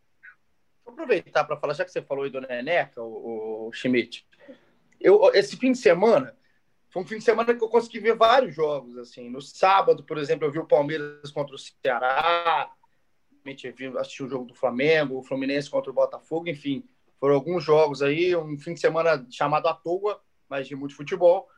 Vou 0.86 0.94
aproveitar 0.94 1.44
para 1.44 1.58
falar, 1.58 1.74
já 1.74 1.84
que 1.84 1.92
você 1.92 2.02
falou 2.02 2.24
aí 2.24 2.30
do 2.30 2.40
Neneca, 2.40 3.02
o, 3.02 3.68
o 3.68 3.74
Schmidt. 3.74 4.26
Eu, 5.02 5.32
esse 5.34 5.58
fim 5.58 5.74
de 5.74 5.80
semana, 5.80 6.38
foi 6.90 7.02
um 7.02 7.08
fim 7.08 7.18
de 7.18 7.24
semana 7.24 7.54
que 7.54 7.62
eu 7.62 7.68
consegui 7.68 8.00
ver 8.00 8.16
vários 8.16 8.56
jogos. 8.56 8.98
assim. 8.98 9.30
No 9.30 9.42
sábado, 9.42 10.04
por 10.04 10.18
exemplo, 10.18 10.48
eu 10.48 10.52
vi 10.52 10.60
o 10.60 10.68
Palmeiras 10.68 11.30
contra 11.32 11.56
o 11.56 11.60
Ceará, 11.60 12.72
assisti 14.00 14.24
o 14.24 14.30
jogo 14.30 14.46
do 14.46 14.56
Flamengo, 14.56 15.18
o 15.18 15.24
Fluminense 15.24 15.70
contra 15.70 15.92
o 15.92 15.94
Botafogo, 15.94 16.48
enfim 16.48 16.88
foram 17.20 17.36
alguns 17.36 17.64
jogos 17.64 18.02
aí, 18.02 18.36
um 18.36 18.58
fim 18.58 18.74
de 18.74 18.80
semana 18.80 19.26
chamado 19.30 19.68
à 19.68 19.74
toa, 19.74 20.22
mas 20.50 20.68
de 20.68 20.76
muito 20.76 20.96
futebol. 20.96 21.50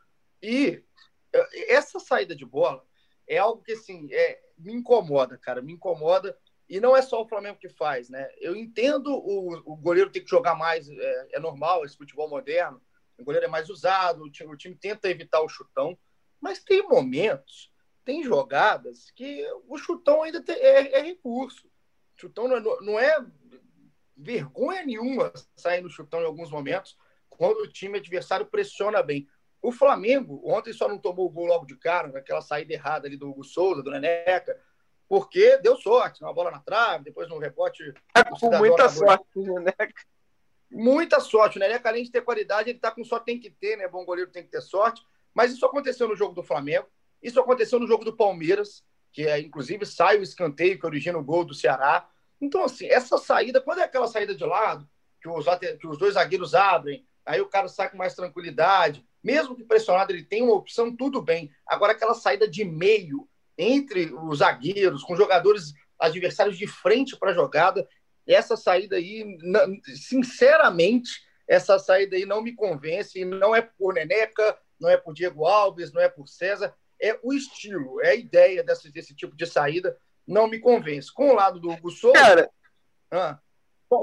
E 0.42 0.84
eh, 1.34 1.74
essa 1.74 2.00
saída 2.00 2.36
de 2.36 2.46
bola 2.46 2.84
é 3.28 3.38
algo 3.38 3.62
que, 3.62 3.74
assim, 3.74 4.08
é, 4.12 4.42
me 4.58 4.74
incomoda, 4.74 5.38
cara, 5.38 5.62
me 5.62 5.74
incomoda. 5.74 6.38
E 6.70 6.80
não 6.80 6.96
é 6.96 7.02
só 7.02 7.22
o 7.22 7.28
Flamengo 7.28 7.60
que 7.60 7.70
faz, 7.70 8.10
né? 8.10 8.30
Eu 8.40 8.56
entendo 8.56 9.14
o, 9.14 9.54
o 9.72 9.76
goleiro 9.76 10.10
ter 10.10 10.22
que 10.22 10.30
jogar 10.30 10.56
mais, 10.56 10.90
é, 10.90 11.28
é, 11.34 11.40
normal, 11.40 11.86
esse 11.86 11.98
futebol 11.98 12.30
moderno. 12.30 12.82
O 13.18 13.24
goleiro 13.24 13.46
é 13.46 13.50
mais 13.50 13.70
usado, 13.70 14.24
o 14.24 14.32
time, 14.32 14.54
o 14.54 14.58
time 14.58 14.76
tenta 14.76 15.10
evitar 15.10 15.42
o 15.42 15.50
chutão, 15.50 15.98
mas 16.40 16.64
tem 16.64 16.88
momentos, 16.88 17.72
tem 18.06 18.24
jogadas 18.24 19.10
que 19.12 19.44
o 19.68 19.78
chutão 19.78 20.22
ainda 20.22 20.42
tem, 20.42 20.56
é, 20.56 21.00
é 21.00 21.02
recurso. 21.02 21.68
O 21.68 22.20
chutão 22.20 22.48
não 22.48 22.58
é, 22.58 22.62
não 22.82 23.00
é 23.00 23.26
vergonha 24.18 24.84
nenhuma 24.86 25.32
sair 25.56 25.82
no 25.82 25.90
chutão 25.90 26.22
em 26.22 26.26
alguns 26.26 26.50
momentos, 26.50 26.98
quando 27.30 27.62
o 27.62 27.72
time 27.72 28.00
adversário 28.00 28.46
pressiona 28.46 29.04
bem. 29.04 29.28
O 29.62 29.72
Flamengo, 29.72 30.42
ontem 30.44 30.74
só 30.74 30.88
não 30.88 30.98
tomou 30.98 31.28
o 31.28 31.30
gol 31.30 31.46
logo 31.46 31.66
de 31.66 31.76
cara, 31.76 32.08
naquela 32.08 32.42
saída 32.42 32.74
errada 32.74 33.08
ali 33.08 33.18
do 33.18 33.30
Hugo 33.30 33.44
Souza, 33.44 33.84
do 33.84 33.92
Neneca, 33.92 34.60
porque 35.08 35.58
deu 35.58 35.76
sorte, 35.78 36.24
uma 36.24 36.34
bola 36.34 36.52
na 36.52 36.60
trave, 36.60 37.06
depois 37.06 37.30
no 37.30 37.38
rebote. 37.38 37.94
É, 38.16 38.24
com 38.24 38.58
muita 38.58 38.90
sorte, 38.90 39.26
Neneca. 39.36 39.94
Muita 40.70 41.20
sorte. 41.20 41.58
O 41.58 41.60
Neneca, 41.60 41.88
além 41.88 42.04
de 42.04 42.12
ter 42.12 42.22
qualidade, 42.22 42.70
ele 42.70 42.80
tá 42.80 42.92
com 42.92 43.04
só 43.04 43.20
tem 43.20 43.40
que 43.40 43.50
ter, 43.50 43.78
né? 43.78 43.88
Bom 43.88 44.04
goleiro 44.04 44.32
tem 44.32 44.44
que 44.44 44.50
ter 44.50 44.62
sorte. 44.62 45.02
Mas 45.34 45.52
isso 45.52 45.66
aconteceu 45.66 46.08
no 46.08 46.16
jogo 46.16 46.34
do 46.34 46.44
Flamengo, 46.44 46.88
isso 47.22 47.40
aconteceu 47.40 47.80
no 47.80 47.88
jogo 47.88 48.04
do 48.04 48.16
Palmeiras, 48.16 48.84
que 49.12 49.28
é, 49.28 49.40
inclusive 49.40 49.86
sai 49.86 50.18
o 50.18 50.24
escanteio 50.24 50.80
que 50.80 50.86
origina 50.86 51.18
o 51.18 51.24
gol 51.24 51.46
do 51.46 51.54
Ceará. 51.54 52.10
Então, 52.40 52.64
assim, 52.64 52.88
essa 52.88 53.18
saída, 53.18 53.62
quando 53.62 53.80
é 53.80 53.84
aquela 53.84 54.08
saída 54.08 54.36
de 54.36 54.44
lado, 54.44 54.88
que 55.22 55.28
os, 55.28 55.46
que 55.80 55.88
os 55.88 55.98
dois 55.98 56.14
zagueiros 56.14 56.54
abrem, 56.54 57.06
aí 57.26 57.42
o 57.42 57.50
cara 57.50 57.68
sai 57.68 57.90
com 57.90 57.98
mais 57.98 58.16
tranquilidade, 58.16 59.06
mesmo 59.24 59.56
que 59.56 59.64
pressionado 59.64 60.12
ele 60.12 60.24
tem 60.24 60.44
uma 60.44 60.54
opção, 60.54 60.96
tudo 60.96 61.22
bem. 61.22 61.52
Agora, 61.66 61.92
aquela 61.92 62.14
saída 62.14 62.48
de 62.48 62.64
meio 62.64 63.28
entre 63.58 64.14
os 64.14 64.40
zagueiros, 64.40 65.04
com 65.04 65.16
jogadores 65.16 65.74
adversários 66.00 66.58
de 66.58 66.68
frente 66.68 67.18
para 67.18 67.32
a 67.32 67.34
jogada, 67.34 67.88
essa 68.26 68.56
saída 68.56 68.98
aí, 68.98 69.38
sinceramente, 69.96 71.26
essa 71.48 71.80
saída 71.80 72.16
aí 72.16 72.26
não 72.26 72.42
me 72.42 72.54
convence, 72.54 73.24
não 73.26 73.56
é 73.56 73.62
por 73.62 73.94
Neneca, 73.94 74.58
não 74.80 74.90
é 74.90 74.98
por 74.98 75.14
Diego 75.14 75.46
Alves, 75.46 75.92
não 75.92 76.02
é 76.02 76.10
por 76.10 76.28
César, 76.28 76.76
é 77.02 77.18
o 77.24 77.34
estilo, 77.34 78.02
é 78.02 78.10
a 78.10 78.16
ideia 78.16 78.64
desse, 78.64 78.92
desse 78.92 79.16
tipo 79.16 79.36
de 79.36 79.46
saída 79.46 79.98
não 80.28 80.48
me 80.48 80.60
convence. 80.60 81.12
Com 81.12 81.30
o 81.30 81.36
lado 81.36 81.60
do 81.60 81.70
Hugo 81.70 81.90
Souza. 81.90 82.20
Cara, 82.20 82.50
ah. 83.12 83.38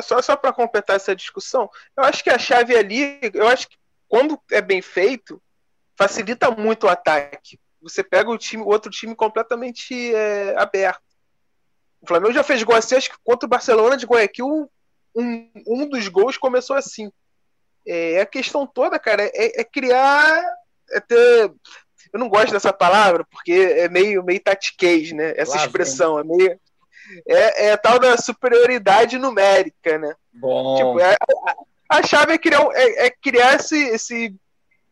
só, 0.01 0.23
só 0.23 0.37
para 0.37 0.53
completar 0.53 0.97
essa 0.97 1.15
discussão, 1.15 1.69
eu 1.97 2.05
acho 2.05 2.25
que 2.25 2.31
a 2.31 2.39
chave 2.39 2.77
ali, 2.77 3.21
eu 3.35 3.47
acho 3.47 3.69
que 3.69 3.77
quando 4.09 4.41
é 4.51 4.63
bem 4.63 4.81
feito, 4.81 5.43
facilita 5.97 6.51
muito 6.51 6.87
o 6.87 6.89
ataque. 6.89 7.59
Você 7.83 8.03
pega 8.03 8.31
o 8.31 8.39
time, 8.39 8.63
o 8.63 8.69
outro 8.69 8.91
time 8.91 9.15
completamente 9.15 10.15
é, 10.15 10.55
aberto. 10.57 11.03
O 12.01 12.07
Flamengo 12.07 12.33
já 12.33 12.43
fez 12.43 12.63
gol 12.63 12.77
assim, 12.77 12.97
acho 12.97 13.11
que 13.11 13.17
contra 13.23 13.47
o 13.47 13.49
Barcelona 13.49 13.97
de 13.97 14.07
Guayaquil, 14.07 14.71
um, 15.15 15.51
um 15.67 15.89
dos 15.89 16.09
gols 16.09 16.37
começou 16.37 16.77
assim. 16.77 17.11
É, 17.87 18.21
a 18.21 18.27
questão 18.27 18.67
toda, 18.67 18.99
cara, 18.99 19.25
é, 19.35 19.61
é 19.61 19.65
criar, 19.65 20.43
é 20.91 21.01
ter 21.01 21.53
eu 22.15 22.21
não 22.21 22.29
gosto 22.29 22.53
dessa 22.53 22.73
palavra 22.73 23.25
porque 23.25 23.53
é 23.53 23.89
meio, 23.89 24.23
meio 24.23 24.41
tatiquez, 24.41 25.11
né? 25.11 25.35
Essa 25.37 25.57
expressão. 25.57 26.17
É 26.21 26.23
meio. 26.23 26.61
É, 27.27 27.67
é 27.67 27.77
tal 27.77 27.99
da 27.99 28.17
superioridade 28.17 29.19
numérica, 29.19 29.99
né? 29.99 30.15
Bom. 30.33 30.77
Tipo, 30.77 31.01
é, 31.01 31.17
a, 31.89 32.03
chave 32.05 32.35
é 32.35 32.39
criar, 32.39 32.65
é, 32.73 33.07
é, 33.07 33.11
criar 33.11 33.57
esse, 33.57 33.77
esse, 33.89 34.35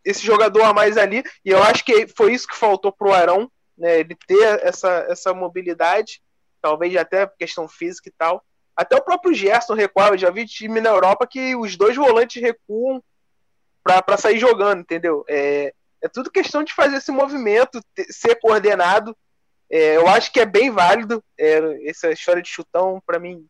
esse 0.05 0.27
jogador 0.27 0.65
a 0.65 0.75
mais 0.75 0.99
ali, 0.99 1.23
e 1.45 1.51
eu 1.51 1.63
acho 1.63 1.85
que 1.85 2.09
foi 2.09 2.35
isso 2.35 2.49
que 2.49 2.57
faltou 2.57 2.91
pro 2.91 3.13
Arão, 3.13 3.49
né? 3.79 4.01
Ele 4.01 4.17
ter 4.27 4.61
essa, 4.67 5.07
essa 5.09 5.33
mobilidade, 5.33 6.21
talvez 6.61 6.97
até 6.97 7.25
questão 7.39 7.69
física 7.69 8.09
e 8.09 8.13
tal. 8.19 8.45
Até 8.77 8.97
o 8.97 9.03
próprio 9.03 9.33
Gerson 9.33 9.75
recuava, 9.75 10.19
já 10.19 10.29
vi 10.29 10.45
time 10.45 10.81
na 10.81 10.91
Europa 10.91 11.25
que 11.25 11.55
os 11.55 11.77
dois 11.77 11.95
volantes 11.95 12.43
recuam 12.43 13.01
para 13.85 14.17
sair 14.17 14.41
jogando, 14.41 14.81
entendeu? 14.81 15.25
É, 15.29 15.73
é 16.03 16.09
tudo 16.09 16.31
questão 16.31 16.65
de 16.65 16.75
fazer 16.75 16.97
esse 16.97 17.13
movimento, 17.13 17.81
ser 18.11 18.35
coordenado. 18.37 19.17
É, 19.71 19.97
eu 19.97 20.07
acho 20.09 20.33
que 20.33 20.41
é 20.41 20.45
bem 20.45 20.71
válido 20.71 21.25
é, 21.39 21.89
essa 21.89 22.11
história 22.11 22.43
de 22.43 22.49
chutão, 22.49 23.01
para 23.07 23.19
mim. 23.19 23.47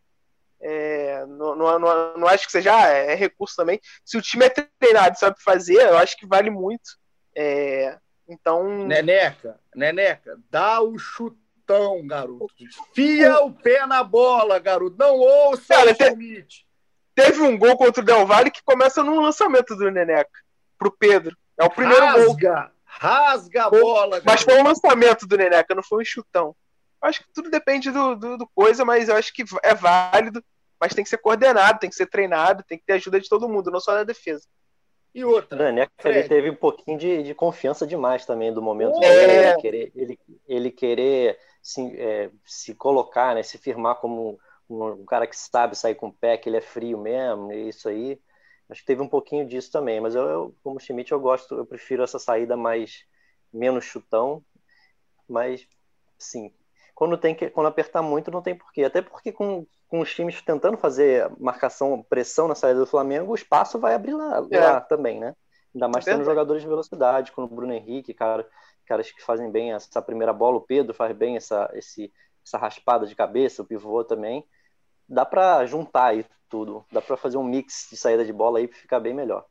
É, 0.60 1.26
não, 1.26 1.56
não, 1.56 1.78
não, 1.78 2.18
não, 2.18 2.28
acho 2.28 2.46
que 2.46 2.52
seja 2.52 2.76
ah, 2.76 2.86
é 2.86 3.14
recurso 3.14 3.56
também. 3.56 3.80
Se 4.04 4.16
o 4.16 4.22
time 4.22 4.44
é 4.44 4.50
treinado 4.50 5.16
e 5.16 5.18
sabe 5.18 5.42
fazer, 5.42 5.80
eu 5.80 5.98
acho 5.98 6.16
que 6.16 6.26
vale 6.26 6.50
muito. 6.50 6.98
É, 7.34 7.98
então. 8.28 8.86
Neneca, 8.86 9.58
Neneca, 9.74 10.38
dá 10.48 10.80
o 10.80 10.96
chutão, 10.98 12.06
garoto. 12.06 12.46
Fia 12.94 13.40
o 13.40 13.52
pé 13.52 13.86
na 13.86 14.04
bola, 14.04 14.60
garoto. 14.60 14.96
Não 14.96 15.16
ouça 15.16 15.74
Cara, 15.74 15.90
o 15.90 15.94
te, 15.94 16.66
Teve 17.14 17.40
um 17.40 17.58
gol 17.58 17.76
contra 17.76 18.00
o 18.00 18.06
Del 18.06 18.26
Valle 18.26 18.50
que 18.50 18.62
começa 18.62 19.02
num 19.02 19.20
lançamento 19.20 19.74
do 19.74 19.90
Neneca 19.90 20.30
pro 20.78 20.92
Pedro. 20.92 21.36
É 21.62 21.66
o 21.66 21.70
primeiro 21.70 22.04
rasga, 22.04 22.54
gol. 22.54 22.70
Rasga 22.84 23.64
a 23.64 23.70
bola. 23.70 24.22
Mas 24.24 24.42
foi 24.42 24.54
um 24.54 24.64
lançamento 24.64 25.26
do 25.26 25.36
Neneca, 25.36 25.74
não 25.74 25.82
foi 25.82 26.02
um 26.02 26.04
chutão. 26.04 26.54
Acho 27.00 27.20
que 27.20 27.32
tudo 27.32 27.50
depende 27.50 27.90
do, 27.90 28.14
do, 28.14 28.38
do, 28.38 28.48
coisa, 28.54 28.84
mas 28.84 29.08
eu 29.08 29.16
acho 29.16 29.32
que 29.32 29.44
é 29.62 29.74
válido, 29.74 30.42
mas 30.80 30.94
tem 30.94 31.02
que 31.02 31.10
ser 31.10 31.18
coordenado, 31.18 31.80
tem 31.80 31.90
que 31.90 31.96
ser 31.96 32.06
treinado, 32.06 32.62
tem 32.62 32.78
que 32.78 32.84
ter 32.84 32.94
ajuda 32.94 33.20
de 33.20 33.28
todo 33.28 33.48
mundo, 33.48 33.70
não 33.70 33.80
só 33.80 33.92
na 33.92 34.04
defesa. 34.04 34.46
E 35.14 35.24
outra. 35.24 35.58
O 35.58 35.62
Neneca 35.62 35.92
ele 36.04 36.22
teve 36.24 36.50
um 36.50 36.54
pouquinho 36.54 36.98
de, 36.98 37.22
de 37.22 37.34
confiança 37.34 37.86
demais 37.86 38.24
também 38.24 38.52
do 38.52 38.62
momento 38.62 39.02
é. 39.02 39.50
ele 39.50 39.60
querer, 39.60 39.92
ele, 39.94 40.18
ele 40.48 40.70
querer 40.70 41.38
se, 41.60 42.00
é, 42.00 42.30
se 42.44 42.74
colocar, 42.74 43.34
né, 43.34 43.42
se 43.42 43.58
firmar 43.58 43.96
como 43.96 44.38
um, 44.68 44.84
um, 44.84 45.04
cara 45.04 45.26
que 45.26 45.36
sabe 45.36 45.76
sair 45.76 45.94
com 45.94 46.08
o 46.08 46.12
pé, 46.12 46.36
que 46.36 46.48
ele 46.48 46.56
é 46.56 46.62
frio 46.62 46.98
mesmo, 46.98 47.52
isso 47.52 47.88
aí. 47.88 48.18
Acho 48.72 48.80
que 48.80 48.86
teve 48.86 49.02
um 49.02 49.08
pouquinho 49.08 49.46
disso 49.46 49.70
também, 49.70 50.00
mas 50.00 50.14
eu, 50.14 50.22
eu 50.22 50.54
como 50.64 50.80
Schmidt, 50.80 51.12
eu 51.12 51.20
gosto, 51.20 51.54
eu 51.54 51.66
prefiro 51.66 52.02
essa 52.02 52.18
saída 52.18 52.56
mais 52.56 53.04
menos 53.52 53.84
chutão, 53.84 54.42
mas 55.28 55.68
sim, 56.18 56.50
quando 56.94 57.18
tem 57.18 57.34
que 57.34 57.50
quando 57.50 57.66
apertar 57.66 58.00
muito 58.00 58.30
não 58.30 58.40
tem 58.40 58.56
porquê, 58.56 58.84
até 58.84 59.02
porque 59.02 59.30
com, 59.30 59.66
com 59.88 60.00
os 60.00 60.14
times 60.14 60.40
tentando 60.40 60.78
fazer 60.78 61.30
marcação, 61.38 62.02
pressão 62.02 62.48
na 62.48 62.54
saída 62.54 62.80
do 62.80 62.86
Flamengo, 62.86 63.32
o 63.32 63.34
espaço 63.34 63.78
vai 63.78 63.94
abrir 63.94 64.14
lá, 64.14 64.42
é. 64.50 64.58
lá 64.58 64.80
também, 64.80 65.20
né? 65.20 65.36
Ainda 65.74 65.88
mais 65.88 66.06
é 66.06 66.12
tendo 66.12 66.24
jogadores 66.24 66.62
de 66.62 66.68
velocidade, 66.68 67.30
como 67.30 67.46
o 67.46 67.54
Bruno 67.54 67.74
Henrique, 67.74 68.14
cara, 68.14 68.48
caras 68.86 69.12
que 69.12 69.22
fazem 69.22 69.50
bem 69.50 69.74
essa 69.74 70.00
primeira 70.00 70.32
bola, 70.32 70.56
o 70.56 70.62
Pedro 70.62 70.94
faz 70.94 71.14
bem 71.14 71.36
essa, 71.36 71.70
esse, 71.74 72.10
essa 72.42 72.56
raspada 72.56 73.06
de 73.06 73.14
cabeça, 73.14 73.60
o 73.60 73.66
pivô 73.66 74.02
também 74.02 74.46
dá 75.12 75.26
para 75.26 75.64
juntar 75.66 76.06
aí 76.06 76.24
tudo, 76.48 76.84
dá 76.90 77.00
para 77.00 77.16
fazer 77.16 77.36
um 77.36 77.44
mix 77.44 77.88
de 77.90 77.96
saída 77.96 78.24
de 78.24 78.32
bola 78.32 78.58
aí 78.58 78.66
para 78.66 78.78
ficar 78.78 79.00
bem 79.00 79.14
melhor. 79.14 79.46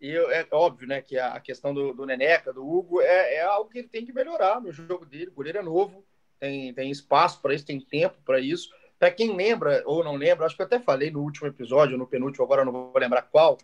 E 0.00 0.14
é 0.16 0.46
óbvio, 0.50 0.86
né, 0.86 1.00
que 1.00 1.18
a 1.18 1.38
questão 1.40 1.72
do, 1.72 1.94
do 1.94 2.04
Neneca, 2.04 2.52
do 2.52 2.68
Hugo, 2.68 3.00
é, 3.00 3.36
é, 3.36 3.42
algo 3.42 3.70
que 3.70 3.78
ele 3.78 3.88
tem 3.88 4.04
que 4.04 4.12
melhorar 4.12 4.60
no 4.60 4.70
jogo 4.70 5.06
dele. 5.06 5.30
O 5.30 5.34
goleiro 5.34 5.58
é 5.58 5.62
novo, 5.62 6.04
tem, 6.38 6.74
tem 6.74 6.90
espaço 6.90 7.40
para 7.40 7.54
isso, 7.54 7.64
tem 7.64 7.80
tempo 7.80 8.16
para 8.24 8.38
isso. 8.38 8.68
Para 8.98 9.10
quem 9.10 9.34
lembra 9.34 9.82
ou 9.86 10.04
não 10.04 10.16
lembra, 10.16 10.44
acho 10.44 10.56
que 10.56 10.62
eu 10.62 10.66
até 10.66 10.78
falei 10.78 11.10
no 11.10 11.22
último 11.22 11.46
episódio, 11.46 11.96
no 11.96 12.06
penúltimo, 12.06 12.44
agora 12.44 12.64
não 12.64 12.72
vou 12.72 12.92
lembrar 12.96 13.22
qual, 13.22 13.56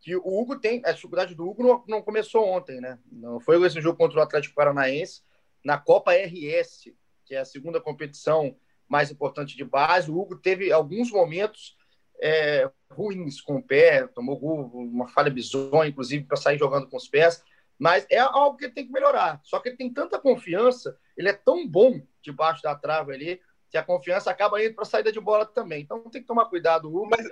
que 0.00 0.16
o 0.16 0.40
Hugo 0.40 0.58
tem. 0.58 0.82
A 0.84 0.92
dificuldade 0.92 1.34
do 1.34 1.48
Hugo 1.48 1.62
não, 1.62 1.84
não 1.86 2.02
começou 2.02 2.44
ontem, 2.44 2.80
né? 2.80 2.98
Não 3.10 3.38
foi 3.38 3.64
esse 3.64 3.80
jogo 3.80 3.96
contra 3.96 4.18
o 4.18 4.22
Atlético 4.22 4.54
Paranaense, 4.54 5.22
na 5.64 5.78
Copa 5.78 6.12
RS, 6.12 6.90
que 7.24 7.34
é 7.34 7.38
a 7.38 7.44
segunda 7.44 7.80
competição 7.80 8.56
mais 8.88 9.10
importante 9.10 9.56
de 9.56 9.64
base. 9.64 10.10
O 10.10 10.18
Hugo 10.18 10.36
teve 10.36 10.72
alguns 10.72 11.10
momentos 11.10 11.76
é, 12.20 12.70
ruins 12.90 13.40
com 13.40 13.56
o 13.56 13.62
pé, 13.62 14.06
tomou 14.08 14.38
gol, 14.38 14.70
uma 14.74 15.08
falha 15.08 15.30
bizonha, 15.30 15.88
inclusive, 15.88 16.24
para 16.24 16.36
sair 16.36 16.58
jogando 16.58 16.88
com 16.88 16.96
os 16.96 17.08
pés. 17.08 17.42
Mas 17.78 18.06
é 18.10 18.18
algo 18.18 18.56
que 18.56 18.66
ele 18.66 18.72
tem 18.72 18.86
que 18.86 18.92
melhorar. 18.92 19.40
Só 19.42 19.58
que 19.58 19.68
ele 19.68 19.76
tem 19.76 19.92
tanta 19.92 20.18
confiança, 20.18 20.96
ele 21.16 21.28
é 21.28 21.32
tão 21.32 21.66
bom 21.66 22.00
debaixo 22.22 22.62
da 22.62 22.74
trave 22.74 23.12
ali, 23.12 23.40
que 23.70 23.76
a 23.76 23.82
confiança 23.82 24.30
acaba 24.30 24.62
indo 24.62 24.74
para 24.74 24.82
a 24.82 24.86
saída 24.86 25.10
de 25.10 25.20
bola 25.20 25.44
também. 25.44 25.82
Então 25.82 26.00
tem 26.08 26.22
que 26.22 26.28
tomar 26.28 26.46
cuidado, 26.46 26.88
Hugo. 26.88 27.08
Mas, 27.10 27.28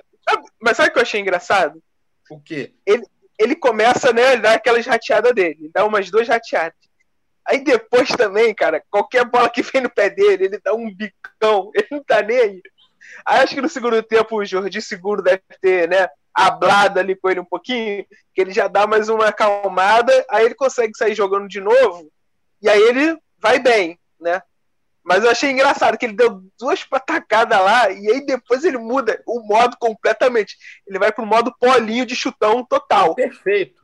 mas 0.60 0.76
sabe 0.76 0.88
o 0.88 0.92
que 0.92 0.98
eu 0.98 1.02
achei 1.02 1.20
engraçado? 1.20 1.82
O 2.28 2.40
quê? 2.40 2.74
Ele, 2.84 3.06
ele 3.38 3.54
começa, 3.54 4.12
né? 4.12 4.32
Ele 4.32 4.42
dá 4.42 4.54
aquelas 4.54 4.84
rateadas 4.84 5.32
dele, 5.34 5.70
dá 5.72 5.84
umas 5.84 6.10
duas 6.10 6.26
rateadas. 6.26 6.76
Aí 7.46 7.62
depois 7.62 8.08
também, 8.10 8.54
cara, 8.54 8.82
qualquer 8.90 9.24
bola 9.24 9.50
que 9.50 9.62
vem 9.62 9.82
no 9.82 9.90
pé 9.90 10.08
dele, 10.08 10.44
ele 10.44 10.60
dá 10.62 10.72
um 10.72 10.92
bicão, 10.94 11.70
ele 11.74 11.88
não 11.90 12.02
tá 12.02 12.22
nem 12.22 12.38
aí. 12.38 12.62
Aí 13.26 13.40
acho 13.40 13.54
que 13.54 13.60
no 13.60 13.68
segundo 13.68 14.02
tempo 14.02 14.36
o 14.36 14.44
Jordi 14.44 14.80
Seguro 14.80 15.22
deve 15.22 15.42
ter, 15.60 15.88
né, 15.88 16.08
hablado 16.34 16.98
ali 16.98 17.14
com 17.14 17.28
ele 17.28 17.40
um 17.40 17.44
pouquinho, 17.44 18.06
que 18.34 18.40
ele 18.40 18.52
já 18.52 18.68
dá 18.68 18.86
mais 18.86 19.08
uma 19.08 19.28
acalmada, 19.28 20.24
aí 20.30 20.44
ele 20.46 20.54
consegue 20.54 20.96
sair 20.96 21.14
jogando 21.14 21.48
de 21.48 21.60
novo, 21.60 22.10
e 22.62 22.68
aí 22.68 22.80
ele 22.80 23.18
vai 23.38 23.58
bem, 23.58 23.98
né? 24.20 24.40
Mas 25.04 25.24
eu 25.24 25.30
achei 25.30 25.50
engraçado 25.50 25.98
que 25.98 26.06
ele 26.06 26.14
deu 26.14 26.42
duas 26.58 26.84
patacadas 26.84 27.58
lá 27.60 27.90
e 27.90 28.08
aí 28.08 28.24
depois 28.24 28.64
ele 28.64 28.78
muda 28.78 29.20
o 29.26 29.40
modo 29.40 29.76
completamente. 29.78 30.56
Ele 30.86 30.98
vai 30.98 31.10
pro 31.10 31.26
modo 31.26 31.52
polinho 31.58 32.06
de 32.06 32.14
chutão 32.14 32.64
total. 32.64 33.14
Perfeito. 33.16 33.82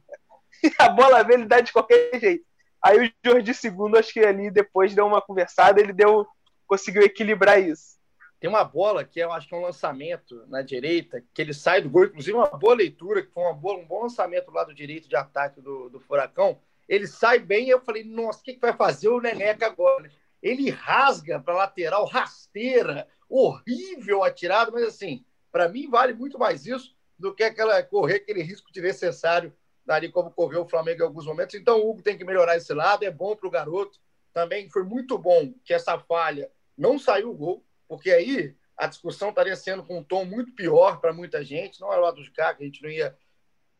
E 0.62 0.72
a 0.78 0.88
bola 0.88 1.24
vem, 1.24 1.38
ele 1.38 1.46
dá 1.46 1.60
de 1.60 1.72
qualquer 1.72 2.20
jeito. 2.20 2.44
Aí 2.82 3.06
o 3.06 3.12
Jordi 3.24 3.54
Segundo, 3.54 3.98
acho 3.98 4.12
que 4.12 4.20
ali 4.20 4.50
depois 4.50 4.94
deu 4.94 5.06
uma 5.06 5.20
conversada, 5.20 5.80
ele 5.80 5.92
deu 5.92 6.26
conseguiu 6.66 7.02
equilibrar 7.02 7.60
isso. 7.60 7.98
Tem 8.38 8.48
uma 8.48 8.62
bola 8.62 9.04
que 9.04 9.18
eu 9.18 9.32
acho 9.32 9.48
que 9.48 9.54
é 9.54 9.58
um 9.58 9.62
lançamento 9.62 10.46
na 10.48 10.62
direita, 10.62 11.24
que 11.32 11.42
ele 11.42 11.54
sai 11.54 11.80
do 11.80 11.90
gol, 11.90 12.04
inclusive 12.04 12.36
uma 12.36 12.46
boa 12.46 12.74
leitura, 12.74 13.22
que 13.22 13.32
foi 13.32 13.42
uma 13.42 13.54
boa, 13.54 13.78
um 13.78 13.86
bom 13.86 14.02
lançamento 14.02 14.46
do 14.46 14.52
lado 14.52 14.74
direito 14.74 15.08
de 15.08 15.16
ataque 15.16 15.60
do, 15.60 15.88
do 15.88 15.98
Furacão. 15.98 16.60
Ele 16.88 17.06
sai 17.06 17.38
bem 17.38 17.68
eu 17.68 17.80
falei, 17.80 18.04
nossa, 18.04 18.40
o 18.40 18.42
que, 18.42 18.54
que 18.54 18.60
vai 18.60 18.72
fazer 18.72 19.08
o 19.08 19.20
Neneca 19.20 19.66
agora? 19.66 20.10
ele 20.42 20.70
rasga 20.70 21.40
para 21.40 21.54
lateral, 21.54 22.04
rasteira, 22.06 23.08
horrível 23.28 24.22
atirado, 24.22 24.72
mas 24.72 24.84
assim, 24.84 25.24
para 25.50 25.68
mim 25.68 25.88
vale 25.88 26.14
muito 26.14 26.38
mais 26.38 26.66
isso 26.66 26.96
do 27.18 27.34
que 27.34 27.42
aquela 27.42 27.82
correr 27.82 28.16
aquele 28.16 28.42
risco 28.42 28.72
de 28.72 28.80
necessário 28.80 29.52
ali 29.96 30.10
como 30.10 30.30
correu 30.30 30.62
o 30.62 30.68
Flamengo 30.68 31.02
em 31.02 31.06
alguns 31.06 31.26
momentos. 31.26 31.54
Então 31.54 31.80
o 31.80 31.90
Hugo 31.90 32.02
tem 32.02 32.16
que 32.16 32.24
melhorar 32.24 32.56
esse 32.56 32.72
lado, 32.72 33.04
é 33.04 33.10
bom 33.10 33.34
para 33.34 33.48
o 33.48 33.50
garoto. 33.50 33.98
Também 34.32 34.68
foi 34.70 34.84
muito 34.84 35.18
bom 35.18 35.52
que 35.64 35.72
essa 35.72 35.98
falha 35.98 36.50
não 36.76 36.98
saiu 36.98 37.30
o 37.30 37.34
gol, 37.34 37.64
porque 37.88 38.10
aí 38.10 38.56
a 38.76 38.86
discussão 38.86 39.30
estaria 39.30 39.56
sendo 39.56 39.82
com 39.84 39.98
um 39.98 40.04
tom 40.04 40.24
muito 40.24 40.52
pior 40.52 41.00
para 41.00 41.12
muita 41.12 41.44
gente. 41.44 41.80
Não 41.80 41.92
é 41.92 41.98
o 41.98 42.00
lado 42.00 42.22
de 42.22 42.30
cá 42.30 42.54
que 42.54 42.62
a 42.62 42.66
gente 42.66 42.82
não 42.82 42.90
ia 42.90 43.16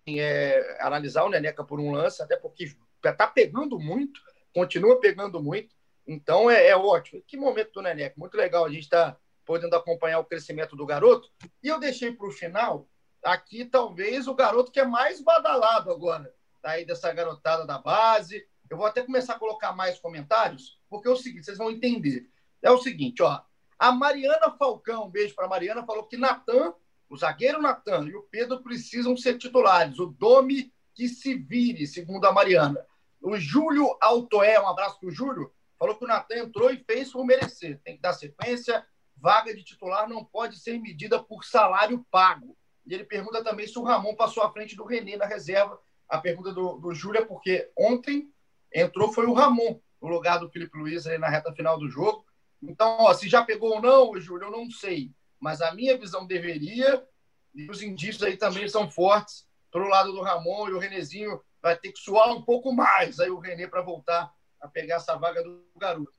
é, 0.09 0.79
analisar 0.81 1.25
o 1.25 1.29
Neneca 1.29 1.63
por 1.63 1.79
um 1.79 1.93
lance, 1.93 2.23
até 2.23 2.37
porque 2.37 2.75
está 3.05 3.27
pegando 3.27 3.79
muito, 3.79 4.21
continua 4.53 4.99
pegando 4.99 5.43
muito. 5.43 5.77
Então 6.07 6.51
é, 6.51 6.69
é 6.69 6.77
ótimo. 6.77 7.23
Que 7.27 7.37
momento 7.37 7.73
do 7.73 7.83
Neneca. 7.83 8.15
Muito 8.17 8.37
legal 8.37 8.65
a 8.65 8.71
gente 8.71 8.85
estar 8.85 9.13
tá 9.13 9.21
podendo 9.45 9.77
acompanhar 9.77 10.19
o 10.19 10.25
crescimento 10.25 10.75
do 10.75 10.87
garoto. 10.87 11.31
E 11.63 11.69
eu 11.69 11.79
deixei 11.79 12.13
para 12.13 12.27
o 12.27 12.33
final, 12.33 12.89
aqui 13.33 13.65
talvez 13.65 14.27
o 14.27 14.35
garoto 14.35 14.71
que 14.71 14.81
é 14.81 14.85
mais 14.85 15.21
badalado 15.21 15.91
agora, 15.91 16.35
tá 16.63 16.71
aí 16.73 16.85
dessa 16.85 17.13
garotada 17.13 17.67
da 17.67 17.79
base. 17.79 18.47
Eu 18.71 18.77
vou 18.77 18.87
até 18.87 19.03
começar 19.03 19.35
a 19.35 19.39
colocar 19.39 19.73
mais 19.73 19.99
comentários, 19.99 20.79
porque 20.91 21.09
é 21.09 21.11
o 21.11 21.17
seguinte, 21.17 21.45
vocês 21.45 21.59
vão 21.59 21.71
entender. 21.71 22.31
É 22.63 22.71
o 22.71 22.79
seguinte, 22.79 23.23
ó. 23.23 23.41
A 23.79 23.93
Mariana 23.93 24.51
Falcão, 24.59 25.07
um 25.07 25.11
beijo 25.11 25.35
para 25.35 25.49
Mariana, 25.49 25.87
falou 25.87 26.05
que 26.05 26.17
Natan, 26.17 26.75
o 27.09 27.17
zagueiro 27.17 27.63
Natan 27.63 28.07
e 28.07 28.17
o 28.17 28.23
Pedro 28.25 28.63
precisam 28.63 29.17
ser 29.17 29.39
titulares. 29.39 29.99
O 29.99 30.07
Domi 30.07 30.73
que 30.95 31.09
se 31.09 31.35
vire, 31.35 31.87
segundo 31.87 32.27
a 32.27 32.33
Mariana. 32.33 32.85
O 33.23 33.37
Júlio 33.39 33.97
Altoé, 34.01 34.61
um 34.61 34.67
abraço 34.67 34.99
para 34.99 35.09
o 35.09 35.13
Júlio, 35.13 35.53
falou 35.79 35.97
que 35.97 36.05
o 36.05 36.09
Natan 36.09 36.39
entrou 36.39 36.73
e 36.73 36.85
fez 36.85 37.13
por 37.13 37.25
merecer. 37.25 37.81
Tem 37.85 37.95
que 37.95 38.03
dar 38.03 38.13
sequência. 38.13 38.85
Vaga 39.17 39.55
de 39.55 39.63
titular 39.63 40.09
não 40.09 40.25
pode 40.25 40.59
ser 40.59 40.79
medida 40.81 41.23
por 41.23 41.45
salário 41.45 42.05
pago. 42.11 42.57
E 42.89 42.95
ele 42.95 43.05
pergunta 43.05 43.45
também 43.45 43.67
se 43.67 43.79
o 43.79 43.83
Ramon 43.83 44.15
passou 44.15 44.43
à 44.43 44.51
frente 44.51 44.75
do 44.75 44.85
René 44.85 45.17
na 45.17 45.27
reserva. 45.27 45.79
A 46.09 46.17
pergunta 46.17 46.53
do, 46.53 46.79
do 46.79 46.95
Júlio 46.95 47.21
é 47.21 47.25
porque 47.25 47.71
ontem 47.77 48.33
entrou 48.75 49.13
foi 49.13 49.27
o 49.27 49.35
Ramon 49.35 49.79
no 50.01 50.09
lugar 50.09 50.39
do 50.39 50.49
Felipe 50.49 50.79
Luiz 50.79 51.07
ali 51.07 51.19
na 51.19 51.29
reta 51.29 51.53
final 51.53 51.79
do 51.79 51.91
jogo. 51.91 52.25
Então, 52.63 52.97
ó, 53.01 53.13
se 53.13 53.29
já 53.29 53.45
pegou 53.45 53.75
ou 53.75 53.83
não, 53.83 54.19
Júlio, 54.19 54.47
eu 54.47 54.51
não 54.51 54.71
sei. 54.71 55.13
Mas 55.39 55.61
a 55.61 55.75
minha 55.75 55.99
visão 55.99 56.27
deveria, 56.27 57.07
e 57.55 57.71
os 57.71 57.83
indícios 57.83 58.23
aí 58.23 58.39
também 58.39 58.67
são 58.69 58.91
fortes 58.91 59.47
para 59.71 59.83
o 59.83 59.89
lado 59.89 60.11
do 60.13 60.23
Ramon, 60.23 60.69
e 60.69 60.73
o 60.73 60.79
Renezinho 60.79 61.41
vai 61.61 61.77
ter 61.77 61.93
que 61.93 62.01
suar 62.01 62.33
um 62.33 62.41
pouco 62.41 62.73
mais 62.73 63.21
aí 63.21 63.31
o 63.31 63.39
René 63.39 63.67
para 63.67 63.83
voltar 63.83 64.33
a 64.63 64.67
pegar 64.67 64.97
essa 64.97 65.15
vaga 65.17 65.43
do 65.43 65.63
garoto. 65.77 66.13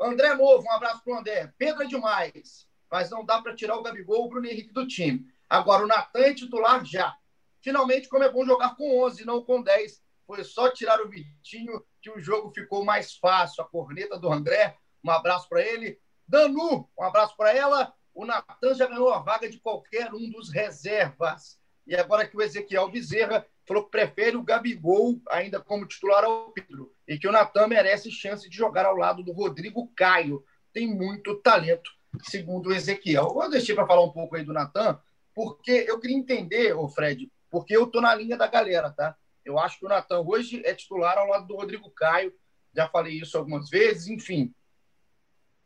André 0.00 0.34
Novo, 0.34 0.66
um 0.66 0.72
abraço 0.72 1.04
para 1.04 1.14
o 1.14 1.18
André. 1.18 1.52
Pedro 1.58 1.82
é 1.82 1.86
demais, 1.86 2.66
mas 2.90 3.10
não 3.10 3.24
dá 3.24 3.42
para 3.42 3.54
tirar 3.54 3.76
o 3.76 3.82
Gabigol 3.82 4.24
o 4.24 4.28
Bruno 4.28 4.46
Henrique 4.46 4.72
do 4.72 4.86
time. 4.86 5.33
Agora 5.48 5.84
o 5.84 5.86
Natan 5.86 6.20
é 6.20 6.34
titular 6.34 6.84
já. 6.84 7.16
Finalmente, 7.62 8.08
como 8.08 8.24
é 8.24 8.30
bom 8.30 8.44
jogar 8.44 8.76
com 8.76 9.02
11, 9.04 9.24
não 9.24 9.42
com 9.42 9.62
10. 9.62 10.02
Foi 10.26 10.42
só 10.44 10.70
tirar 10.70 11.00
o 11.00 11.08
Vitinho 11.08 11.84
que 12.00 12.10
o 12.10 12.20
jogo 12.20 12.52
ficou 12.52 12.84
mais 12.84 13.16
fácil. 13.16 13.62
A 13.62 13.68
corneta 13.68 14.18
do 14.18 14.32
André, 14.32 14.76
um 15.02 15.10
abraço 15.10 15.48
para 15.48 15.62
ele. 15.62 15.98
Danu, 16.26 16.88
um 16.98 17.02
abraço 17.02 17.36
para 17.36 17.52
ela. 17.54 17.94
O 18.14 18.24
Natan 18.24 18.74
já 18.74 18.86
ganhou 18.86 19.12
a 19.12 19.18
vaga 19.18 19.48
de 19.48 19.58
qualquer 19.58 20.12
um 20.14 20.30
dos 20.30 20.50
reservas. 20.50 21.58
E 21.86 21.94
agora 21.94 22.26
que 22.26 22.36
o 22.36 22.42
Ezequiel 22.42 22.90
Bezerra 22.90 23.46
falou 23.66 23.84
que 23.84 23.90
prefere 23.90 24.36
o 24.36 24.42
Gabigol 24.42 25.20
ainda 25.28 25.60
como 25.60 25.86
titular 25.86 26.24
ao 26.24 26.50
Pedro 26.50 26.94
e 27.06 27.18
que 27.18 27.28
o 27.28 27.32
Natan 27.32 27.66
merece 27.66 28.10
chance 28.10 28.48
de 28.48 28.56
jogar 28.56 28.86
ao 28.86 28.96
lado 28.96 29.22
do 29.22 29.32
Rodrigo 29.32 29.90
Caio. 29.96 30.44
Tem 30.72 30.86
muito 30.86 31.36
talento, 31.36 31.90
segundo 32.22 32.68
o 32.68 32.72
Ezequiel. 32.72 33.38
Eu 33.40 33.50
deixei 33.50 33.74
para 33.74 33.86
falar 33.86 34.02
um 34.02 34.12
pouco 34.12 34.36
aí 34.36 34.44
do 34.44 34.52
Natan, 34.52 34.98
porque 35.34 35.84
eu 35.88 35.98
queria 35.98 36.16
entender, 36.16 36.74
ô 36.74 36.88
Fred, 36.88 37.30
porque 37.50 37.76
eu 37.76 37.86
tô 37.86 38.00
na 38.00 38.14
linha 38.14 38.36
da 38.36 38.46
galera, 38.46 38.90
tá? 38.90 39.16
Eu 39.44 39.58
acho 39.58 39.78
que 39.78 39.86
o 39.86 39.88
Natan 39.88 40.20
hoje 40.20 40.62
é 40.64 40.74
titular 40.74 41.18
ao 41.18 41.28
lado 41.28 41.46
do 41.46 41.56
Rodrigo 41.56 41.90
Caio. 41.90 42.32
Já 42.74 42.88
falei 42.88 43.20
isso 43.20 43.36
algumas 43.36 43.68
vezes, 43.68 44.08
enfim. 44.08 44.54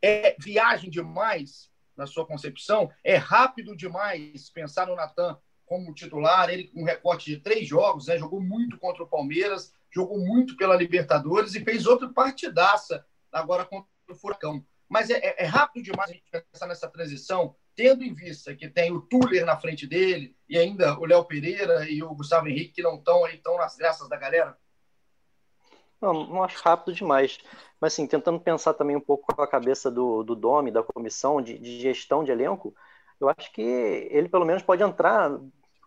É 0.02 0.36
viagem 0.38 0.90
demais 0.90 1.70
na 1.96 2.06
sua 2.06 2.26
concepção? 2.26 2.90
É 3.04 3.16
rápido 3.16 3.76
demais 3.76 4.50
pensar 4.50 4.86
no 4.86 4.96
Natan 4.96 5.38
como 5.64 5.94
titular, 5.94 6.48
ele 6.48 6.64
com 6.64 6.80
um 6.80 6.84
recorte 6.84 7.26
de 7.30 7.40
três 7.40 7.68
jogos, 7.68 8.06
né? 8.06 8.18
jogou 8.18 8.40
muito 8.40 8.78
contra 8.78 9.02
o 9.02 9.08
Palmeiras, 9.08 9.72
jogou 9.90 10.18
muito 10.18 10.56
pela 10.56 10.76
Libertadores 10.76 11.54
e 11.54 11.62
fez 11.62 11.86
outra 11.86 12.08
partidaça 12.08 13.04
agora 13.30 13.64
contra 13.66 13.88
o 14.08 14.14
Furacão. 14.14 14.64
Mas 14.88 15.10
é, 15.10 15.18
é, 15.18 15.44
é 15.44 15.46
rápido 15.46 15.84
demais 15.84 16.10
a 16.10 16.14
gente 16.14 16.24
pensar 16.30 16.66
nessa 16.66 16.88
transição, 16.88 17.54
tendo 17.78 18.02
em 18.02 18.12
vista 18.12 18.56
que 18.56 18.68
tem 18.68 18.90
o 18.90 19.00
Tuller 19.00 19.46
na 19.46 19.56
frente 19.56 19.86
dele 19.86 20.36
e 20.48 20.58
ainda 20.58 20.98
o 20.98 21.04
Léo 21.04 21.24
Pereira 21.24 21.88
e 21.88 22.02
o 22.02 22.12
Gustavo 22.12 22.48
Henrique 22.48 22.72
que 22.72 22.82
não 22.82 22.96
estão 22.96 23.24
aí, 23.24 23.36
estão 23.36 23.56
nas 23.56 23.76
graças 23.76 24.08
da 24.08 24.16
galera? 24.16 24.58
Não, 26.00 26.26
não 26.26 26.42
acho 26.42 26.60
rápido 26.60 26.92
demais. 26.92 27.38
Mas, 27.80 27.92
assim, 27.92 28.04
tentando 28.04 28.40
pensar 28.40 28.74
também 28.74 28.96
um 28.96 29.00
pouco 29.00 29.32
com 29.32 29.40
a 29.40 29.46
cabeça 29.46 29.92
do, 29.92 30.24
do 30.24 30.34
Domi, 30.34 30.72
da 30.72 30.82
comissão 30.82 31.40
de, 31.40 31.56
de 31.56 31.78
gestão 31.78 32.24
de 32.24 32.32
elenco, 32.32 32.74
eu 33.20 33.28
acho 33.28 33.52
que 33.52 33.62
ele 33.62 34.28
pelo 34.28 34.44
menos 34.44 34.64
pode 34.64 34.82
entrar 34.82 35.38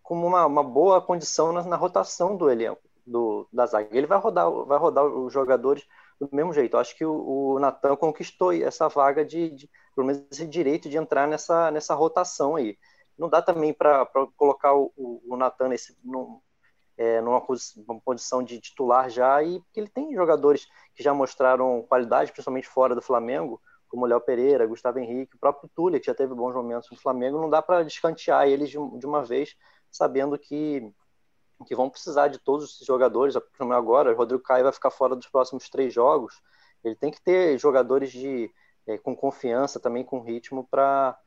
como 0.01 0.25
uma, 0.25 0.45
uma 0.45 0.63
boa 0.63 1.01
condição 1.01 1.51
na, 1.51 1.61
na, 1.63 1.75
rotação 1.75 2.37
do 2.37 2.49
elenco 2.49 2.81
do, 3.05 3.49
da 3.51 3.65
zaga. 3.65 3.89
Ele 3.91 4.07
vai 4.07 4.17
rodar, 4.17 4.49
vai 4.49 4.79
rodar 4.79 5.03
os 5.03 5.33
jogadores 5.33 5.85
do 6.17 6.29
mesmo 6.31 6.53
jeito. 6.53 6.77
Eu 6.77 6.79
acho 6.79 6.95
que 6.95 7.03
o, 7.03 7.55
o 7.55 7.59
Natan 7.59 7.97
conquistou 7.97 8.53
essa 8.53 8.87
vaga 8.87 9.25
de, 9.25 9.49
de, 9.49 9.69
pelo 10.01 10.07
menos 10.07 10.23
esse 10.31 10.47
direito 10.47 10.89
de 10.89 10.97
entrar 10.97 11.27
nessa, 11.27 11.69
nessa 11.69 11.93
rotação 11.93 12.55
aí. 12.55 12.77
Não 13.17 13.29
dá 13.29 13.41
também 13.41 13.71
para 13.71 14.07
colocar 14.35 14.73
o, 14.73 14.91
o 14.97 15.37
Natan 15.37 15.69
nesse, 15.69 15.95
num, 16.03 16.41
é, 16.97 17.21
numa 17.21 17.39
posição 18.03 18.41
de 18.41 18.59
titular 18.59 19.09
já, 19.09 19.43
e 19.43 19.59
porque 19.59 19.79
ele 19.79 19.89
tem 19.89 20.15
jogadores 20.15 20.67
que 20.95 21.03
já 21.03 21.13
mostraram 21.13 21.85
qualidade, 21.87 22.31
principalmente 22.31 22.67
fora 22.67 22.95
do 22.95 23.01
Flamengo, 23.01 23.61
como 23.87 24.07
Léo 24.07 24.21
Pereira, 24.21 24.65
Gustavo 24.65 24.97
Henrique, 24.97 25.35
o 25.35 25.39
próprio 25.39 25.69
Túlio, 25.75 25.99
que 25.99 26.07
já 26.07 26.15
teve 26.15 26.33
bons 26.33 26.55
momentos 26.55 26.89
no 26.89 26.97
Flamengo, 26.97 27.39
não 27.39 27.49
dá 27.49 27.61
para 27.61 27.83
descantear 27.83 28.47
eles 28.47 28.69
de, 28.69 28.77
de, 28.97 29.05
uma 29.05 29.23
vez, 29.23 29.55
sabendo 29.91 30.39
que, 30.39 30.91
que 31.67 31.75
vão 31.75 31.89
precisar 31.89 32.29
de 32.29 32.39
todos 32.39 32.73
esses 32.73 32.87
jogadores. 32.87 33.35
Agora, 33.59 34.11
o 34.11 34.15
Rodrigo 34.15 34.41
Caio 34.41 34.63
vai 34.63 34.73
ficar 34.73 34.89
fora 34.89 35.15
dos 35.15 35.27
próximos 35.27 35.69
três 35.69 35.93
jogos. 35.93 36.41
Ele 36.83 36.95
tem 36.95 37.11
que 37.11 37.21
ter 37.21 37.59
jogadores 37.59 38.11
de, 38.11 38.49
é, 38.87 38.97
com 38.97 39.15
confiança, 39.15 39.79
também 39.79 40.03
com 40.03 40.21
ritmo, 40.21 40.67
para 40.69 41.17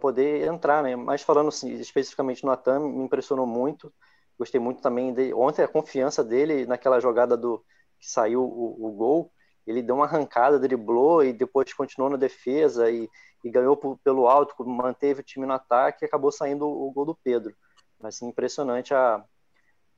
poder 0.00 0.46
entrar. 0.46 0.82
Né? 0.82 0.96
Mas 0.96 1.22
falando 1.22 1.48
assim, 1.48 1.72
especificamente 1.74 2.44
no 2.44 2.50
Atam, 2.50 2.88
me 2.88 3.04
impressionou 3.04 3.46
muito. 3.46 3.92
Gostei 4.38 4.60
muito 4.60 4.82
também 4.82 5.12
de 5.12 5.32
ontem 5.32 5.62
a 5.62 5.68
confiança 5.68 6.24
dele 6.24 6.66
naquela 6.66 7.00
jogada 7.00 7.36
do 7.36 7.64
que 8.00 8.10
saiu 8.10 8.42
o, 8.42 8.86
o 8.86 8.92
gol 8.92 9.32
ele 9.66 9.82
deu 9.82 9.96
uma 9.96 10.04
arrancada, 10.04 10.58
driblou 10.58 11.24
e 11.24 11.32
depois 11.32 11.72
continuou 11.72 12.10
na 12.10 12.16
defesa 12.16 12.90
e, 12.90 13.08
e 13.42 13.50
ganhou 13.50 13.76
por, 13.76 13.98
pelo 13.98 14.28
alto, 14.28 14.54
manteve 14.64 15.20
o 15.20 15.24
time 15.24 15.46
no 15.46 15.54
ataque 15.54 16.04
e 16.04 16.06
acabou 16.06 16.30
saindo 16.30 16.66
o, 16.66 16.88
o 16.88 16.92
gol 16.92 17.06
do 17.06 17.14
Pedro. 17.14 17.54
Assim, 18.02 18.26
impressionante 18.28 18.92
a, 18.92 19.24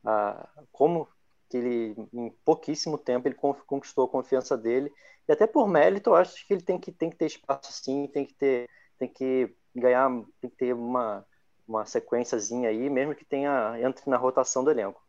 a 0.04 0.48
como 0.70 1.08
que 1.48 1.56
ele, 1.56 2.08
em 2.12 2.30
pouquíssimo 2.44 2.96
tempo, 2.98 3.26
ele 3.26 3.36
conquistou 3.66 4.04
a 4.04 4.08
confiança 4.08 4.56
dele. 4.56 4.92
E 5.28 5.32
até 5.32 5.46
por 5.46 5.68
mérito, 5.68 6.10
eu 6.10 6.14
acho 6.14 6.46
que 6.46 6.54
ele 6.54 6.62
tem 6.62 6.78
que, 6.78 6.92
tem 6.92 7.10
que 7.10 7.16
ter 7.16 7.26
espaço 7.26 7.72
sim, 7.72 8.06
tem 8.12 8.24
que 8.24 8.34
ter, 8.34 8.68
tem 8.98 9.08
que 9.08 9.54
ganhar, 9.74 10.08
tem 10.40 10.50
que 10.50 10.56
ter 10.56 10.72
uma, 10.72 11.26
uma 11.66 11.84
sequenciazinha 11.84 12.68
aí, 12.68 12.88
mesmo 12.88 13.14
que 13.14 13.24
tenha, 13.24 13.76
entre 13.80 14.08
na 14.08 14.16
rotação 14.16 14.62
do 14.62 14.70
elenco. 14.70 15.04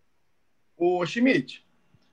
O 0.76 1.06
Schmidt, 1.06 1.66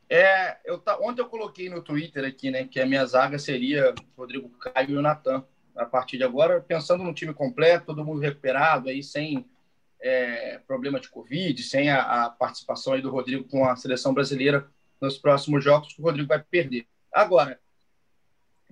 é, 0.08 0.58
eu 0.64 0.78
tá, 0.78 0.98
ontem 1.00 1.22
eu 1.22 1.28
coloquei 1.28 1.68
no 1.68 1.82
Twitter 1.82 2.24
aqui, 2.24 2.50
né, 2.50 2.64
que 2.64 2.80
a 2.80 2.86
minha 2.86 3.04
zaga 3.06 3.38
seria 3.38 3.94
Rodrigo 4.16 4.48
Caio 4.58 4.90
e 4.90 4.96
o 4.96 5.02
Natan. 5.02 5.44
A 5.74 5.84
partir 5.84 6.18
de 6.18 6.24
agora, 6.24 6.60
pensando 6.60 7.02
no 7.02 7.14
time 7.14 7.34
completo, 7.34 7.86
todo 7.86 8.04
mundo 8.04 8.20
recuperado, 8.20 8.88
aí 8.88 9.02
sem 9.02 9.44
é, 10.00 10.60
problema 10.66 11.00
de 11.00 11.08
Covid, 11.08 11.60
sem 11.62 11.90
a, 11.90 12.26
a, 12.26 12.30
participação 12.30 12.92
aí 12.92 13.02
do 13.02 13.10
Rodrigo 13.10 13.48
com 13.48 13.64
a 13.64 13.74
seleção 13.74 14.14
brasileira 14.14 14.68
nos 15.00 15.18
próximos 15.18 15.64
jogos, 15.64 15.92
que 15.92 16.00
o 16.00 16.04
Rodrigo 16.04 16.28
vai 16.28 16.38
perder. 16.38 16.86
Agora, 17.12 17.58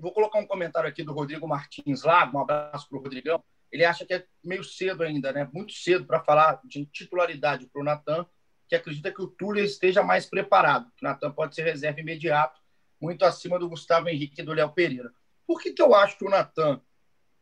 vou 0.03 0.13
colocar 0.13 0.41
um 0.41 0.47
comentário 0.47 0.89
aqui 0.89 1.05
do 1.05 1.13
Rodrigo 1.13 1.47
Martins 1.47 2.03
Lago, 2.03 2.37
um 2.37 2.41
abraço 2.41 2.89
para 2.89 2.99
o 2.99 3.01
Rodrigão. 3.01 3.43
Ele 3.71 3.85
acha 3.85 4.05
que 4.05 4.13
é 4.13 4.27
meio 4.45 4.65
cedo 4.65 5.05
ainda, 5.05 5.33
né? 5.33 5.49
Muito 5.53 5.73
cedo 5.73 6.05
para 6.05 6.21
falar 6.21 6.61
de 6.65 6.85
titularidade 6.87 7.67
para 7.67 7.81
o 7.81 7.85
Natan 7.85 8.27
que 8.69 8.75
acredita 8.75 9.13
que 9.13 9.23
o 9.23 9.29
Túlio 9.29 9.63
esteja 9.63 10.03
mais 10.03 10.27
preparado. 10.27 10.87
O 10.87 11.05
Natan 11.05 11.31
pode 11.31 11.55
ser 11.55 11.63
reserva 11.63 12.01
imediato, 12.01 12.61
muito 13.01 13.25
acima 13.25 13.59
do 13.59 13.69
Gustavo 13.69 14.09
Henrique 14.09 14.41
e 14.41 14.45
do 14.45 14.53
Léo 14.53 14.73
Pereira. 14.73 15.13
Por 15.47 15.61
que, 15.61 15.73
que 15.73 15.83
eu 15.83 15.95
acho 15.95 16.19
que 16.19 16.25
o 16.25 16.31
Natan 16.31 16.81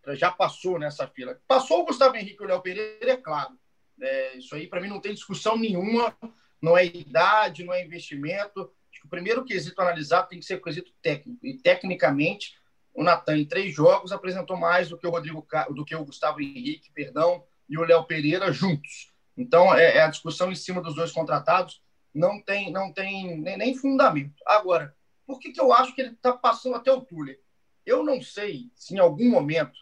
já 0.08 0.30
passou 0.30 0.78
nessa 0.78 1.06
fila? 1.06 1.40
Passou 1.46 1.80
o 1.80 1.86
Gustavo 1.86 2.16
Henrique 2.16 2.42
e 2.42 2.44
o 2.44 2.48
Léo 2.48 2.60
Pereira, 2.60 3.12
é 3.12 3.16
claro. 3.16 3.56
É, 4.02 4.36
isso 4.36 4.54
aí, 4.54 4.66
para 4.66 4.80
mim, 4.80 4.88
não 4.88 5.00
tem 5.00 5.14
discussão 5.14 5.56
nenhuma. 5.56 6.14
Não 6.60 6.76
é 6.76 6.84
idade, 6.84 7.64
não 7.64 7.72
é 7.72 7.84
investimento. 7.84 8.70
Primeiro 9.10 9.44
quesito 9.44 9.80
analisado 9.80 10.28
tem 10.28 10.38
que 10.38 10.46
ser 10.46 10.54
o 10.54 10.62
quesito 10.62 10.92
técnico. 11.02 11.44
E, 11.44 11.58
tecnicamente, 11.58 12.56
o 12.94 13.02
Natan, 13.02 13.36
em 13.36 13.44
três 13.44 13.74
jogos, 13.74 14.12
apresentou 14.12 14.56
mais 14.56 14.88
do 14.88 14.96
que 14.96 15.06
o 15.06 15.10
Rodrigo 15.10 15.46
do 15.70 15.84
que 15.84 15.94
o 15.94 16.04
Gustavo 16.04 16.40
Henrique, 16.40 16.90
perdão, 16.92 17.44
e 17.68 17.76
o 17.76 17.82
Léo 17.82 18.04
Pereira 18.04 18.52
juntos. 18.52 19.12
Então, 19.36 19.74
é, 19.74 19.96
é, 19.96 20.02
a 20.02 20.08
discussão 20.08 20.50
em 20.50 20.54
cima 20.54 20.80
dos 20.80 20.94
dois 20.94 21.12
contratados 21.12 21.82
não 22.14 22.40
tem, 22.42 22.72
não 22.72 22.92
tem 22.92 23.38
nem, 23.38 23.56
nem 23.56 23.74
fundamento. 23.74 24.42
Agora, 24.46 24.94
por 25.26 25.38
que, 25.38 25.52
que 25.52 25.60
eu 25.60 25.72
acho 25.72 25.94
que 25.94 26.00
ele 26.00 26.10
está 26.10 26.32
passando 26.32 26.76
até 26.76 26.92
o 26.92 27.00
Tuller? 27.00 27.40
Eu 27.86 28.02
não 28.02 28.20
sei 28.20 28.70
se 28.74 28.94
em 28.94 28.98
algum 28.98 29.30
momento 29.30 29.78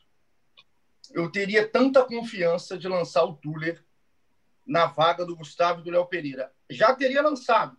eu 1.13 1.31
teria 1.31 1.67
tanta 1.67 2.05
confiança 2.05 2.77
de 2.79 2.87
lançar 2.87 3.25
o 3.25 3.35
Tuller 3.35 3.83
na 4.67 4.87
vaga 4.87 5.25
do 5.25 5.35
Gustavo 5.35 5.81
e 5.81 5.85
do 5.85 5.91
Léo 5.91 6.07
Pereira. 6.07 6.53
Já 6.69 6.95
teria 6.95 7.23
lançado, 7.23 7.77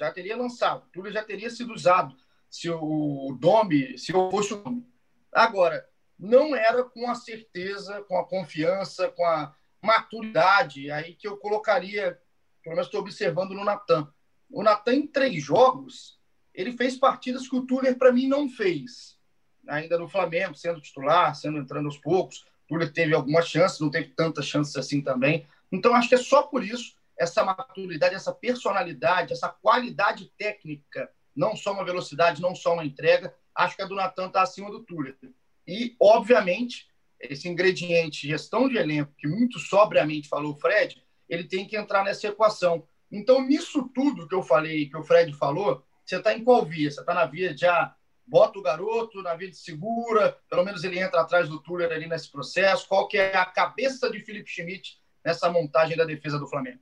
já 0.00 0.10
teria 0.10 0.36
lançado. 0.36 0.84
O 0.84 0.88
Tuller 0.88 1.12
já 1.12 1.22
teria 1.22 1.50
sido 1.50 1.72
usado 1.72 2.16
se 2.48 2.68
o 2.70 3.36
Domi, 3.38 3.96
se 3.98 4.12
eu 4.12 4.30
fosse 4.30 4.54
o 4.54 4.56
Domi. 4.56 4.86
Agora, 5.32 5.86
não 6.18 6.56
era 6.56 6.82
com 6.82 7.08
a 7.10 7.14
certeza, 7.14 8.02
com 8.02 8.18
a 8.18 8.26
confiança, 8.26 9.08
com 9.08 9.24
a, 9.24 9.54
maturidade 9.82 10.90
aí 10.90 11.14
que 11.14 11.26
eu 11.26 11.38
colocaria, 11.38 12.20
pelo 12.62 12.76
menos 12.76 12.86
estou 12.86 13.00
observando 13.00 13.52
no 13.52 13.64
Natan. 13.64 14.12
O 14.50 14.62
Natan, 14.62 14.92
em 14.92 15.06
três 15.06 15.42
jogos, 15.42 16.18
ele 16.54 16.76
fez 16.76 16.96
partidas 16.96 17.48
que 17.48 17.56
o 17.56 17.64
Tuller, 17.64 17.96
para 17.96 18.12
mim, 18.12 18.26
não 18.26 18.48
fez. 18.48 19.18
Ainda 19.66 19.98
no 19.98 20.08
Flamengo, 20.08 20.54
sendo 20.54 20.80
titular, 20.80 21.34
sendo 21.34 21.58
entrando 21.58 21.86
aos 21.86 21.96
poucos. 21.96 22.40
O 22.64 22.68
Tuller 22.68 22.92
teve 22.92 23.14
algumas 23.14 23.48
chances, 23.48 23.80
não 23.80 23.90
teve 23.90 24.08
tantas 24.08 24.44
chances 24.46 24.76
assim 24.76 25.00
também. 25.00 25.46
Então, 25.72 25.94
acho 25.94 26.08
que 26.08 26.14
é 26.14 26.18
só 26.18 26.42
por 26.42 26.62
isso, 26.62 26.94
essa 27.20 27.44
maturidade, 27.44 28.14
essa 28.14 28.32
personalidade, 28.32 29.34
essa 29.34 29.50
qualidade 29.50 30.32
técnica, 30.38 31.10
não 31.36 31.54
só 31.54 31.74
uma 31.74 31.84
velocidade, 31.84 32.40
não 32.40 32.54
só 32.54 32.72
uma 32.72 32.84
entrega, 32.84 33.34
acho 33.54 33.76
que 33.76 33.82
a 33.82 33.86
do 33.86 33.94
Natan 33.94 34.28
está 34.28 34.40
acima 34.40 34.70
do 34.70 34.82
Tuller. 34.82 35.18
E, 35.66 35.94
obviamente, 36.00 36.88
esse 37.20 37.46
ingrediente 37.46 38.26
gestão 38.26 38.70
de 38.70 38.78
elenco, 38.78 39.12
que 39.18 39.28
muito 39.28 39.58
sobriamente 39.58 40.30
falou 40.30 40.54
o 40.54 40.56
Fred, 40.58 41.04
ele 41.28 41.44
tem 41.44 41.66
que 41.66 41.76
entrar 41.76 42.02
nessa 42.02 42.26
equação. 42.26 42.88
Então, 43.12 43.46
nisso 43.46 43.86
tudo 43.94 44.26
que 44.26 44.34
eu 44.34 44.42
falei, 44.42 44.88
que 44.88 44.96
o 44.96 45.04
Fred 45.04 45.30
falou, 45.34 45.84
você 46.02 46.16
está 46.16 46.32
em 46.32 46.42
qual 46.42 46.64
via? 46.64 46.90
Você 46.90 47.00
está 47.00 47.12
na 47.12 47.26
via 47.26 47.52
de 47.52 47.66
ah, 47.66 47.94
bota 48.26 48.58
o 48.58 48.62
garoto, 48.62 49.22
na 49.22 49.34
via 49.34 49.50
de 49.50 49.58
segura, 49.58 50.38
pelo 50.48 50.64
menos 50.64 50.84
ele 50.84 50.98
entra 50.98 51.20
atrás 51.20 51.50
do 51.50 51.60
Tuller 51.60 51.92
ali 51.92 52.08
nesse 52.08 52.32
processo. 52.32 52.88
Qual 52.88 53.06
que 53.06 53.18
é 53.18 53.36
a 53.36 53.44
cabeça 53.44 54.10
de 54.10 54.20
Felipe 54.20 54.50
Schmidt 54.50 54.98
nessa 55.22 55.50
montagem 55.50 55.98
da 55.98 56.06
defesa 56.06 56.38
do 56.38 56.48
Flamengo? 56.48 56.80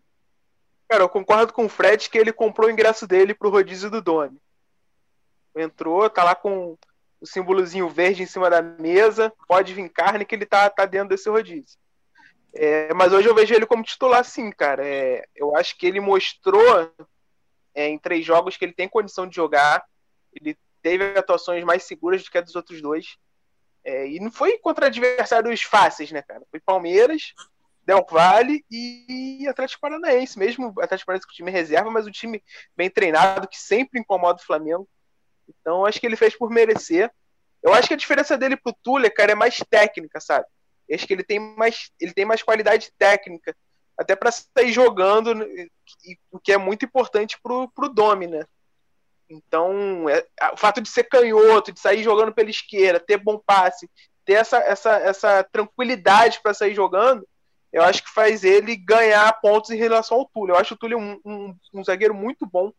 Cara, 0.89 1.03
eu 1.03 1.09
concordo 1.09 1.53
com 1.53 1.67
o 1.67 1.69
Fred 1.69 2.09
que 2.09 2.17
ele 2.17 2.33
comprou 2.33 2.69
o 2.69 2.73
ingresso 2.73 3.07
dele 3.07 3.35
para 3.35 3.47
o 3.47 3.51
rodízio 3.51 3.91
do 3.91 4.01
Doni. 4.01 4.41
Entrou, 5.55 6.09
tá 6.09 6.25
lá 6.25 6.35
com 6.35 6.79
o 7.21 7.27
símbolozinho 7.27 7.89
verde 7.89 8.23
em 8.23 8.27
cima 8.27 8.49
da 8.49 8.63
mesa, 8.63 9.33
pode 9.47 9.75
vir 9.75 9.89
carne 9.91 10.25
que 10.25 10.35
ele 10.35 10.47
tá, 10.47 10.71
tá 10.71 10.87
dentro 10.87 11.09
desse 11.09 11.29
rodízio. 11.29 11.79
É, 12.55 12.93
mas 12.95 13.13
hoje 13.13 13.29
eu 13.29 13.35
vejo 13.35 13.55
ele 13.55 13.67
como 13.67 13.83
titular 13.83 14.25
sim, 14.25 14.51
cara. 14.51 14.87
É, 14.87 15.27
eu 15.35 15.55
acho 15.57 15.77
que 15.77 15.87
ele 15.87 16.01
mostrou 16.01 16.91
é, 17.75 17.89
em 17.89 17.99
três 17.99 18.25
jogos 18.25 18.57
que 18.57 18.65
ele 18.65 18.73
tem 18.73 18.89
condição 18.89 19.27
de 19.27 19.37
jogar. 19.37 19.85
Ele 20.33 20.57
teve 20.81 21.19
atuações 21.19 21.63
mais 21.65 21.83
seguras 21.83 22.23
do 22.23 22.31
que 22.31 22.39
a 22.39 22.41
dos 22.41 22.57
outros 22.57 22.81
dois. 22.81 23.17
É, 23.85 24.09
e 24.09 24.21
não 24.21 24.31
foi 24.31 24.59
contra 24.59 24.87
adversários 24.87 25.63
fáceis, 25.63 26.11
né, 26.11 26.23
cara? 26.23 26.43
Foi 26.51 26.61
Palmeiras, 26.61 27.35
Del 27.89 28.05
Valle 28.05 28.63
e 28.71 29.49
Atlético 29.49 29.81
Paranaense. 29.81 30.39
Mesmo 30.39 30.75
Atlético 30.79 31.07
Paranaense 31.07 31.27
com 31.27 31.33
o 31.33 31.35
time 31.35 31.51
reserva, 31.51 31.91
mas 31.91 32.07
o 32.07 32.11
time 32.11 32.45
bem 32.77 32.91
treinado, 32.91 33.49
que 33.49 33.59
sempre 33.59 33.99
incomoda 33.99 34.43
o 34.43 34.45
Flamengo. 34.45 34.87
Então, 35.49 35.87
acho 35.87 35.99
que 35.99 36.05
ele 36.05 36.15
fez 36.15 36.37
por 36.37 36.51
merecer. 36.51 37.11
Eu 37.63 37.73
acho 37.73 37.89
que 37.89 37.95
a 37.95 37.97
diferença 37.97 38.37
dele 38.37 38.59
pro 38.59 38.77
Tuller, 38.83 39.13
cara, 39.15 39.33
é 39.33 39.35
mais 39.35 39.57
técnica, 39.71 40.21
sabe? 40.21 40.45
Eu 40.87 40.97
acho 40.97 41.07
que 41.07 41.15
ele 41.15 41.25
tem 41.25 41.41
mais, 41.41 41.91
ele 41.99 42.13
tem 42.13 42.27
mais 42.27 42.43
qualidade 42.43 42.93
técnica, 42.99 43.57
até 43.97 44.15
para 44.15 44.31
sair 44.31 44.71
jogando, 44.71 45.35
o 46.31 46.39
que 46.39 46.53
é 46.53 46.59
muito 46.59 46.85
importante 46.85 47.41
pro, 47.43 47.71
pro 47.71 47.89
Domi, 47.89 48.27
né? 48.27 48.45
Então, 49.31 50.07
é, 50.11 50.27
o 50.53 50.59
fato 50.59 50.83
de 50.83 50.91
ser 50.91 51.05
canhoto, 51.05 51.73
de 51.73 51.81
sair 51.81 52.03
jogando 52.03 52.35
pela 52.35 52.51
esquerda, 52.51 53.01
ter 53.01 53.17
bom 53.17 53.39
passe, 53.39 53.91
ter 54.27 54.35
essa, 54.35 54.59
essa, 54.59 54.97
essa 54.99 55.43
tranquilidade 55.45 56.41
para 56.43 56.53
sair 56.53 56.75
jogando, 56.75 57.27
eu 57.73 57.83
acho 57.83 58.03
que 58.03 58.11
faz 58.11 58.45
ele 58.45 58.77
ganhar 58.77 59.31
pontos 59.41 59.71
em 59.71 59.77
relação 59.77 60.19
ao 60.19 60.25
Túlio. 60.25 60.55
Eu 60.55 60.59
acho 60.59 60.75
o 60.75 60.77
Túlio 60.77 60.99
um, 60.99 61.21
um, 61.25 61.57
um 61.75 61.85
zagueiro 61.85 62.15
muito 62.15 62.47
bom, 62.47 62.73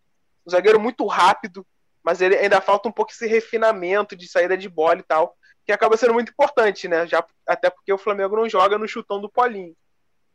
um 0.46 0.50
zagueiro 0.50 0.80
muito 0.80 1.06
rápido, 1.06 1.66
mas 2.04 2.22
ele 2.22 2.36
ainda 2.36 2.62
falta 2.62 2.90
um 2.90 2.92
pouco 2.92 3.12
esse 3.12 3.28
refinamento 3.28 4.16
de 4.16 4.28
saída 4.28 4.58
de 4.58 4.68
bola 4.68 5.00
e 5.00 5.04
tal, 5.04 5.36
que 5.66 5.72
acaba 5.72 5.96
sendo 5.98 6.14
muito 6.14 6.32
importante, 6.32 6.88
né? 6.88 7.06
Já, 7.06 7.24
até 7.48 7.70
porque 7.70 7.94
o 7.94 7.98
Flamengo 7.98 8.36
não 8.36 8.50
joga 8.50 8.78
no 8.78 8.88
chutão 8.88 9.22
do 9.22 9.30
Paulinho. 9.30 9.76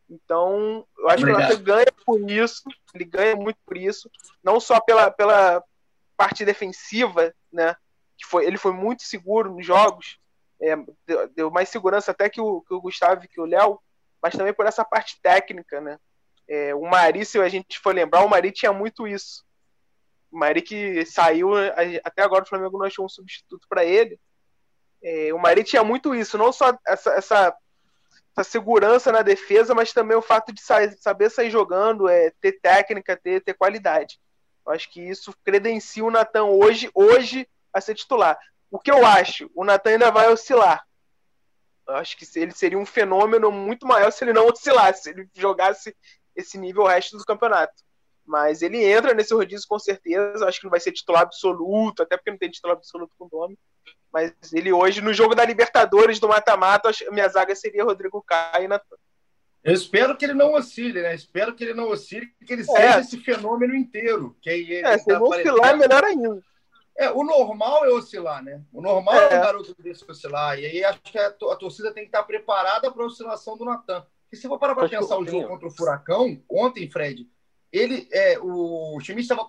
Então, 0.09 0.87
eu 0.99 1.09
acho 1.09 1.25
Obrigado. 1.25 1.49
que 1.49 1.55
o 1.55 1.59
ganha 1.59 1.93
por 2.05 2.31
isso, 2.31 2.63
ele 2.95 3.05
ganha 3.05 3.35
muito 3.35 3.59
por 3.67 3.77
isso, 3.77 4.11
não 4.43 4.61
só 4.61 4.79
pela, 4.79 5.11
pela 5.11 5.63
parte 6.17 6.45
defensiva, 6.45 7.35
né? 7.53 7.75
Que 8.17 8.27
foi, 8.27 8.47
ele 8.47 8.59
foi 8.59 8.73
muito 8.73 9.03
seguro 9.03 9.53
nos 9.53 9.67
jogos, 9.67 10.19
é, 10.61 10.77
deu, 11.07 11.29
deu, 11.31 11.51
mais 11.51 11.69
segurança 11.69 12.13
até 12.13 12.29
que 12.29 12.41
o, 12.41 12.61
que 12.63 12.75
o 12.75 12.81
Gustavo 12.81 13.25
e 13.25 13.29
que 13.29 13.41
o 13.41 13.47
Léo, 13.47 13.81
mas 14.25 14.35
também 14.35 14.55
por 14.55 14.65
essa 14.65 14.83
parte 14.83 15.21
técnica, 15.21 15.83
né? 15.83 15.99
É, 16.49 16.75
o 16.75 16.81
Mari, 16.81 17.27
se 17.27 17.39
a 17.39 17.47
gente 17.47 17.79
for 17.79 17.95
lembrar, 17.95 18.25
o 18.25 18.29
Mari 18.29 18.53
tinha 18.53 18.73
muito 18.73 19.07
isso. 19.07 19.45
O 20.33 20.39
Mari 20.39 20.63
que 20.63 21.05
saiu, 21.05 21.51
até 22.03 22.23
agora 22.23 22.43
o 22.43 22.49
Flamengo 22.49 22.79
não 22.79 22.87
achou 22.87 23.05
um 23.05 23.09
substituto 23.09 23.67
para 23.69 23.85
ele. 23.85 24.19
É, 25.03 25.31
o 25.35 25.39
Mari 25.39 25.63
tinha 25.63 25.85
muito 25.85 26.15
isso, 26.15 26.39
não 26.39 26.55
só 26.55 26.75
essa, 26.87 27.11
essa, 27.13 27.55
essa, 28.33 28.45
segurança 28.45 29.13
na 29.13 29.21
defesa, 29.21 29.75
mas 29.75 29.93
também 29.93 30.17
o 30.17 30.23
fato 30.23 30.55
de 30.55 30.63
sair, 30.63 30.97
saber 30.99 31.31
sair 31.31 31.51
jogando, 31.51 32.09
é, 32.09 32.33
ter 32.41 32.53
técnica, 32.63 33.19
ter, 33.23 33.43
ter 33.43 33.53
qualidade. 33.53 34.19
Eu 34.67 34.73
acho 34.73 34.91
que 34.91 35.03
isso 35.03 35.35
credencia 35.45 36.03
o 36.03 36.11
Natan 36.11 36.45
hoje, 36.45 36.91
hoje 36.95 37.47
a 37.75 37.79
ser 37.79 37.95
titular. 37.95 38.39
O 38.71 38.79
que 38.79 38.91
eu 38.91 39.05
acho? 39.05 39.51
O 39.55 39.67
Natan 39.67 39.91
ainda 39.91 40.11
vai 40.11 40.33
oscilar. 40.33 40.83
Eu 41.87 41.97
acho 41.97 42.17
que 42.17 42.27
ele 42.39 42.53
seria 42.53 42.79
um 42.79 42.87
fenômeno 42.87 43.51
muito 43.51 43.87
maior 43.87 44.11
se 44.11 44.25
ele 44.25 44.33
não 44.33 44.47
oscilasse, 44.47 45.03
se 45.03 45.11
ele 45.11 45.29
jogasse 45.35 45.95
esse 46.35 46.59
nível 46.59 46.83
o 46.83 46.87
resto 46.87 47.17
do 47.17 47.25
campeonato. 47.25 47.75
Mas 48.27 48.63
ele 48.63 48.83
entra 48.83 49.13
nesse 49.13 49.35
rodízio 49.35 49.69
com 49.69 49.79
certeza. 49.79 50.47
Acho 50.47 50.59
que 50.59 50.65
não 50.65 50.71
vai 50.71 50.81
ser 50.81 50.93
titular 50.93 51.23
absoluto, 51.23 52.03
até 52.03 52.17
porque 52.17 52.31
não 52.31 52.39
tem 52.39 52.51
titular 52.51 52.77
absoluto 52.77 53.15
com 53.19 53.29
o 53.31 53.41
nome. 53.41 53.59
Mas 54.11 54.33
ele 54.53 54.73
hoje, 54.73 55.03
no 55.03 55.13
jogo 55.13 55.35
da 55.35 55.45
Libertadores 55.45 56.19
do 56.19 56.29
mata-mata, 56.29 56.91
minha 57.11 57.29
zaga 57.29 57.55
seria 57.55 57.85
Rodrigo 57.85 58.23
Caio 58.23 58.65
e 58.65 58.69
Natan. 58.69 58.97
Eu 59.63 59.73
espero 59.73 60.17
que 60.17 60.25
ele 60.25 60.35
não 60.35 60.53
oscile, 60.53 61.03
né? 61.03 61.15
Espero 61.15 61.55
que 61.55 61.65
ele 61.65 61.75
não 61.75 61.89
oscile, 61.89 62.31
que 62.47 62.53
ele 62.53 62.63
é. 62.63 62.65
seja 62.65 63.01
esse 63.01 63.19
fenômeno 63.19 63.75
inteiro. 63.75 64.37
Que 64.41 64.51
ele 64.51 64.77
é, 64.77 64.99
se 64.99 65.07
tá 65.07 65.21
oscilar, 65.21 65.71
é 65.71 65.77
melhor 65.77 66.05
ainda. 66.05 66.43
É, 66.97 67.11
o 67.11 67.25
normal 67.25 67.85
é 67.85 67.91
oscilar, 67.91 68.43
né? 68.43 68.63
O 68.73 68.81
normal 68.81 69.15
é, 69.15 69.35
é 69.35 69.39
um 69.39 69.43
garoto 69.43 69.75
desse 69.83 70.09
oscilar. 70.09 70.59
E 70.59 70.67
aí 70.67 70.85
acho 70.85 71.01
que 71.03 71.19
a, 71.19 71.27
a 71.27 71.57
torcida 71.57 71.93
tem 71.93 72.05
que 72.05 72.09
estar 72.09 72.23
preparada 72.23 72.91
para 72.91 73.03
a 73.03 73.07
oscilação 73.07 73.57
do 73.57 73.65
Natan. 73.65 74.07
E 74.31 74.37
se 74.37 74.47
for 74.47 74.59
parar 74.59 74.75
para 74.75 74.89
pensar 74.89 75.17
o 75.17 75.27
jogo 75.27 75.49
contra 75.49 75.69
o 75.69 75.71
Furacão, 75.71 76.41
ontem, 76.49 76.91
Fred, 76.91 77.29
ele, 77.73 78.09
é, 78.13 78.39
o 78.41 78.99
Chimich 79.01 79.23
estava 79.23 79.49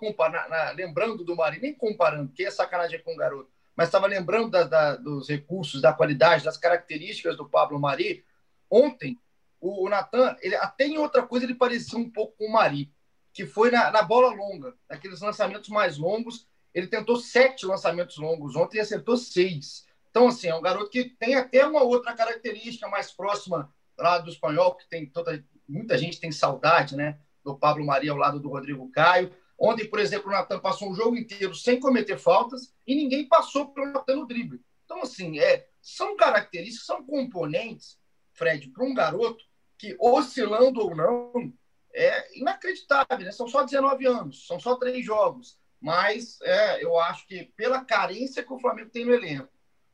lembrando 0.76 1.24
do 1.24 1.36
Mari, 1.36 1.60
nem 1.60 1.74
comparando, 1.76 2.30
porque 2.30 2.44
é 2.44 2.50
sacanagem 2.50 3.02
com 3.04 3.14
o 3.14 3.18
garoto, 3.18 3.52
mas 3.76 3.88
estava 3.88 4.08
lembrando 4.08 4.50
da, 4.50 4.64
da, 4.64 4.96
dos 4.96 5.30
recursos, 5.30 5.82
da 5.82 5.94
qualidade, 5.94 6.44
das 6.44 6.58
características 6.58 7.38
do 7.38 7.48
Pablo 7.48 7.80
Mari. 7.80 8.26
Ontem, 8.70 9.20
o, 9.62 9.86
o 9.86 9.90
Natan, 9.90 10.36
ele, 10.42 10.56
até 10.56 10.86
em 10.86 10.98
outra 10.98 11.22
coisa, 11.22 11.46
ele 11.46 11.54
parecia 11.54 12.00
um 12.00 12.10
pouco 12.10 12.38
com 12.38 12.46
o 12.46 12.52
Mari, 12.52 12.92
que 13.32 13.46
foi 13.46 13.70
na, 13.70 13.92
na 13.92 14.02
bola 14.02 14.34
longa, 14.34 14.74
naqueles 14.90 15.22
lançamentos 15.22 15.70
mais 15.70 15.98
longos. 15.98 16.48
Ele 16.76 16.86
tentou 16.86 17.16
sete 17.16 17.66
lançamentos 17.66 18.18
longos 18.18 18.56
ontem 18.56 18.78
e 18.78 18.82
acertou 18.82 19.18
seis. 19.18 19.88
Então, 20.12 20.28
assim, 20.28 20.48
é 20.48 20.56
um 20.56 20.62
garoto 20.62 20.92
que 20.92 21.06
tem 21.06 21.34
até 21.34 21.66
uma 21.66 21.82
outra 21.82 22.14
característica 22.14 22.88
mais 22.88 23.12
próxima 23.12 23.74
lá 23.98 24.20
do 24.20 24.30
espanhol, 24.30 24.76
que 24.76 24.88
tem 24.88 25.10
toda. 25.10 25.44
Muita 25.68 25.98
gente 25.98 26.20
tem 26.20 26.32
saudade, 26.32 26.96
né? 26.96 27.18
do 27.46 27.56
Pablo 27.56 27.86
Maria 27.86 28.12
ao 28.12 28.18
lado 28.18 28.40
do 28.40 28.50
Rodrigo 28.50 28.90
Caio. 28.90 29.32
Ontem, 29.58 29.88
por 29.88 30.00
exemplo, 30.00 30.28
o 30.28 30.32
Natan 30.32 30.60
passou 30.60 30.90
um 30.90 30.96
jogo 30.96 31.16
inteiro 31.16 31.54
sem 31.54 31.80
cometer 31.80 32.18
faltas 32.18 32.74
e 32.86 32.96
ninguém 32.96 33.28
passou 33.28 33.68
pelo 33.68 33.92
Natan 33.94 34.18
no 34.18 34.28
drible. 34.28 34.60
Então, 34.84 35.04
assim, 35.04 35.40
é, 35.40 35.68
são 35.80 36.18
características, 36.18 36.86
são 36.86 37.06
componentes, 37.06 37.98
Fred, 38.34 38.68
para 38.70 38.84
um 38.84 38.94
garoto 38.94 39.46
que, 39.78 39.96
oscilando 40.00 40.82
ou 40.82 40.96
não, 40.96 41.54
é 41.94 42.38
inacreditável. 42.38 43.20
Né? 43.20 43.32
São 43.32 43.48
só 43.48 43.64
19 43.64 44.06
anos, 44.08 44.46
são 44.48 44.60
só 44.60 44.76
três 44.76 45.06
jogos. 45.06 45.58
Mas 45.82 46.40
é, 46.42 46.84
eu 46.84 46.98
acho 47.00 47.28
que, 47.28 47.44
pela 47.56 47.84
carência 47.84 48.44
que 48.44 48.54
o 48.54 48.60
Flamengo 48.60 48.90
tem 48.90 49.06
no 49.06 49.14
elenco, 49.14 49.50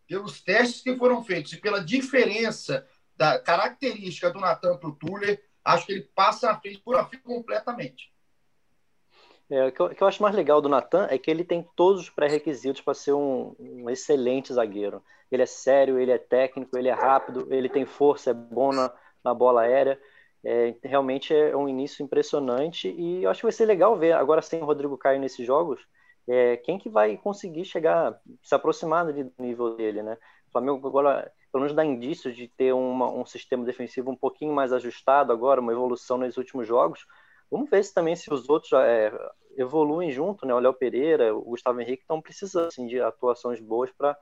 pelos 0.08 0.42
testes 0.42 0.82
que 0.82 0.96
foram 0.96 1.24
feitos 1.24 1.54
e 1.54 1.58
pela 1.58 1.84
diferença 1.84 2.88
da 3.16 3.40
característica 3.40 4.30
do 4.30 4.40
Natan 4.40 4.78
para 4.78 4.90
o 4.90 4.96
Tuller, 4.96 5.44
acho 5.64 5.86
que 5.86 5.94
ele 5.94 6.10
passa 6.16 6.50
a 6.50 6.60
frente 6.60 6.80
por 6.80 6.96
a 6.96 7.06
fio 7.06 7.22
completamente. 7.22 8.12
É, 9.50 9.68
o, 9.68 9.72
que 9.72 9.82
eu, 9.82 9.86
o, 9.88 9.90
que 9.96 10.02
eu, 10.02 10.08
acho 10.08 10.24
mais 10.24 10.34
legal 10.34 10.62
do 10.62 10.70
Natan 10.70 11.08
é 11.10 11.18
que 11.18 11.30
ele 11.30 11.44
tem 11.44 11.68
todos 11.76 12.04
os 12.04 12.10
pré-requisitos 12.10 12.82
para 12.82 12.94
ser 12.94 13.12
um, 13.12 13.54
um, 13.60 13.90
excelente 13.90 14.54
zagueiro. 14.54 15.04
Ele 15.30 15.44
é 15.44 15.46
sério, 15.46 16.00
ele 16.00 16.12
é 16.12 16.18
técnico, 16.18 16.78
ele 16.78 16.88
é 16.88 16.94
rápido, 16.94 17.48
ele 17.54 17.68
tem 17.68 17.86
força, 17.86 18.32
é 18.32 18.34
bom 18.34 18.72
na, 18.72 18.94
na 19.24 19.34
bola 19.34 19.62
aérea. 19.62 20.00
É, 20.44 20.76
realmente 20.84 21.34
é 21.34 21.56
um 21.56 21.70
início 21.70 22.04
impressionante 22.04 22.90
e 22.90 23.24
eu 23.24 23.30
acho 23.30 23.42
que 23.42 23.46
vai 23.46 23.52
ser 23.52 23.66
legal 23.66 23.96
ver 23.96 24.14
agora 24.14 24.42
sem 24.42 24.60
o 24.60 24.66
Rodrigo 24.66 24.98
Caio 24.98 25.20
nesses 25.20 25.46
jogos 25.46 25.80
é, 26.28 26.58
quem 26.58 26.78
que 26.78 26.90
vai 26.90 27.18
conseguir 27.18 27.66
chegar, 27.66 28.20
se 28.44 28.54
aproximar 28.54 29.06
do 29.06 29.34
nível 29.40 29.76
dele, 29.76 30.04
né? 30.04 30.18
O 30.48 30.52
Flamengo 30.52 30.88
agora 30.88 31.32
pelo 31.52 31.64
menos 31.64 31.76
dá 31.76 31.84
indícios 31.84 32.36
de 32.36 32.48
ter 32.48 32.74
uma, 32.74 33.10
um 33.10 33.26
sistema 33.26 33.66
defensivo 33.66 34.10
um 34.10 34.16
pouquinho 34.16 34.54
mais 34.54 34.72
ajustado 34.72 35.34
agora, 35.34 35.60
uma 35.60 35.74
evolução 35.74 36.18
nos 36.18 36.38
últimos 36.38 36.66
jogos. 36.66 37.06
Vamos 37.50 37.70
ver 37.70 37.84
se 37.84 37.94
também 37.94 38.16
se 38.16 38.34
os 38.34 38.48
outros 38.48 38.72
é, 38.72 39.12
evoluem 39.58 40.12
junto, 40.12 40.46
né? 40.46 40.54
O 40.54 40.60
Léo 40.60 40.74
Pereira, 40.74 41.36
o 41.36 41.42
Gustavo 41.42 41.82
Henrique 41.82 42.04
estão 42.04 42.22
precisando 42.22 42.68
assim, 42.68 42.88
de 42.88 43.02
atuações 43.02 43.60
boas 43.60 43.92
para 43.92 44.16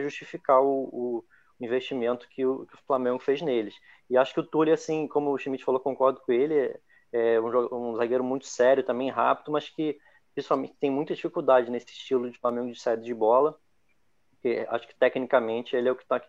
justificar 0.00 0.62
o, 0.62 0.88
o 0.92 1.24
investimento 1.60 2.28
que 2.28 2.44
o, 2.44 2.66
que 2.66 2.74
o, 2.74 2.78
Flamengo 2.86 3.18
fez 3.18 3.40
neles. 3.40 3.74
E 4.10 4.16
acho 4.16 4.34
que 4.34 4.40
o 4.40 4.46
Túlio, 4.46 4.74
assim, 4.74 5.08
como 5.08 5.30
o 5.30 5.38
Schmidt 5.38 5.64
falou, 5.64 5.80
concordo 5.80 6.20
com 6.20 6.32
ele, 6.32 6.54
é, 6.54 6.80
é 7.12 7.40
um, 7.40 7.92
um 7.92 7.96
zagueiro 7.96 8.24
muito 8.24 8.46
sério, 8.46 8.82
também 8.82 9.10
rápido, 9.10 9.52
mas 9.52 9.68
que 9.68 9.98
principalmente 10.34 10.74
tem 10.78 10.90
muita 10.90 11.14
dificuldade 11.14 11.70
nesse 11.70 11.86
estilo 11.86 12.30
de 12.30 12.38
Flamengo 12.38 12.70
de 12.70 12.78
saída 12.78 13.02
de 13.02 13.14
bola 13.14 13.58
porque 14.46 14.66
acho 14.68 14.86
que 14.86 14.94
tecnicamente 14.94 15.74
ele 15.74 15.88
é 15.88 15.92
o 15.92 15.96
que 15.96 16.04
está 16.04 16.22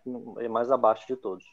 mais 0.49 0.71
abaixo 0.71 1.05
de 1.05 1.15
todos. 1.15 1.45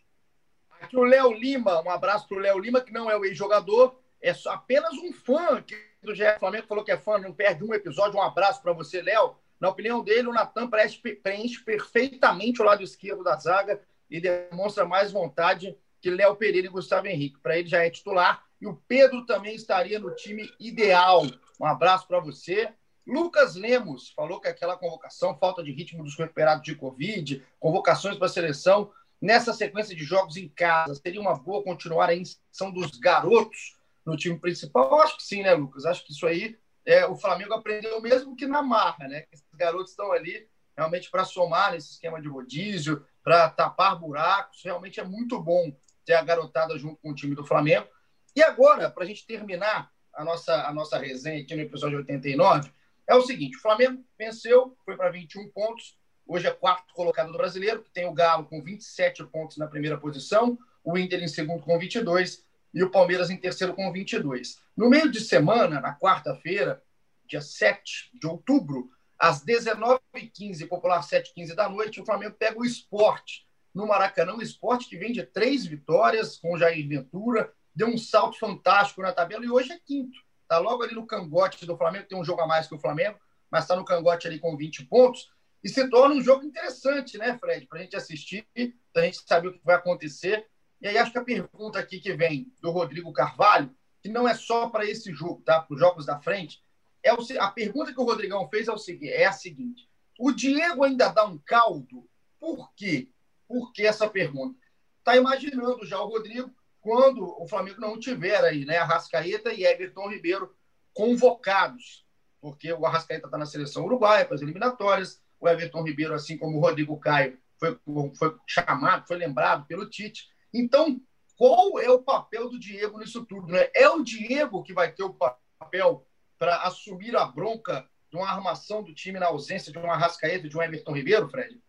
Aqui 0.81 0.97
o 0.97 1.05
Léo 1.05 1.33
Lima, 1.33 1.83
um 1.83 1.91
abraço 1.91 2.27
para 2.27 2.39
o 2.39 2.41
Léo 2.41 2.59
Lima, 2.59 2.81
que 2.81 2.93
não 2.93 3.11
é 3.11 3.17
o 3.17 3.25
ex-jogador, 3.25 4.01
é 4.23 4.33
apenas 4.47 4.95
um 4.95 5.13
fã 5.13 5.61
que 5.61 5.77
do 6.03 6.15
GE 6.15 6.25
Flamengo 6.39 6.67
falou 6.67 6.83
que 6.83 6.91
é 6.91 6.97
fã, 6.97 7.19
não 7.19 7.33
perde 7.33 7.63
um 7.65 7.75
episódio. 7.75 8.19
Um 8.19 8.23
abraço 8.23 8.63
para 8.63 8.73
você, 8.73 9.03
Léo. 9.03 9.37
Na 9.61 9.69
opinião 9.69 10.03
dele, 10.03 10.29
o 10.29 10.33
Natan 10.33 10.69
preenche, 10.69 11.65
perfeitamente 11.65 12.61
o 12.61 12.65
lado 12.65 12.83
esquerdo 12.83 13.23
da 13.23 13.37
zaga 13.37 13.81
e 14.11 14.21
demonstra 14.21 14.85
mais 14.85 15.13
vontade 15.13 15.77
que 16.01 16.11
Léo 16.11 16.37
Pereira 16.37 16.67
e 16.67 16.71
Gustavo 16.71 17.07
Henrique. 17.07 17.41
Para 17.41 17.59
ele 17.59 17.69
já 17.69 17.83
é 17.83 17.91
titular. 17.91 18.45
E 18.61 18.67
o 18.67 18.77
Pedro 18.89 19.25
também 19.25 19.55
estaria 19.55 19.99
no 19.99 20.15
time 20.15 20.51
ideal. 20.61 21.23
Um 21.61 21.67
abraço 21.67 22.07
para 22.07 22.21
você. 22.21 22.73
Lucas 23.07 23.55
Lemos 23.55 24.11
falou 24.11 24.41
que 24.41 24.49
aquela 24.49 24.77
convocação, 24.77 25.37
falta 25.39 25.63
de 25.63 25.73
ritmo 25.73 26.03
dos 26.03 26.17
recuperados 26.17 26.65
de 26.65 26.75
Covid, 26.75 27.43
convocações 27.61 28.17
para 28.17 28.27
a 28.27 28.31
seleção, 28.31 28.91
nessa 29.21 29.53
sequência 29.53 29.95
de 29.95 30.05
jogos 30.05 30.37
em 30.37 30.49
casa, 30.49 30.95
seria 30.95 31.21
uma 31.21 31.35
boa 31.35 31.63
continuar 31.63 32.09
a 32.09 32.15
inserção 32.15 32.71
dos 32.71 32.99
garotos 32.99 33.77
no 34.05 34.17
time 34.17 34.39
principal? 34.39 34.91
Eu 34.91 35.01
acho 35.03 35.17
que 35.17 35.23
sim, 35.23 35.43
né, 35.43 35.55
Lucas? 35.55 35.85
Acho 35.85 36.05
que 36.05 36.13
isso 36.13 36.27
aí 36.27 36.59
é, 36.87 37.07
o 37.07 37.17
Flamengo 37.17 37.55
aprendeu 37.55 38.01
mesmo 38.01 38.37
que 38.37 38.47
na 38.47 38.63
marra, 38.63 39.09
né? 39.09 39.25
Esses 39.33 39.47
garotos 39.55 39.91
estão 39.91 40.13
ali 40.13 40.49
realmente 40.77 41.11
para 41.11 41.25
somar 41.25 41.73
nesse 41.73 41.93
esquema 41.93 42.21
de 42.21 42.29
rodízio, 42.29 43.07
para 43.23 43.49
tapar 43.49 43.99
buracos. 43.99 44.63
Realmente 44.63 45.01
é 45.01 45.05
muito 45.05 45.41
bom 45.41 45.75
ter 46.05 46.15
a 46.15 46.23
garotada 46.23 46.77
junto 46.79 47.01
com 47.01 47.11
o 47.11 47.15
time 47.15 47.35
do 47.35 47.45
Flamengo. 47.45 47.89
E 48.37 48.43
agora, 48.43 48.91
para 48.91 49.05
a 49.05 49.07
gente 49.07 49.27
terminar 49.27 49.91
a 50.13 50.25
nossa, 50.25 50.67
a 50.67 50.73
nossa 50.73 50.99
resenha 50.99 51.43
aqui 51.43 51.55
no 51.55 51.63
episódio 51.63 51.99
89, 51.99 52.71
é 53.07 53.15
o 53.15 53.23
seguinte: 53.23 53.57
o 53.57 53.61
Flamengo 53.61 54.05
venceu, 54.19 54.77
foi 54.85 54.97
para 54.97 55.11
21 55.11 55.49
pontos. 55.51 55.97
Hoje 56.27 56.47
é 56.47 56.51
quarto 56.51 56.95
colocado 56.95 57.31
do 57.33 57.39
brasileiro, 57.39 57.83
que 57.83 57.91
tem 57.91 58.07
o 58.07 58.13
Galo 58.13 58.47
com 58.47 58.63
27 58.63 59.25
pontos 59.27 59.59
na 59.59 59.67
primeira 59.67 59.99
posição, 59.99 60.59
o 60.83 60.97
Inter 60.97 61.23
em 61.23 61.29
segundo 61.29 61.63
com 61.63 61.79
22 61.79 62.43
e 62.75 62.83
o 62.83 62.91
Palmeiras 62.91 63.31
em 63.31 63.37
terceiro 63.37 63.75
com 63.75 63.93
22. 63.93 64.61
No 64.77 64.91
meio 64.91 65.11
de 65.11 65.21
semana, 65.21 65.81
na 65.81 65.97
quarta-feira, 65.97 66.83
dia 67.27 67.41
7 67.41 68.11
de 68.15 68.27
outubro, 68.27 68.91
às 69.19 69.45
19h15, 69.45 70.69
popular 70.69 71.01
7h15 71.01 71.55
da 71.55 71.69
noite, 71.69 72.01
o 72.01 72.05
Flamengo 72.05 72.35
pega 72.37 72.59
o 72.59 72.65
esporte 72.65 73.47
no 73.73 73.87
Maracanã. 73.87 74.35
O 74.35 74.43
esporte 74.43 74.89
que 74.89 74.97
vem 74.97 75.13
de 75.13 75.23
três 75.23 75.65
vitórias 75.65 76.37
com 76.37 76.55
o 76.55 76.59
Jair 76.59 76.87
Ventura, 76.89 77.53
deu 77.75 77.89
um 77.89 77.97
salto 77.97 78.39
fantástico 78.39 79.03
na 79.03 79.13
tabela 79.13 79.45
e 79.45 79.51
hoje 79.51 79.73
é 79.73 79.79
quinto. 79.79 80.19
Está 80.43 80.59
logo 80.59 80.83
ali 80.83 80.95
no 80.95 81.07
cangote 81.07 81.65
do 81.65 81.77
Flamengo, 81.77 82.07
tem 82.07 82.19
um 82.19 82.25
jogo 82.25 82.43
a 82.43 82.47
mais 82.47 82.67
que 82.67 82.75
o 82.75 82.79
Flamengo, 82.79 83.19
mas 83.51 83.65
está 83.65 83.77
no 83.77 83.85
cangote 83.85 84.27
ali 84.27 84.39
com 84.39 84.57
20 84.57 84.85
pontos. 84.87 85.33
E 85.63 85.69
se 85.69 85.89
torna 85.89 86.15
um 86.15 86.23
jogo 86.23 86.45
interessante, 86.45 87.17
né, 87.17 87.39
Fred? 87.39 87.67
Para 87.67 87.79
a 87.79 87.83
gente 87.83 87.97
assistir, 87.97 88.47
para 88.93 89.03
a 89.03 89.07
gente 89.07 89.23
saber 89.27 89.49
o 89.49 89.53
que 89.53 89.65
vai 89.65 89.77
acontecer. 89.77 90.47
E 90.85 90.89
aí 90.89 90.99
acho 90.99 91.13
que 91.13 91.19
a 91.19 91.25
pergunta 91.25 91.79
aqui 91.79 91.99
que 91.99 92.13
vem 92.13 92.53
do 92.61 92.71
Rodrigo 92.71 93.11
Carvalho, 93.11 93.75
que 94.03 94.09
não 94.11 94.29
é 94.29 94.35
só 94.35 94.69
para 94.69 94.85
esse 94.85 95.15
jogo, 95.15 95.41
tá? 95.41 95.63
Para 95.63 95.73
os 95.75 95.81
jogos 95.81 96.05
da 96.05 96.21
frente, 96.21 96.63
é 97.03 97.11
o, 97.15 97.19
a 97.41 97.51
pergunta 97.51 97.91
que 97.91 97.99
o 97.99 98.05
Rodrigão 98.05 98.47
fez 98.51 98.69
é, 98.69 98.71
o 98.71 98.77
é 99.05 99.25
a 99.25 99.33
seguinte: 99.33 99.89
o 100.19 100.31
Diego 100.31 100.85
ainda 100.85 101.09
dá 101.09 101.25
um 101.25 101.39
caldo? 101.39 102.07
Por 102.39 102.71
quê? 102.75 103.09
Por 103.49 103.73
que 103.73 103.87
essa 103.87 104.07
pergunta? 104.11 104.61
Está 104.99 105.17
imaginando 105.17 105.87
já 105.87 105.99
o 105.99 106.07
Rodrigo 106.07 106.55
quando 106.83 107.35
o 107.43 107.49
Flamengo 107.49 107.81
não 107.81 107.99
tiver 107.99 108.45
aí, 108.45 108.67
né, 108.67 108.77
Arrascaeta 108.77 109.55
e 109.55 109.65
Everton 109.65 110.11
Ribeiro 110.11 110.55
convocados, 110.93 112.05
porque 112.43 112.71
o 112.75 112.85
Arrascaeta 112.85 113.27
está 113.27 113.39
na 113.39 113.47
seleção 113.47 113.87
uruguaia 113.87 114.27
para 114.27 114.35
as 114.35 114.43
eliminatórias, 114.43 115.23
o 115.41 115.49
Everton 115.49 115.83
Ribeiro, 115.83 116.13
assim 116.13 116.37
como 116.37 116.59
o 116.59 116.61
Rodrigo 116.61 117.01
Caio, 117.01 117.39
foi, 117.59 117.81
foi 118.19 118.37
chamado, 118.47 119.07
foi 119.07 119.17
lembrado 119.17 119.67
pelo 119.67 119.89
Tite. 119.89 120.34
Então, 120.55 121.01
qual 121.37 121.81
é 121.81 121.91
o 121.91 122.03
papel 122.03 122.49
do 122.49 122.59
Diego 122.59 122.99
nisso 122.99 123.27
tudo? 123.27 123.49
Né? 123.49 123.69
É 123.75 123.89
o 123.89 124.05
Diego 124.05 124.63
que 124.63 124.73
vai 124.73 124.93
ter 124.93 125.03
o 125.03 125.13
papel 125.59 126.07
para 126.39 126.63
assumir 126.63 127.17
a 127.17 127.25
bronca 127.25 127.89
de 128.11 128.17
uma 128.17 128.29
armação 128.29 128.83
do 128.83 128.95
time 128.95 129.19
na 129.19 129.27
ausência 129.27 129.73
de 129.73 129.79
um 129.79 129.91
Arrascaeta 129.91 130.47
e 130.47 130.49
de 130.49 130.57
um 130.57 130.63
Everton 130.63 130.93
Ribeiro, 130.93 131.29
Fred? 131.29 131.61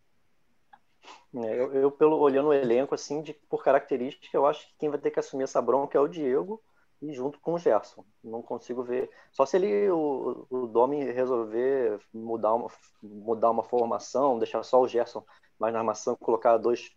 É, 1.36 1.59
eu, 1.59 1.73
eu, 1.73 1.91
pelo 1.91 2.17
olhando 2.17 2.49
o 2.49 2.53
elenco, 2.53 2.93
assim, 2.93 3.21
de, 3.21 3.33
por 3.33 3.63
característica, 3.63 4.38
eu 4.38 4.45
acho 4.45 4.67
que 4.67 4.75
quem 4.79 4.89
vai 4.89 4.99
ter 4.99 5.11
que 5.11 5.19
assumir 5.19 5.43
essa 5.43 5.61
bronca 5.61 5.97
é 5.97 6.01
o 6.01 6.07
Diego. 6.07 6.61
e 7.01 7.13
junto 7.13 7.39
com 7.39 7.53
o 7.53 7.59
Gerson. 7.59 8.05
Não 8.23 8.41
consigo 8.41 8.83
ver. 8.83 9.09
Só 9.31 9.45
se 9.45 9.57
ele, 9.57 9.89
o, 9.89 10.45
o 10.49 10.67
Domi 10.67 11.03
resolver 11.11 11.99
mudar 12.13 12.53
uma, 12.53 12.69
mudar 13.01 13.51
uma 13.51 13.63
formação, 13.63 14.39
deixar 14.39 14.63
só 14.63 14.79
o 14.81 14.88
Gerson 14.88 15.25
mais 15.59 15.73
na 15.73 15.79
armação, 15.79 16.15
colocar 16.15 16.57
dois, 16.57 16.91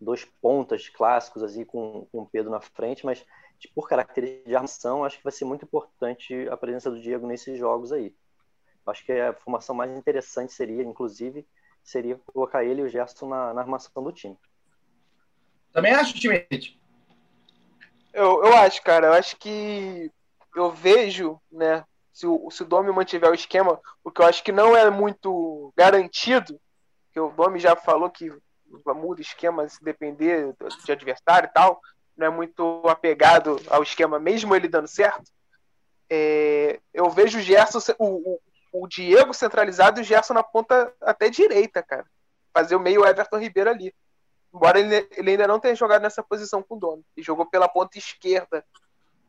dois 0.00 0.24
pontas 0.24 0.88
clássicos 0.88 1.42
assim, 1.42 1.64
com, 1.64 2.06
com 2.12 2.22
o 2.22 2.26
Pedro 2.26 2.50
na 2.50 2.60
frente, 2.60 3.04
mas 3.04 3.24
por 3.74 3.88
característica 3.88 4.48
de 4.48 4.54
armação, 4.54 5.04
acho 5.04 5.18
que 5.18 5.24
vai 5.24 5.32
ser 5.32 5.44
muito 5.44 5.64
importante 5.64 6.48
a 6.48 6.56
presença 6.56 6.90
do 6.90 7.00
Diego 7.00 7.26
nesses 7.26 7.58
jogos 7.58 7.92
aí. 7.92 8.14
Acho 8.86 9.04
que 9.04 9.12
a 9.12 9.34
formação 9.34 9.74
mais 9.74 9.90
interessante 9.90 10.52
seria, 10.52 10.82
inclusive, 10.82 11.46
seria 11.82 12.18
colocar 12.32 12.64
ele 12.64 12.80
e 12.80 12.84
o 12.84 12.88
Gerson 12.88 13.28
na, 13.28 13.52
na 13.52 13.60
armação 13.60 14.02
do 14.02 14.12
time. 14.12 14.38
Também 15.72 15.92
acho, 15.92 16.14
Timete. 16.14 16.80
Eu, 18.12 18.44
eu 18.44 18.56
acho, 18.56 18.82
cara. 18.82 19.08
Eu 19.08 19.12
acho 19.12 19.36
que 19.36 20.10
eu 20.56 20.70
vejo, 20.70 21.38
né? 21.52 21.84
Se 22.12 22.26
o, 22.26 22.50
se 22.50 22.62
o 22.62 22.66
Domi 22.66 22.90
mantiver 22.90 23.30
o 23.30 23.34
esquema, 23.34 23.78
o 24.02 24.10
que 24.10 24.22
eu 24.22 24.26
acho 24.26 24.42
que 24.42 24.50
não 24.50 24.74
é 24.76 24.90
muito 24.90 25.72
garantido, 25.76 26.58
que 27.12 27.20
o 27.20 27.30
Domi 27.30 27.60
já 27.60 27.76
falou 27.76 28.10
que 28.10 28.32
muda 28.94 29.20
esquema 29.20 29.68
se 29.68 29.82
depender 29.82 30.54
de 30.84 30.92
adversário 30.92 31.48
e 31.48 31.52
tal, 31.52 31.80
não 32.16 32.26
é 32.26 32.30
muito 32.30 32.82
apegado 32.86 33.60
ao 33.68 33.82
esquema, 33.82 34.18
mesmo 34.18 34.54
ele 34.54 34.68
dando 34.68 34.88
certo. 34.88 35.30
É, 36.10 36.80
eu 36.92 37.08
vejo 37.10 37.38
o 37.38 37.42
Gerson, 37.42 37.78
o, 37.98 38.34
o, 38.34 38.40
o, 38.72 38.88
Diego 38.88 39.32
centralizado 39.32 40.00
e 40.00 40.02
o 40.02 40.04
Gerson 40.04 40.34
na 40.34 40.42
ponta 40.42 40.92
até 41.00 41.30
direita, 41.30 41.82
cara. 41.82 42.06
Fazer 42.52 42.74
o 42.74 42.80
meio 42.80 43.06
Everton 43.06 43.38
Ribeiro 43.38 43.70
ali. 43.70 43.94
Embora 44.52 44.80
ele, 44.80 45.08
ele 45.16 45.30
ainda 45.32 45.46
não 45.46 45.60
tenha 45.60 45.74
jogado 45.74 46.02
nessa 46.02 46.22
posição 46.22 46.62
com 46.62 46.76
o 46.76 46.78
Domi. 46.78 47.04
Ele 47.16 47.24
jogou 47.24 47.46
pela 47.46 47.68
ponta 47.68 47.98
esquerda 47.98 48.64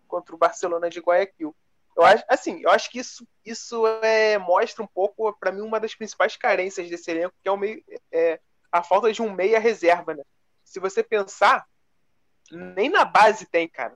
contra 0.07 0.33
o 0.33 0.37
Barcelona 0.37 0.89
de 0.89 0.99
Guayaquil. 0.99 1.55
Eu 1.95 2.03
acho, 2.03 2.23
assim, 2.29 2.61
eu 2.63 2.69
acho 2.69 2.89
que 2.89 2.99
isso, 2.99 3.27
isso 3.45 3.85
é, 4.01 4.37
mostra 4.37 4.81
um 4.81 4.87
pouco, 4.87 5.33
para 5.33 5.51
mim, 5.51 5.61
uma 5.61 5.79
das 5.79 5.93
principais 5.93 6.37
carências 6.37 6.89
desse 6.89 7.11
elenco, 7.11 7.35
que 7.43 7.49
é, 7.49 7.51
o 7.51 7.57
meio, 7.57 7.83
é 8.11 8.39
a 8.71 8.83
falta 8.83 9.11
de 9.11 9.21
um 9.21 9.31
meia 9.31 9.59
reserva, 9.59 10.13
né? 10.13 10.23
Se 10.63 10.79
você 10.79 11.03
pensar, 11.03 11.65
nem 12.51 12.89
na 12.89 13.05
base 13.05 13.45
tem, 13.45 13.67
cara. 13.67 13.95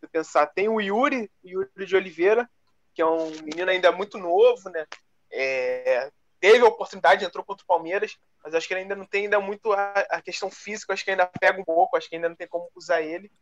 Se 0.00 0.06
pensar, 0.06 0.46
tem 0.46 0.68
o 0.68 0.80
Yuri, 0.80 1.30
Yuri 1.44 1.86
de 1.86 1.96
Oliveira, 1.96 2.48
que 2.94 3.02
é 3.02 3.06
um 3.06 3.30
menino 3.42 3.70
ainda 3.70 3.90
muito 3.90 4.18
novo, 4.18 4.68
né? 4.70 4.86
É, 5.32 6.10
teve 6.40 6.64
a 6.64 6.68
oportunidade, 6.68 7.24
entrou 7.24 7.44
contra 7.44 7.64
o 7.64 7.66
Palmeiras, 7.66 8.16
mas 8.42 8.54
acho 8.54 8.68
que 8.68 8.74
ele 8.74 8.82
ainda 8.82 8.94
não 8.94 9.06
tem 9.06 9.24
ainda 9.24 9.40
muito 9.40 9.72
a, 9.72 9.92
a, 10.10 10.22
questão 10.22 10.50
física, 10.50 10.92
acho 10.92 11.04
que 11.04 11.10
ainda 11.10 11.26
pega 11.40 11.60
um 11.60 11.64
pouco, 11.64 11.96
acho 11.96 12.08
que 12.08 12.14
ainda 12.14 12.28
não 12.28 12.36
tem 12.36 12.46
como 12.46 12.70
usar 12.74 13.00
ele. 13.00 13.32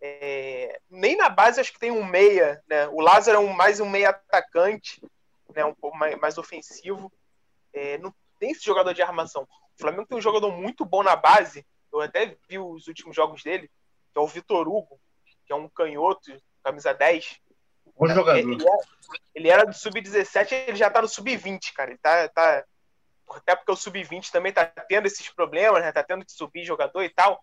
É, 0.00 0.80
nem 0.88 1.16
na 1.16 1.28
base 1.28 1.60
acho 1.60 1.72
que 1.72 1.78
tem 1.78 1.90
um 1.90 2.04
meia, 2.04 2.62
né? 2.68 2.86
O 2.88 3.00
Lázaro 3.00 3.38
é 3.38 3.40
um, 3.40 3.52
mais 3.52 3.80
um 3.80 3.88
meia 3.88 4.10
atacante, 4.10 5.02
né? 5.54 5.64
Um 5.64 5.74
pouco 5.74 5.96
mais, 5.96 6.18
mais 6.18 6.38
ofensivo. 6.38 7.12
É, 7.72 7.98
não 7.98 8.14
tem 8.38 8.50
esse 8.52 8.64
jogador 8.64 8.94
de 8.94 9.02
armação. 9.02 9.46
O 9.80 9.82
Flamengo 9.82 10.06
tem 10.06 10.18
um 10.18 10.20
jogador 10.20 10.52
muito 10.52 10.84
bom 10.84 11.02
na 11.02 11.16
base. 11.16 11.66
Eu 11.90 12.02
até 12.02 12.36
vi 12.46 12.58
os 12.58 12.86
últimos 12.86 13.16
jogos 13.16 13.42
dele, 13.42 13.70
que 14.12 14.18
é 14.18 14.20
o 14.20 14.26
Vitor 14.26 14.68
Hugo, 14.68 15.00
que 15.46 15.52
é 15.52 15.56
um 15.56 15.70
canhoto, 15.70 16.30
camisa 16.62 16.92
10. 16.92 17.40
Bom 17.96 18.06
jogador. 18.06 18.38
Ele 18.38 18.62
era, 18.62 18.78
ele 19.34 19.48
era 19.48 19.64
do 19.64 19.72
sub-17, 19.72 20.52
ele 20.68 20.76
já 20.76 20.90
tá 20.90 21.00
no 21.00 21.08
sub-20, 21.08 21.72
cara. 21.72 21.92
Ele 21.92 21.98
tá, 21.98 22.28
tá, 22.28 22.62
até 23.30 23.56
porque 23.56 23.72
o 23.72 23.76
sub-20 23.76 24.30
também 24.30 24.52
tá 24.52 24.66
tendo 24.66 25.06
esses 25.06 25.30
problemas, 25.30 25.80
né? 25.80 25.90
Tá 25.90 26.02
tendo 26.02 26.26
que 26.26 26.32
subir 26.32 26.62
jogador 26.62 27.02
e 27.02 27.08
tal 27.08 27.42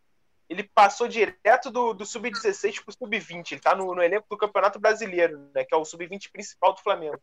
ele 0.49 0.63
passou 0.63 1.07
direto 1.07 1.69
do, 1.69 1.93
do 1.93 2.05
sub-16 2.05 2.81
para 2.83 2.91
o 2.91 2.93
sub-20. 2.93 3.51
Ele 3.51 3.59
está 3.59 3.75
no, 3.75 3.93
no, 3.93 4.01
elenco 4.01 4.27
do 4.29 4.37
Campeonato 4.37 4.79
Brasileiro, 4.79 5.49
né, 5.53 5.65
que 5.65 5.73
é 5.73 5.77
o 5.77 5.83
sub-20 5.83 6.31
principal 6.31 6.73
do 6.73 6.81
Flamengo. 6.81 7.19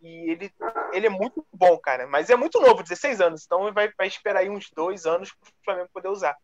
E 0.00 0.30
ele, 0.30 0.52
ele 0.92 1.06
é 1.06 1.10
muito 1.10 1.44
bom, 1.52 1.76
cara, 1.78 2.06
mas 2.06 2.30
é 2.30 2.36
muito 2.36 2.60
novo, 2.60 2.82
16 2.82 3.20
anos, 3.20 3.44
então 3.44 3.72
vai, 3.72 3.92
vai 3.96 4.06
esperar 4.06 4.40
aí 4.40 4.48
uns 4.48 4.70
dois 4.70 5.06
anos 5.06 5.32
para 5.32 5.48
o 5.48 5.64
Flamengo 5.64 5.90
poder 5.92 6.08
usar. 6.08 6.36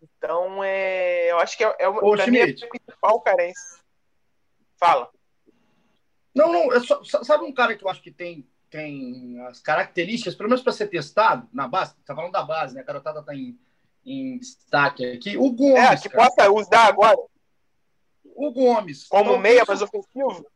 Então, 0.00 0.62
é, 0.62 1.30
eu 1.32 1.38
acho 1.38 1.56
que 1.56 1.64
é, 1.64 1.74
é, 1.80 1.88
Ô, 1.88 2.12
mim, 2.12 2.38
é 2.38 2.44
a 2.44 2.68
principal 2.68 3.20
carência. 3.22 3.80
Fala. 4.78 5.10
Não, 6.34 6.52
não, 6.52 6.72
é 6.72 6.80
só, 6.80 7.02
sabe 7.02 7.44
um 7.44 7.52
cara 7.52 7.74
que 7.74 7.82
eu 7.82 7.88
acho 7.88 8.02
que 8.02 8.12
tem, 8.12 8.46
tem 8.70 9.40
as 9.46 9.58
características, 9.60 10.34
pelo 10.34 10.48
menos 10.48 10.62
para 10.62 10.72
ser 10.72 10.86
testado 10.88 11.48
na 11.52 11.66
base, 11.66 11.96
tá 12.04 12.14
falando 12.14 12.32
da 12.32 12.42
base, 12.42 12.74
né? 12.74 12.82
A 12.82 12.84
garotada 12.84 13.22
tá 13.22 13.34
em 13.34 13.58
em 14.06 14.38
destaque 14.38 15.04
aqui. 15.04 15.36
O 15.36 15.50
Gomes. 15.50 15.82
É, 15.82 15.96
que 15.96 16.08
cara. 16.08 16.30
possa 16.30 16.50
usar 16.52 16.86
agora. 16.86 17.18
O 18.24 18.52
Gomes. 18.52 19.08
Como 19.08 19.30
então, 19.30 19.38
meia, 19.38 19.64
mais 19.66 19.82
ofensivo? 19.82 20.46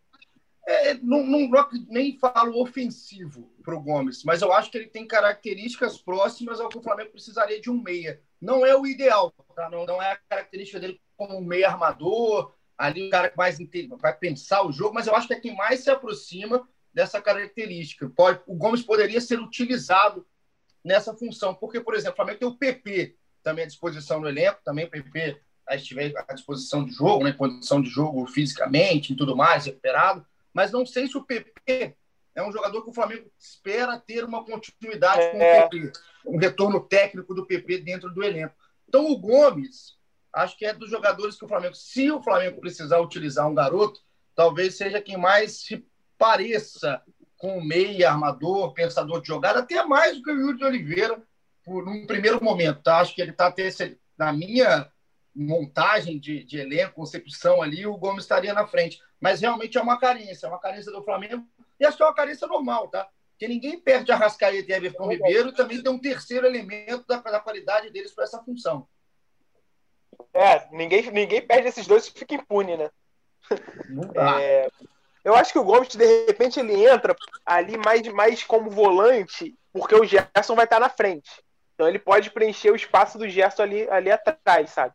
É, 0.71 0.95
não, 0.95 1.27
não, 1.27 1.51
nem 1.89 2.17
falo 2.17 2.63
ofensivo 2.63 3.51
para 3.63 3.75
o 3.75 3.83
Gomes, 3.83 4.23
mas 4.23 4.41
eu 4.41 4.53
acho 4.53 4.71
que 4.71 4.79
ele 4.79 4.87
tem 4.87 5.05
características 5.05 5.99
próximas 5.99 6.61
ao 6.61 6.69
que 6.69 6.79
o 6.79 6.83
Flamengo 6.83 7.11
precisaria 7.11 7.61
de 7.61 7.69
um 7.69 7.83
meia. 7.83 8.23
Não 8.41 8.65
é 8.65 8.77
o 8.77 8.87
ideal, 8.87 9.33
tá? 9.57 9.69
não, 9.69 9.85
não 9.85 10.01
é 10.01 10.13
a 10.13 10.17
característica 10.17 10.79
dele 10.79 11.01
como 11.17 11.37
um 11.37 11.45
meia 11.45 11.69
armador, 11.69 12.55
ali 12.79 13.09
o 13.09 13.11
cara 13.11 13.29
que 13.29 13.37
mais 13.37 13.59
vai 13.99 14.17
pensar 14.17 14.65
o 14.65 14.71
jogo, 14.71 14.95
mas 14.95 15.09
eu 15.09 15.15
acho 15.17 15.27
que 15.27 15.35
é 15.35 15.41
quem 15.41 15.57
mais 15.57 15.81
se 15.81 15.91
aproxima 15.91 16.67
dessa 16.95 17.21
característica. 17.21 18.09
Pode, 18.09 18.41
o 18.47 18.55
Gomes 18.55 18.83
poderia 18.83 19.21
ser 19.21 19.41
utilizado 19.41 20.25
nessa 20.85 21.13
função, 21.15 21.53
porque, 21.53 21.81
por 21.81 21.95
exemplo, 21.95 22.13
o 22.13 22.17
Flamengo 22.17 22.39
tem 22.39 22.49
o 22.49 22.57
PP, 22.57 23.17
também 23.43 23.65
à 23.65 23.67
disposição 23.67 24.21
no 24.21 24.29
elenco, 24.29 24.61
também 24.65 24.85
o 24.85 24.91
PP 24.91 25.41
estiver 25.73 26.13
à 26.29 26.33
disposição 26.33 26.85
de 26.85 26.93
jogo, 26.93 27.25
né, 27.25 27.33
condição 27.33 27.83
de 27.83 27.89
jogo 27.89 28.25
fisicamente 28.27 29.13
e 29.13 29.17
tudo 29.17 29.37
mais, 29.37 29.67
recuperado, 29.67 30.25
mas 30.53 30.73
não 30.73 30.85
sei 30.85 31.07
se 31.07 31.17
o 31.17 31.25
PP 31.25 31.97
é 32.35 32.43
um 32.43 32.53
jogador 32.53 32.83
que 32.83 32.91
o 32.91 32.95
Flamengo 32.95 33.31
espera 33.39 33.99
ter 33.99 34.25
uma 34.25 34.45
continuidade 34.45 35.23
é. 35.23 35.31
com 35.31 35.39
o 35.39 35.43
é. 35.43 35.69
PP, 35.69 35.93
um 36.27 36.39
retorno 36.39 36.81
técnico 36.81 37.35
do 37.35 37.47
PP 37.47 37.79
dentro 37.79 38.13
do 38.13 38.23
elenco. 38.23 38.55
Então 38.89 39.11
o 39.11 39.19
Gomes, 39.19 39.97
acho 40.33 40.57
que 40.57 40.65
é 40.65 40.73
dos 40.73 40.91
jogadores 40.91 41.37
que 41.37 41.45
o 41.45 41.49
Flamengo, 41.49 41.75
se 41.75 42.11
o 42.11 42.23
Flamengo 42.23 42.61
precisar 42.61 43.01
utilizar 43.01 43.49
um 43.49 43.55
garoto, 43.55 44.01
talvez 44.35 44.77
seja 44.77 45.01
quem 45.01 45.17
mais 45.17 45.63
se 45.63 45.85
pareça 46.17 47.03
com 47.37 47.59
o 47.59 47.65
meia, 47.65 48.11
armador, 48.11 48.73
pensador 48.75 49.21
de 49.23 49.29
jogada, 49.29 49.61
até 49.61 49.83
mais 49.85 50.17
do 50.17 50.23
que 50.23 50.31
o 50.31 50.39
Yuri 50.39 50.59
de 50.59 50.65
Oliveira, 50.65 51.23
por 51.65 51.89
um 51.89 52.07
primeiro 52.07 52.43
momento, 52.43 52.83
tá? 52.83 52.99
Acho 52.99 53.15
que 53.15 53.23
ele 53.23 53.31
está 53.31 53.53
na 54.19 54.33
minha 54.33 54.91
montagem 55.35 56.19
de, 56.19 56.45
de 56.45 56.59
elenco, 56.59 56.95
concepção 56.95 57.63
ali, 57.63 57.87
o 57.87 57.97
Gomes 57.97 58.25
estaria 58.25 58.53
na 58.53 58.67
frente. 58.67 59.01
Mas 59.21 59.41
realmente 59.41 59.79
é 59.79 59.83
uma 59.83 59.99
carência, 59.99 60.47
é 60.47 60.49
uma 60.49 60.59
carência 60.59 60.91
do 60.93 61.03
Flamengo. 61.03 61.47
E 61.79 61.87
acho 61.87 61.97
que 61.97 62.03
é 62.03 62.07
uma 62.07 62.15
carência 62.15 62.47
normal, 62.47 62.89
tá? 62.89 63.09
Porque 63.33 63.49
ninguém 63.49 63.81
perde 63.81 64.13
a 64.13 64.17
Rascaeta 64.17 64.71
e 64.71 64.75
Everton 64.75 65.09
Ribeiro 65.09 65.53
também 65.53 65.83
tem 65.83 65.91
um 65.91 65.99
terceiro 65.99 66.47
elemento 66.47 67.07
da, 67.07 67.17
da 67.19 67.41
qualidade 67.41 67.91
deles 67.91 68.13
para 68.13 68.25
essa 68.25 68.43
função. 68.43 68.87
É, 70.35 70.69
ninguém, 70.73 71.11
ninguém 71.11 71.41
perde 71.41 71.69
esses 71.69 71.87
dois 71.87 72.07
e 72.07 72.13
fica 72.13 72.35
impune, 72.35 72.77
né? 72.77 72.91
É, 74.41 74.69
eu 75.25 75.35
acho 75.35 75.53
que 75.53 75.59
o 75.59 75.65
Gomes, 75.65 75.89
de 75.89 76.27
repente, 76.27 76.61
ele 76.61 76.87
entra 76.87 77.17
ali 77.45 77.77
mais, 77.77 78.07
mais 78.09 78.45
como 78.45 78.71
volante, 78.71 79.55
porque 79.73 79.95
o 79.95 80.05
Gerson 80.05 80.55
vai 80.55 80.65
estar 80.65 80.81
na 80.81 80.89
frente. 80.89 81.31
Então 81.75 81.89
ele 81.89 81.99
pode 81.99 82.31
preencher 82.31 82.71
o 82.71 82.77
espaço 82.77 83.17
do 83.17 83.29
Gerson 83.29 83.63
ali, 83.63 83.89
ali 83.89 84.11
atrás, 84.11 84.71
sabe? 84.71 84.95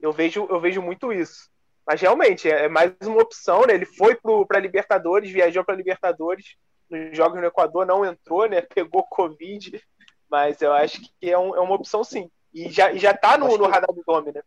Eu 0.00 0.12
vejo, 0.12 0.46
eu 0.48 0.60
vejo 0.60 0.80
muito 0.80 1.12
isso. 1.12 1.50
Mas 1.86 2.00
realmente, 2.00 2.50
é, 2.50 2.64
é 2.64 2.68
mais 2.68 2.92
uma 3.02 3.22
opção, 3.22 3.62
né? 3.66 3.74
Ele 3.74 3.86
foi 3.86 4.16
para 4.46 4.60
Libertadores, 4.60 5.30
viajou 5.30 5.64
para 5.64 5.74
Libertadores, 5.74 6.56
nos 6.90 7.16
jogos 7.16 7.40
no 7.40 7.46
Equador 7.46 7.86
não 7.86 8.04
entrou, 8.04 8.48
né? 8.48 8.60
Pegou 8.74 9.02
Covid, 9.04 9.82
mas 10.30 10.60
eu 10.60 10.72
acho 10.72 11.00
que 11.00 11.30
é, 11.30 11.38
um, 11.38 11.54
é 11.54 11.60
uma 11.60 11.74
opção 11.74 12.04
sim. 12.04 12.30
E 12.52 12.68
já, 12.70 12.94
já 12.94 13.14
tá 13.14 13.36
no, 13.36 13.56
no 13.56 13.66
radar 13.66 13.92
do 13.94 14.02
Gomes, 14.04 14.34
né? 14.34 14.42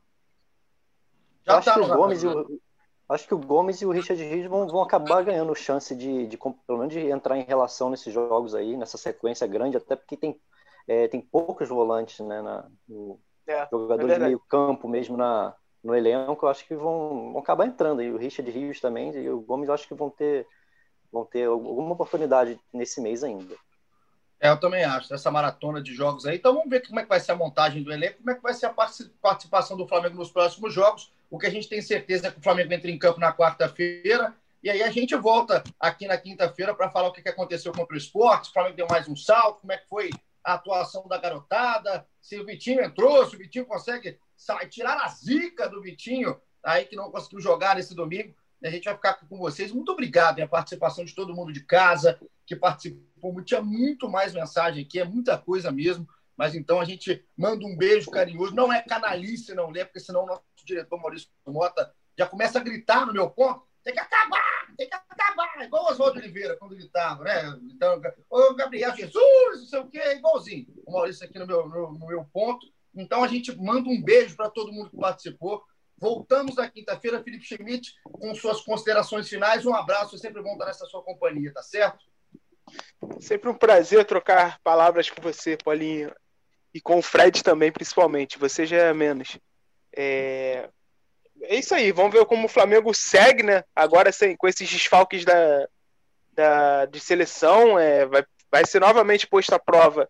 Já 1.45 1.58
acho 1.58 1.66
tá 1.66 1.74
que 1.74 1.80
o 1.80 1.88
Gomes, 1.88 2.24
o, 2.24 2.62
acho 3.10 3.28
que 3.28 3.34
o 3.34 3.39
Gomes 3.39 3.82
e 3.82 3.86
o 3.86 3.91
Richard 3.91 4.24
Rios 4.24 4.47
vão, 4.47 4.68
vão 4.68 4.82
acabar 4.82 5.24
ganhando 5.24 5.56
chance 5.56 5.95
de, 5.95 6.28
de, 6.28 6.38
pelo 6.38 6.80
menos, 6.80 6.93
de 6.93 6.99
entrar 7.08 7.38
em 7.38 7.43
relação 7.43 7.89
nesses 7.89 8.14
jogos 8.14 8.54
aí, 8.54 8.78
nessa 8.78 8.97
sequência 8.97 9.47
grande, 9.47 9.78
até 9.78 9.95
porque 9.95 10.16
tem 10.16 10.39
é, 10.88 11.08
tem 11.08 11.22
poucos 11.22 11.70
volantes, 11.70 12.20
né? 12.20 12.41
Na, 12.41 12.70
no, 12.88 13.20
é, 13.52 13.68
jogadores 13.72 14.16
é 14.16 14.20
de 14.20 14.26
meio 14.26 14.39
campo 14.39 14.88
mesmo 14.88 15.18
na, 15.18 15.54
no 15.84 15.95
elenco, 15.95 16.45
eu 16.45 16.49
acho 16.49 16.66
que 16.66 16.76
vão, 16.76 17.32
vão 17.34 17.41
acabar 17.41 17.66
entrando. 17.66 18.02
E 18.02 18.12
o 18.12 18.18
Richard 18.18 18.49
Rios 18.52 18.80
também 18.80 19.12
e 19.16 19.30
o 19.30 19.41
Gomes, 19.41 19.68
eu 19.68 19.74
acho 19.74 19.88
que 19.88 19.93
vão 19.93 20.10
ter, 20.10 20.47
vão 21.12 21.26
ter 21.26 21.47
alguma 21.47 21.93
oportunidade 21.93 22.60
nesse 22.74 23.02
mês 23.02 23.24
ainda. 23.24 23.56
É, 24.39 24.49
eu 24.49 24.60
também 24.60 24.84
acho, 24.84 25.14
essa 25.14 25.30
maratona 25.30 25.82
de 25.82 25.93
jogos 25.93 26.26
aí. 26.26 26.38
Então 26.38 26.54
vamos 26.54 26.70
ver 26.70 26.86
como 26.88 26.99
é 26.99 27.04
que 27.04 27.10
vai 27.10 27.20
ser 27.20 27.32
a 27.32 27.36
montagem 27.36 27.84
do 27.84 27.93
elenco, 27.93 28.18
como 28.18 28.32
é 28.32 28.36
que 28.36 28.41
vai 28.41 28.54
ser 28.54 28.66
a 28.66 28.74
participação 29.22 29.78
do 29.78 29.88
Flamengo 29.88 30.16
nos 30.16 30.32
próximos 30.32 30.74
jogos. 30.74 31.12
O 31.30 31.38
que 31.38 31.45
a 31.45 31.52
gente 31.52 31.70
tem 31.70 31.82
certeza 31.82 32.28
é 32.28 32.32
que 32.32 32.39
o 32.39 32.43
Flamengo 32.43 32.74
entra 32.74 32.89
em 32.89 32.97
campo 32.97 33.20
na 33.20 33.32
quarta-feira. 33.32 34.34
E 34.64 34.70
aí 34.70 34.82
a 34.84 34.91
gente 34.91 35.16
volta 35.16 35.64
aqui 35.80 36.08
na 36.08 36.18
quinta-feira 36.18 36.74
para 36.74 36.89
falar 36.89 37.10
o 37.10 37.12
que 37.12 37.28
aconteceu 37.28 37.72
contra 37.72 37.93
o 37.93 37.97
esporte. 37.97 38.49
O 38.49 38.54
Flamengo 38.54 38.76
deu 38.76 38.88
mais 38.89 39.08
um 39.08 39.16
salto, 39.16 39.62
como 39.62 39.74
é 39.74 39.78
que 39.78 39.88
foi 39.88 40.10
a 40.44 40.54
atuação 40.54 41.08
da 41.08 41.18
garotada, 41.18 42.08
se 42.22 42.39
o 42.39 42.46
Vitinho 42.46 42.82
entrou, 42.82 43.26
se 43.26 43.36
o 43.36 43.39
Vitinho 43.39 43.66
consegue 43.66 44.20
tirar 44.70 44.98
a 44.98 45.08
zica 45.08 45.70
do 45.70 45.82
Vitinho, 45.82 46.39
aí 46.64 46.86
que 46.86 46.96
não 46.96 47.12
conseguiu 47.12 47.39
jogar 47.39 47.76
nesse 47.76 47.96
domingo. 47.96 48.36
A 48.64 48.70
gente 48.70 48.86
vai 48.86 48.94
ficar 48.94 49.14
com 49.16 49.38
vocês. 49.38 49.72
Muito 49.72 49.92
obrigado 49.92 50.39
a 50.39 50.48
participação 50.48 51.04
de 51.04 51.16
todo 51.16 51.34
mundo 51.34 51.52
de 51.52 51.62
casa 51.66 52.20
que 52.46 52.56
participou. 52.56 53.42
Tinha 53.44 53.62
muito 53.62 54.08
mais 54.08 54.34
mensagem 54.34 54.84
aqui, 54.84 55.00
é 55.00 55.06
muita 55.06 55.38
coisa 55.38 55.72
mesmo. 55.72 56.08
Mas 56.38 56.56
então 56.56 56.80
a 56.80 56.86
gente 56.86 57.26
manda 57.36 57.66
um 57.66 57.76
beijo 57.76 58.12
carinhoso. 58.12 58.54
Não 58.54 58.72
é 58.72 58.82
canalice, 58.82 59.56
não 59.56 59.70
lê, 59.70 59.84
porque 59.84 60.00
senão 60.00 60.24
o 60.24 60.28
nosso 60.28 60.44
diretor 60.64 61.00
Maurício 61.00 61.28
Mota 61.48 61.92
já 62.18 62.28
começa 62.28 62.60
a 62.60 62.64
gritar 62.64 63.06
no 63.06 63.14
meu 63.14 63.30
ponto. 63.30 63.66
Tem 63.84 63.94
que 63.94 64.00
acabar, 64.00 64.61
tem 64.82 64.90
que 64.90 64.96
acabar. 64.96 65.64
Igual 65.64 65.86
o 65.86 65.92
Oswaldo 65.92 66.20
Oliveira, 66.20 66.58
quando 66.58 66.76
gritava, 66.76 67.24
né? 67.24 67.60
Então, 67.72 68.02
ô 68.30 68.54
Gabriel 68.56 68.96
Jesus, 68.96 69.60
não 69.60 69.66
sei 69.68 69.80
o 69.80 69.88
quê, 69.88 70.02
igualzinho. 70.14 70.68
O 70.86 70.92
Maurício 70.92 71.26
aqui 71.26 71.38
no 71.38 71.46
meu, 71.46 71.68
no, 71.68 71.92
no 71.94 72.08
meu 72.08 72.26
ponto. 72.34 72.66
Então 72.96 73.24
a 73.24 73.28
gente 73.28 73.56
manda 73.58 73.88
um 73.88 74.02
beijo 74.02 74.36
para 74.36 74.50
todo 74.50 74.72
mundo 74.72 74.90
que 74.90 74.98
participou. 74.98 75.64
Voltamos 75.98 76.56
na 76.56 76.68
quinta-feira, 76.68 77.24
Felipe 77.24 77.46
Schmidt, 77.46 77.94
com 78.04 78.34
suas 78.34 78.62
considerações 78.62 79.30
finais. 79.30 79.66
Um 79.66 79.76
abraço, 79.76 80.16
é 80.16 80.18
sempre 80.18 80.42
bom 80.42 80.54
estar 80.54 80.66
nessa 80.66 80.86
sua 80.88 81.04
companhia, 81.04 81.54
tá 81.54 81.62
certo? 81.62 82.04
Sempre 83.20 83.50
um 83.50 83.54
prazer 83.54 84.04
trocar 84.06 84.60
palavras 84.64 85.10
com 85.10 85.22
você, 85.22 85.56
Paulinho. 85.58 86.12
E 86.74 86.82
com 86.82 86.98
o 86.98 87.02
Fred 87.02 87.44
também, 87.44 87.72
principalmente. 87.72 88.40
Você 88.40 88.66
já 88.66 88.78
é 88.78 88.94
menos. 88.94 89.38
É, 89.96 90.70
é 91.44 91.56
isso 91.56 91.74
aí. 91.74 91.92
Vamos 91.92 92.12
ver 92.12 92.26
como 92.26 92.46
o 92.46 92.50
Flamengo 92.50 92.94
segue, 92.94 93.44
né? 93.44 93.64
Agora 93.76 94.12
sem, 94.12 94.36
com 94.36 94.48
esses 94.48 94.70
desfalques 94.70 95.26
da, 95.26 95.68
da, 96.34 96.86
de 96.86 97.00
seleção. 97.00 97.78
É, 97.78 98.06
vai, 98.06 98.24
vai 98.52 98.66
ser 98.66 98.80
novamente 98.80 99.28
posto 99.28 99.54
à 99.54 99.60
prova 99.60 100.10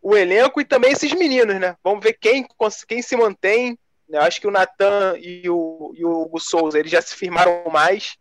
o 0.00 0.16
elenco 0.16 0.60
e 0.60 0.64
também 0.64 0.92
esses 0.92 1.12
meninos, 1.12 1.58
né? 1.58 1.76
Vamos 1.82 2.02
ver 2.02 2.14
quem, 2.14 2.46
quem 2.86 3.02
se 3.02 3.16
mantém. 3.16 3.78
Eu 4.08 4.22
acho 4.22 4.40
que 4.40 4.46
o 4.46 4.50
Natan 4.50 5.16
e 5.18 5.48
o, 5.50 5.92
e 5.94 6.04
o 6.04 6.22
Hugo 6.22 6.40
Souza 6.40 6.78
eles 6.78 6.90
já 6.90 7.02
se 7.02 7.14
firmaram 7.14 7.64
mais. 7.70 8.16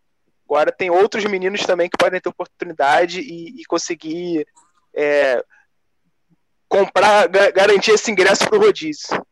Agora 0.46 0.72
tem 0.72 0.90
outros 0.90 1.24
meninos 1.26 1.66
também 1.66 1.90
que 1.90 1.98
podem 1.98 2.20
ter 2.20 2.30
oportunidade 2.30 3.22
e, 3.22 3.62
e 3.62 3.66
conseguir 3.66 4.48
é, 4.94 5.44
comprar, 6.68 7.28
garantir 7.28 7.92
esse 7.92 8.10
ingresso 8.12 8.48
para 8.48 8.58
o 8.58 8.62
rodízio. 8.62 9.26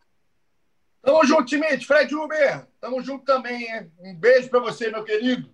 Tamo 1.06 1.24
junto, 1.24 1.46
time. 1.46 1.80
Fred 1.86 2.16
Uber. 2.16 2.68
Tamo 2.82 3.00
junto 3.00 3.24
também. 3.24 3.72
Hein? 3.72 3.92
Um 4.00 4.16
beijo 4.16 4.50
para 4.50 4.60
você, 4.60 4.90
meu 4.90 5.04
querido. 5.04 5.48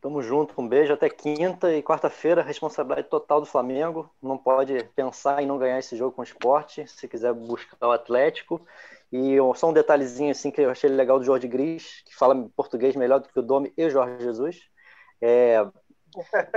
Tamo 0.00 0.22
junto, 0.22 0.58
um 0.58 0.66
beijo 0.66 0.94
até 0.94 1.10
quinta 1.10 1.74
e 1.74 1.82
quarta-feira, 1.82 2.40
responsabilidade 2.40 3.08
total 3.08 3.40
do 3.40 3.46
Flamengo. 3.46 4.08
Não 4.22 4.38
pode 4.38 4.82
pensar 4.94 5.42
em 5.42 5.46
não 5.46 5.58
ganhar 5.58 5.78
esse 5.78 5.96
jogo 5.96 6.12
com 6.12 6.22
o 6.22 6.24
esporte, 6.24 6.86
se 6.86 7.08
quiser 7.08 7.34
buscar 7.34 7.88
o 7.88 7.90
Atlético. 7.90 8.64
E 9.12 9.36
só 9.56 9.68
um 9.68 9.72
detalhezinho 9.74 10.30
assim 10.30 10.52
que 10.52 10.60
eu 10.60 10.70
achei 10.70 10.88
legal 10.88 11.18
do 11.18 11.24
Jorge 11.24 11.48
Gris, 11.48 12.02
que 12.06 12.14
fala 12.14 12.48
português 12.56 12.94
melhor 12.94 13.18
do 13.18 13.28
que 13.28 13.38
o 13.38 13.42
Domi 13.42 13.72
e 13.76 13.84
o 13.84 13.90
Jorge 13.90 14.24
Jesus. 14.24 14.60
É, 15.20 15.66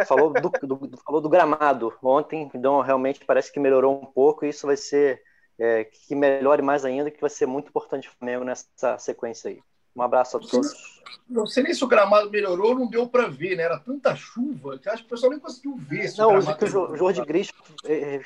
falou, 0.06 0.32
do, 0.32 0.50
do, 0.50 0.98
falou 1.04 1.20
do 1.20 1.30
gramado 1.30 1.94
ontem, 2.02 2.50
então 2.54 2.80
realmente 2.80 3.26
parece 3.26 3.52
que 3.52 3.60
melhorou 3.60 4.00
um 4.02 4.06
pouco, 4.06 4.46
e 4.46 4.50
isso 4.50 4.68
vai 4.68 4.78
ser 4.78 5.22
é, 5.60 5.84
que 5.84 6.16
melhore 6.16 6.62
mais 6.62 6.86
ainda, 6.86 7.12
que 7.12 7.22
vai 7.22 7.30
ser 7.30 7.46
muito 7.46 7.70
importante 7.70 8.10
o 8.10 8.12
Flamengo 8.12 8.44
nessa 8.44 8.98
sequência 8.98 9.50
aí. 9.50 9.62
Um 9.96 10.02
abraço 10.02 10.38
a 10.38 10.40
todos. 10.40 11.02
Não 11.30 11.46
sei 11.46 11.64
nem 11.64 11.74
se 11.74 11.84
o 11.84 11.88
gramado 11.88 12.30
melhorou, 12.30 12.74
não 12.74 12.88
deu 12.88 13.08
para 13.08 13.28
ver, 13.28 13.56
né? 13.56 13.64
Era 13.64 13.80
tanta 13.80 14.16
chuva 14.16 14.80
que 14.80 14.90
acho 14.90 15.04
que 15.04 15.08
o 15.08 15.10
pessoal 15.10 15.32
nem 15.32 15.40
conseguiu 15.40 15.76
ver. 15.78 16.12
não, 16.18 16.40
o 16.40 16.58
que 16.58 16.66
o 16.66 16.96
Jorge 16.96 17.24
Gris 17.24 17.52
é, 17.86 18.16
é, 18.16 18.22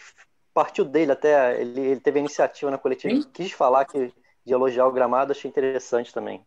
partiu 0.54 0.86
dele 0.86 1.12
até, 1.12 1.60
ele, 1.60 1.82
ele 1.82 2.00
teve 2.00 2.20
a 2.20 2.22
iniciativa 2.22 2.72
na 2.72 2.78
coletiva, 2.78 3.14
Sim? 3.14 3.30
quis 3.34 3.52
falar 3.52 3.86
que 3.86 4.14
de 4.46 4.54
elogiar 4.54 4.88
o 4.88 4.92
gramado, 4.94 5.34
achei 5.34 5.50
interessante 5.50 6.14
também. 6.14 6.42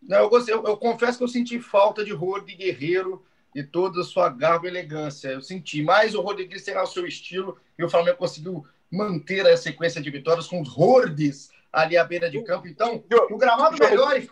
Não, 0.00 0.18
eu, 0.18 0.30
gostei, 0.30 0.54
eu, 0.54 0.64
eu 0.64 0.78
confesso 0.78 1.18
que 1.18 1.24
eu 1.24 1.28
senti 1.28 1.60
falta 1.60 2.02
de 2.02 2.12
Rode 2.12 2.54
Guerreiro 2.54 3.22
e 3.54 3.62
toda 3.62 4.00
a 4.00 4.04
sua 4.04 4.30
garbo 4.30 4.66
e 4.66 4.70
elegância. 4.70 5.28
Eu 5.28 5.42
senti 5.42 5.82
mais 5.82 6.14
o 6.14 6.22
Rodrigues 6.22 6.64
tem 6.64 6.76
o 6.76 6.86
seu 6.86 7.06
estilo 7.06 7.58
e 7.78 7.84
o 7.84 7.88
Flamengo 7.88 8.16
conseguiu 8.16 8.66
manter 8.90 9.46
a 9.46 9.56
sequência 9.56 10.00
de 10.00 10.10
vitórias 10.10 10.46
com 10.46 10.60
os 10.60 10.76
Hordes 10.76 11.50
ali 11.72 11.96
à 11.96 12.04
beira 12.04 12.30
de 12.30 12.42
campo. 12.42 12.66
Então, 12.66 13.04
o 13.30 13.36
gramado 13.36 13.76
melhor. 13.78 14.22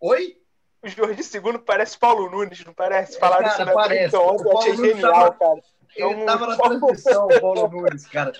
Oi? 0.00 0.36
O 0.82 0.88
Jorge 0.88 1.22
Segundo 1.22 1.60
parece 1.60 1.96
Paulo 1.96 2.28
Nunes, 2.28 2.64
não 2.64 2.74
parece? 2.74 3.18
Falaram 3.18 3.46
isso 3.46 3.64
na 3.64 3.72
parece. 3.72 4.16
ontem, 4.16 4.44
eu 4.44 4.58
achei 4.58 4.76
genial, 4.76 5.12
tava, 5.12 5.34
cara. 5.34 5.62
Ele 5.94 6.20
estava 6.20 6.46
na 6.46 6.56
transmissão, 6.56 7.26
o 7.26 7.28
Paulo 7.40 7.68
Nunes, 7.68 8.06
cara. 8.06 8.32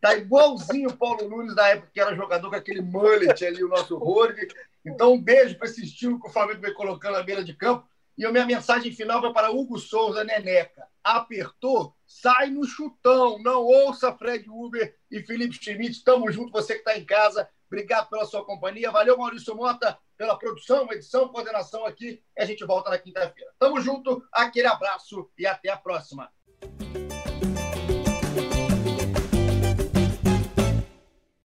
Tá 0.00 0.14
igualzinho 0.14 0.88
o 0.88 0.96
Paulo 0.96 1.28
Nunes 1.28 1.54
na 1.54 1.68
época 1.68 1.90
que 1.92 2.00
era 2.00 2.16
jogador 2.16 2.48
com 2.48 2.56
aquele 2.56 2.80
mullet 2.80 3.44
ali, 3.44 3.62
o 3.62 3.68
nosso 3.68 4.02
Horde. 4.02 4.48
Então, 4.84 5.12
um 5.12 5.20
beijo 5.20 5.58
para 5.58 5.68
esse 5.68 5.84
estilo 5.84 6.18
que 6.18 6.28
o 6.28 6.32
Flamengo 6.32 6.62
vem 6.62 6.72
colocando 6.72 7.16
à 7.16 7.22
beira 7.22 7.44
de 7.44 7.52
campo. 7.52 7.86
E 8.20 8.26
a 8.26 8.30
minha 8.30 8.44
mensagem 8.44 8.92
final 8.92 9.18
vai 9.22 9.32
para 9.32 9.50
Hugo 9.50 9.78
Souza 9.78 10.22
Neneca. 10.22 10.86
Apertou, 11.02 11.96
sai 12.06 12.50
no 12.50 12.66
chutão. 12.66 13.38
Não 13.42 13.62
ouça 13.62 14.12
Fred 14.12 14.44
Uber 14.46 14.94
e 15.10 15.22
Felipe 15.22 15.54
Schmidt. 15.54 16.04
Tamo 16.04 16.30
junto, 16.30 16.52
você 16.52 16.74
que 16.74 16.80
está 16.80 16.98
em 16.98 17.04
casa. 17.06 17.48
Obrigado 17.66 18.10
pela 18.10 18.26
sua 18.26 18.44
companhia. 18.44 18.90
Valeu, 18.90 19.16
Maurício 19.16 19.56
Mota, 19.56 19.98
pela 20.18 20.36
produção, 20.38 20.86
edição, 20.92 21.28
coordenação 21.28 21.86
aqui. 21.86 22.22
E 22.36 22.42
a 22.42 22.44
gente 22.44 22.62
volta 22.66 22.90
na 22.90 22.98
quinta-feira. 22.98 23.52
Tamo 23.58 23.80
junto, 23.80 24.22
aquele 24.30 24.66
abraço 24.66 25.30
e 25.38 25.46
até 25.46 25.70
a 25.70 25.78
próxima. 25.78 26.30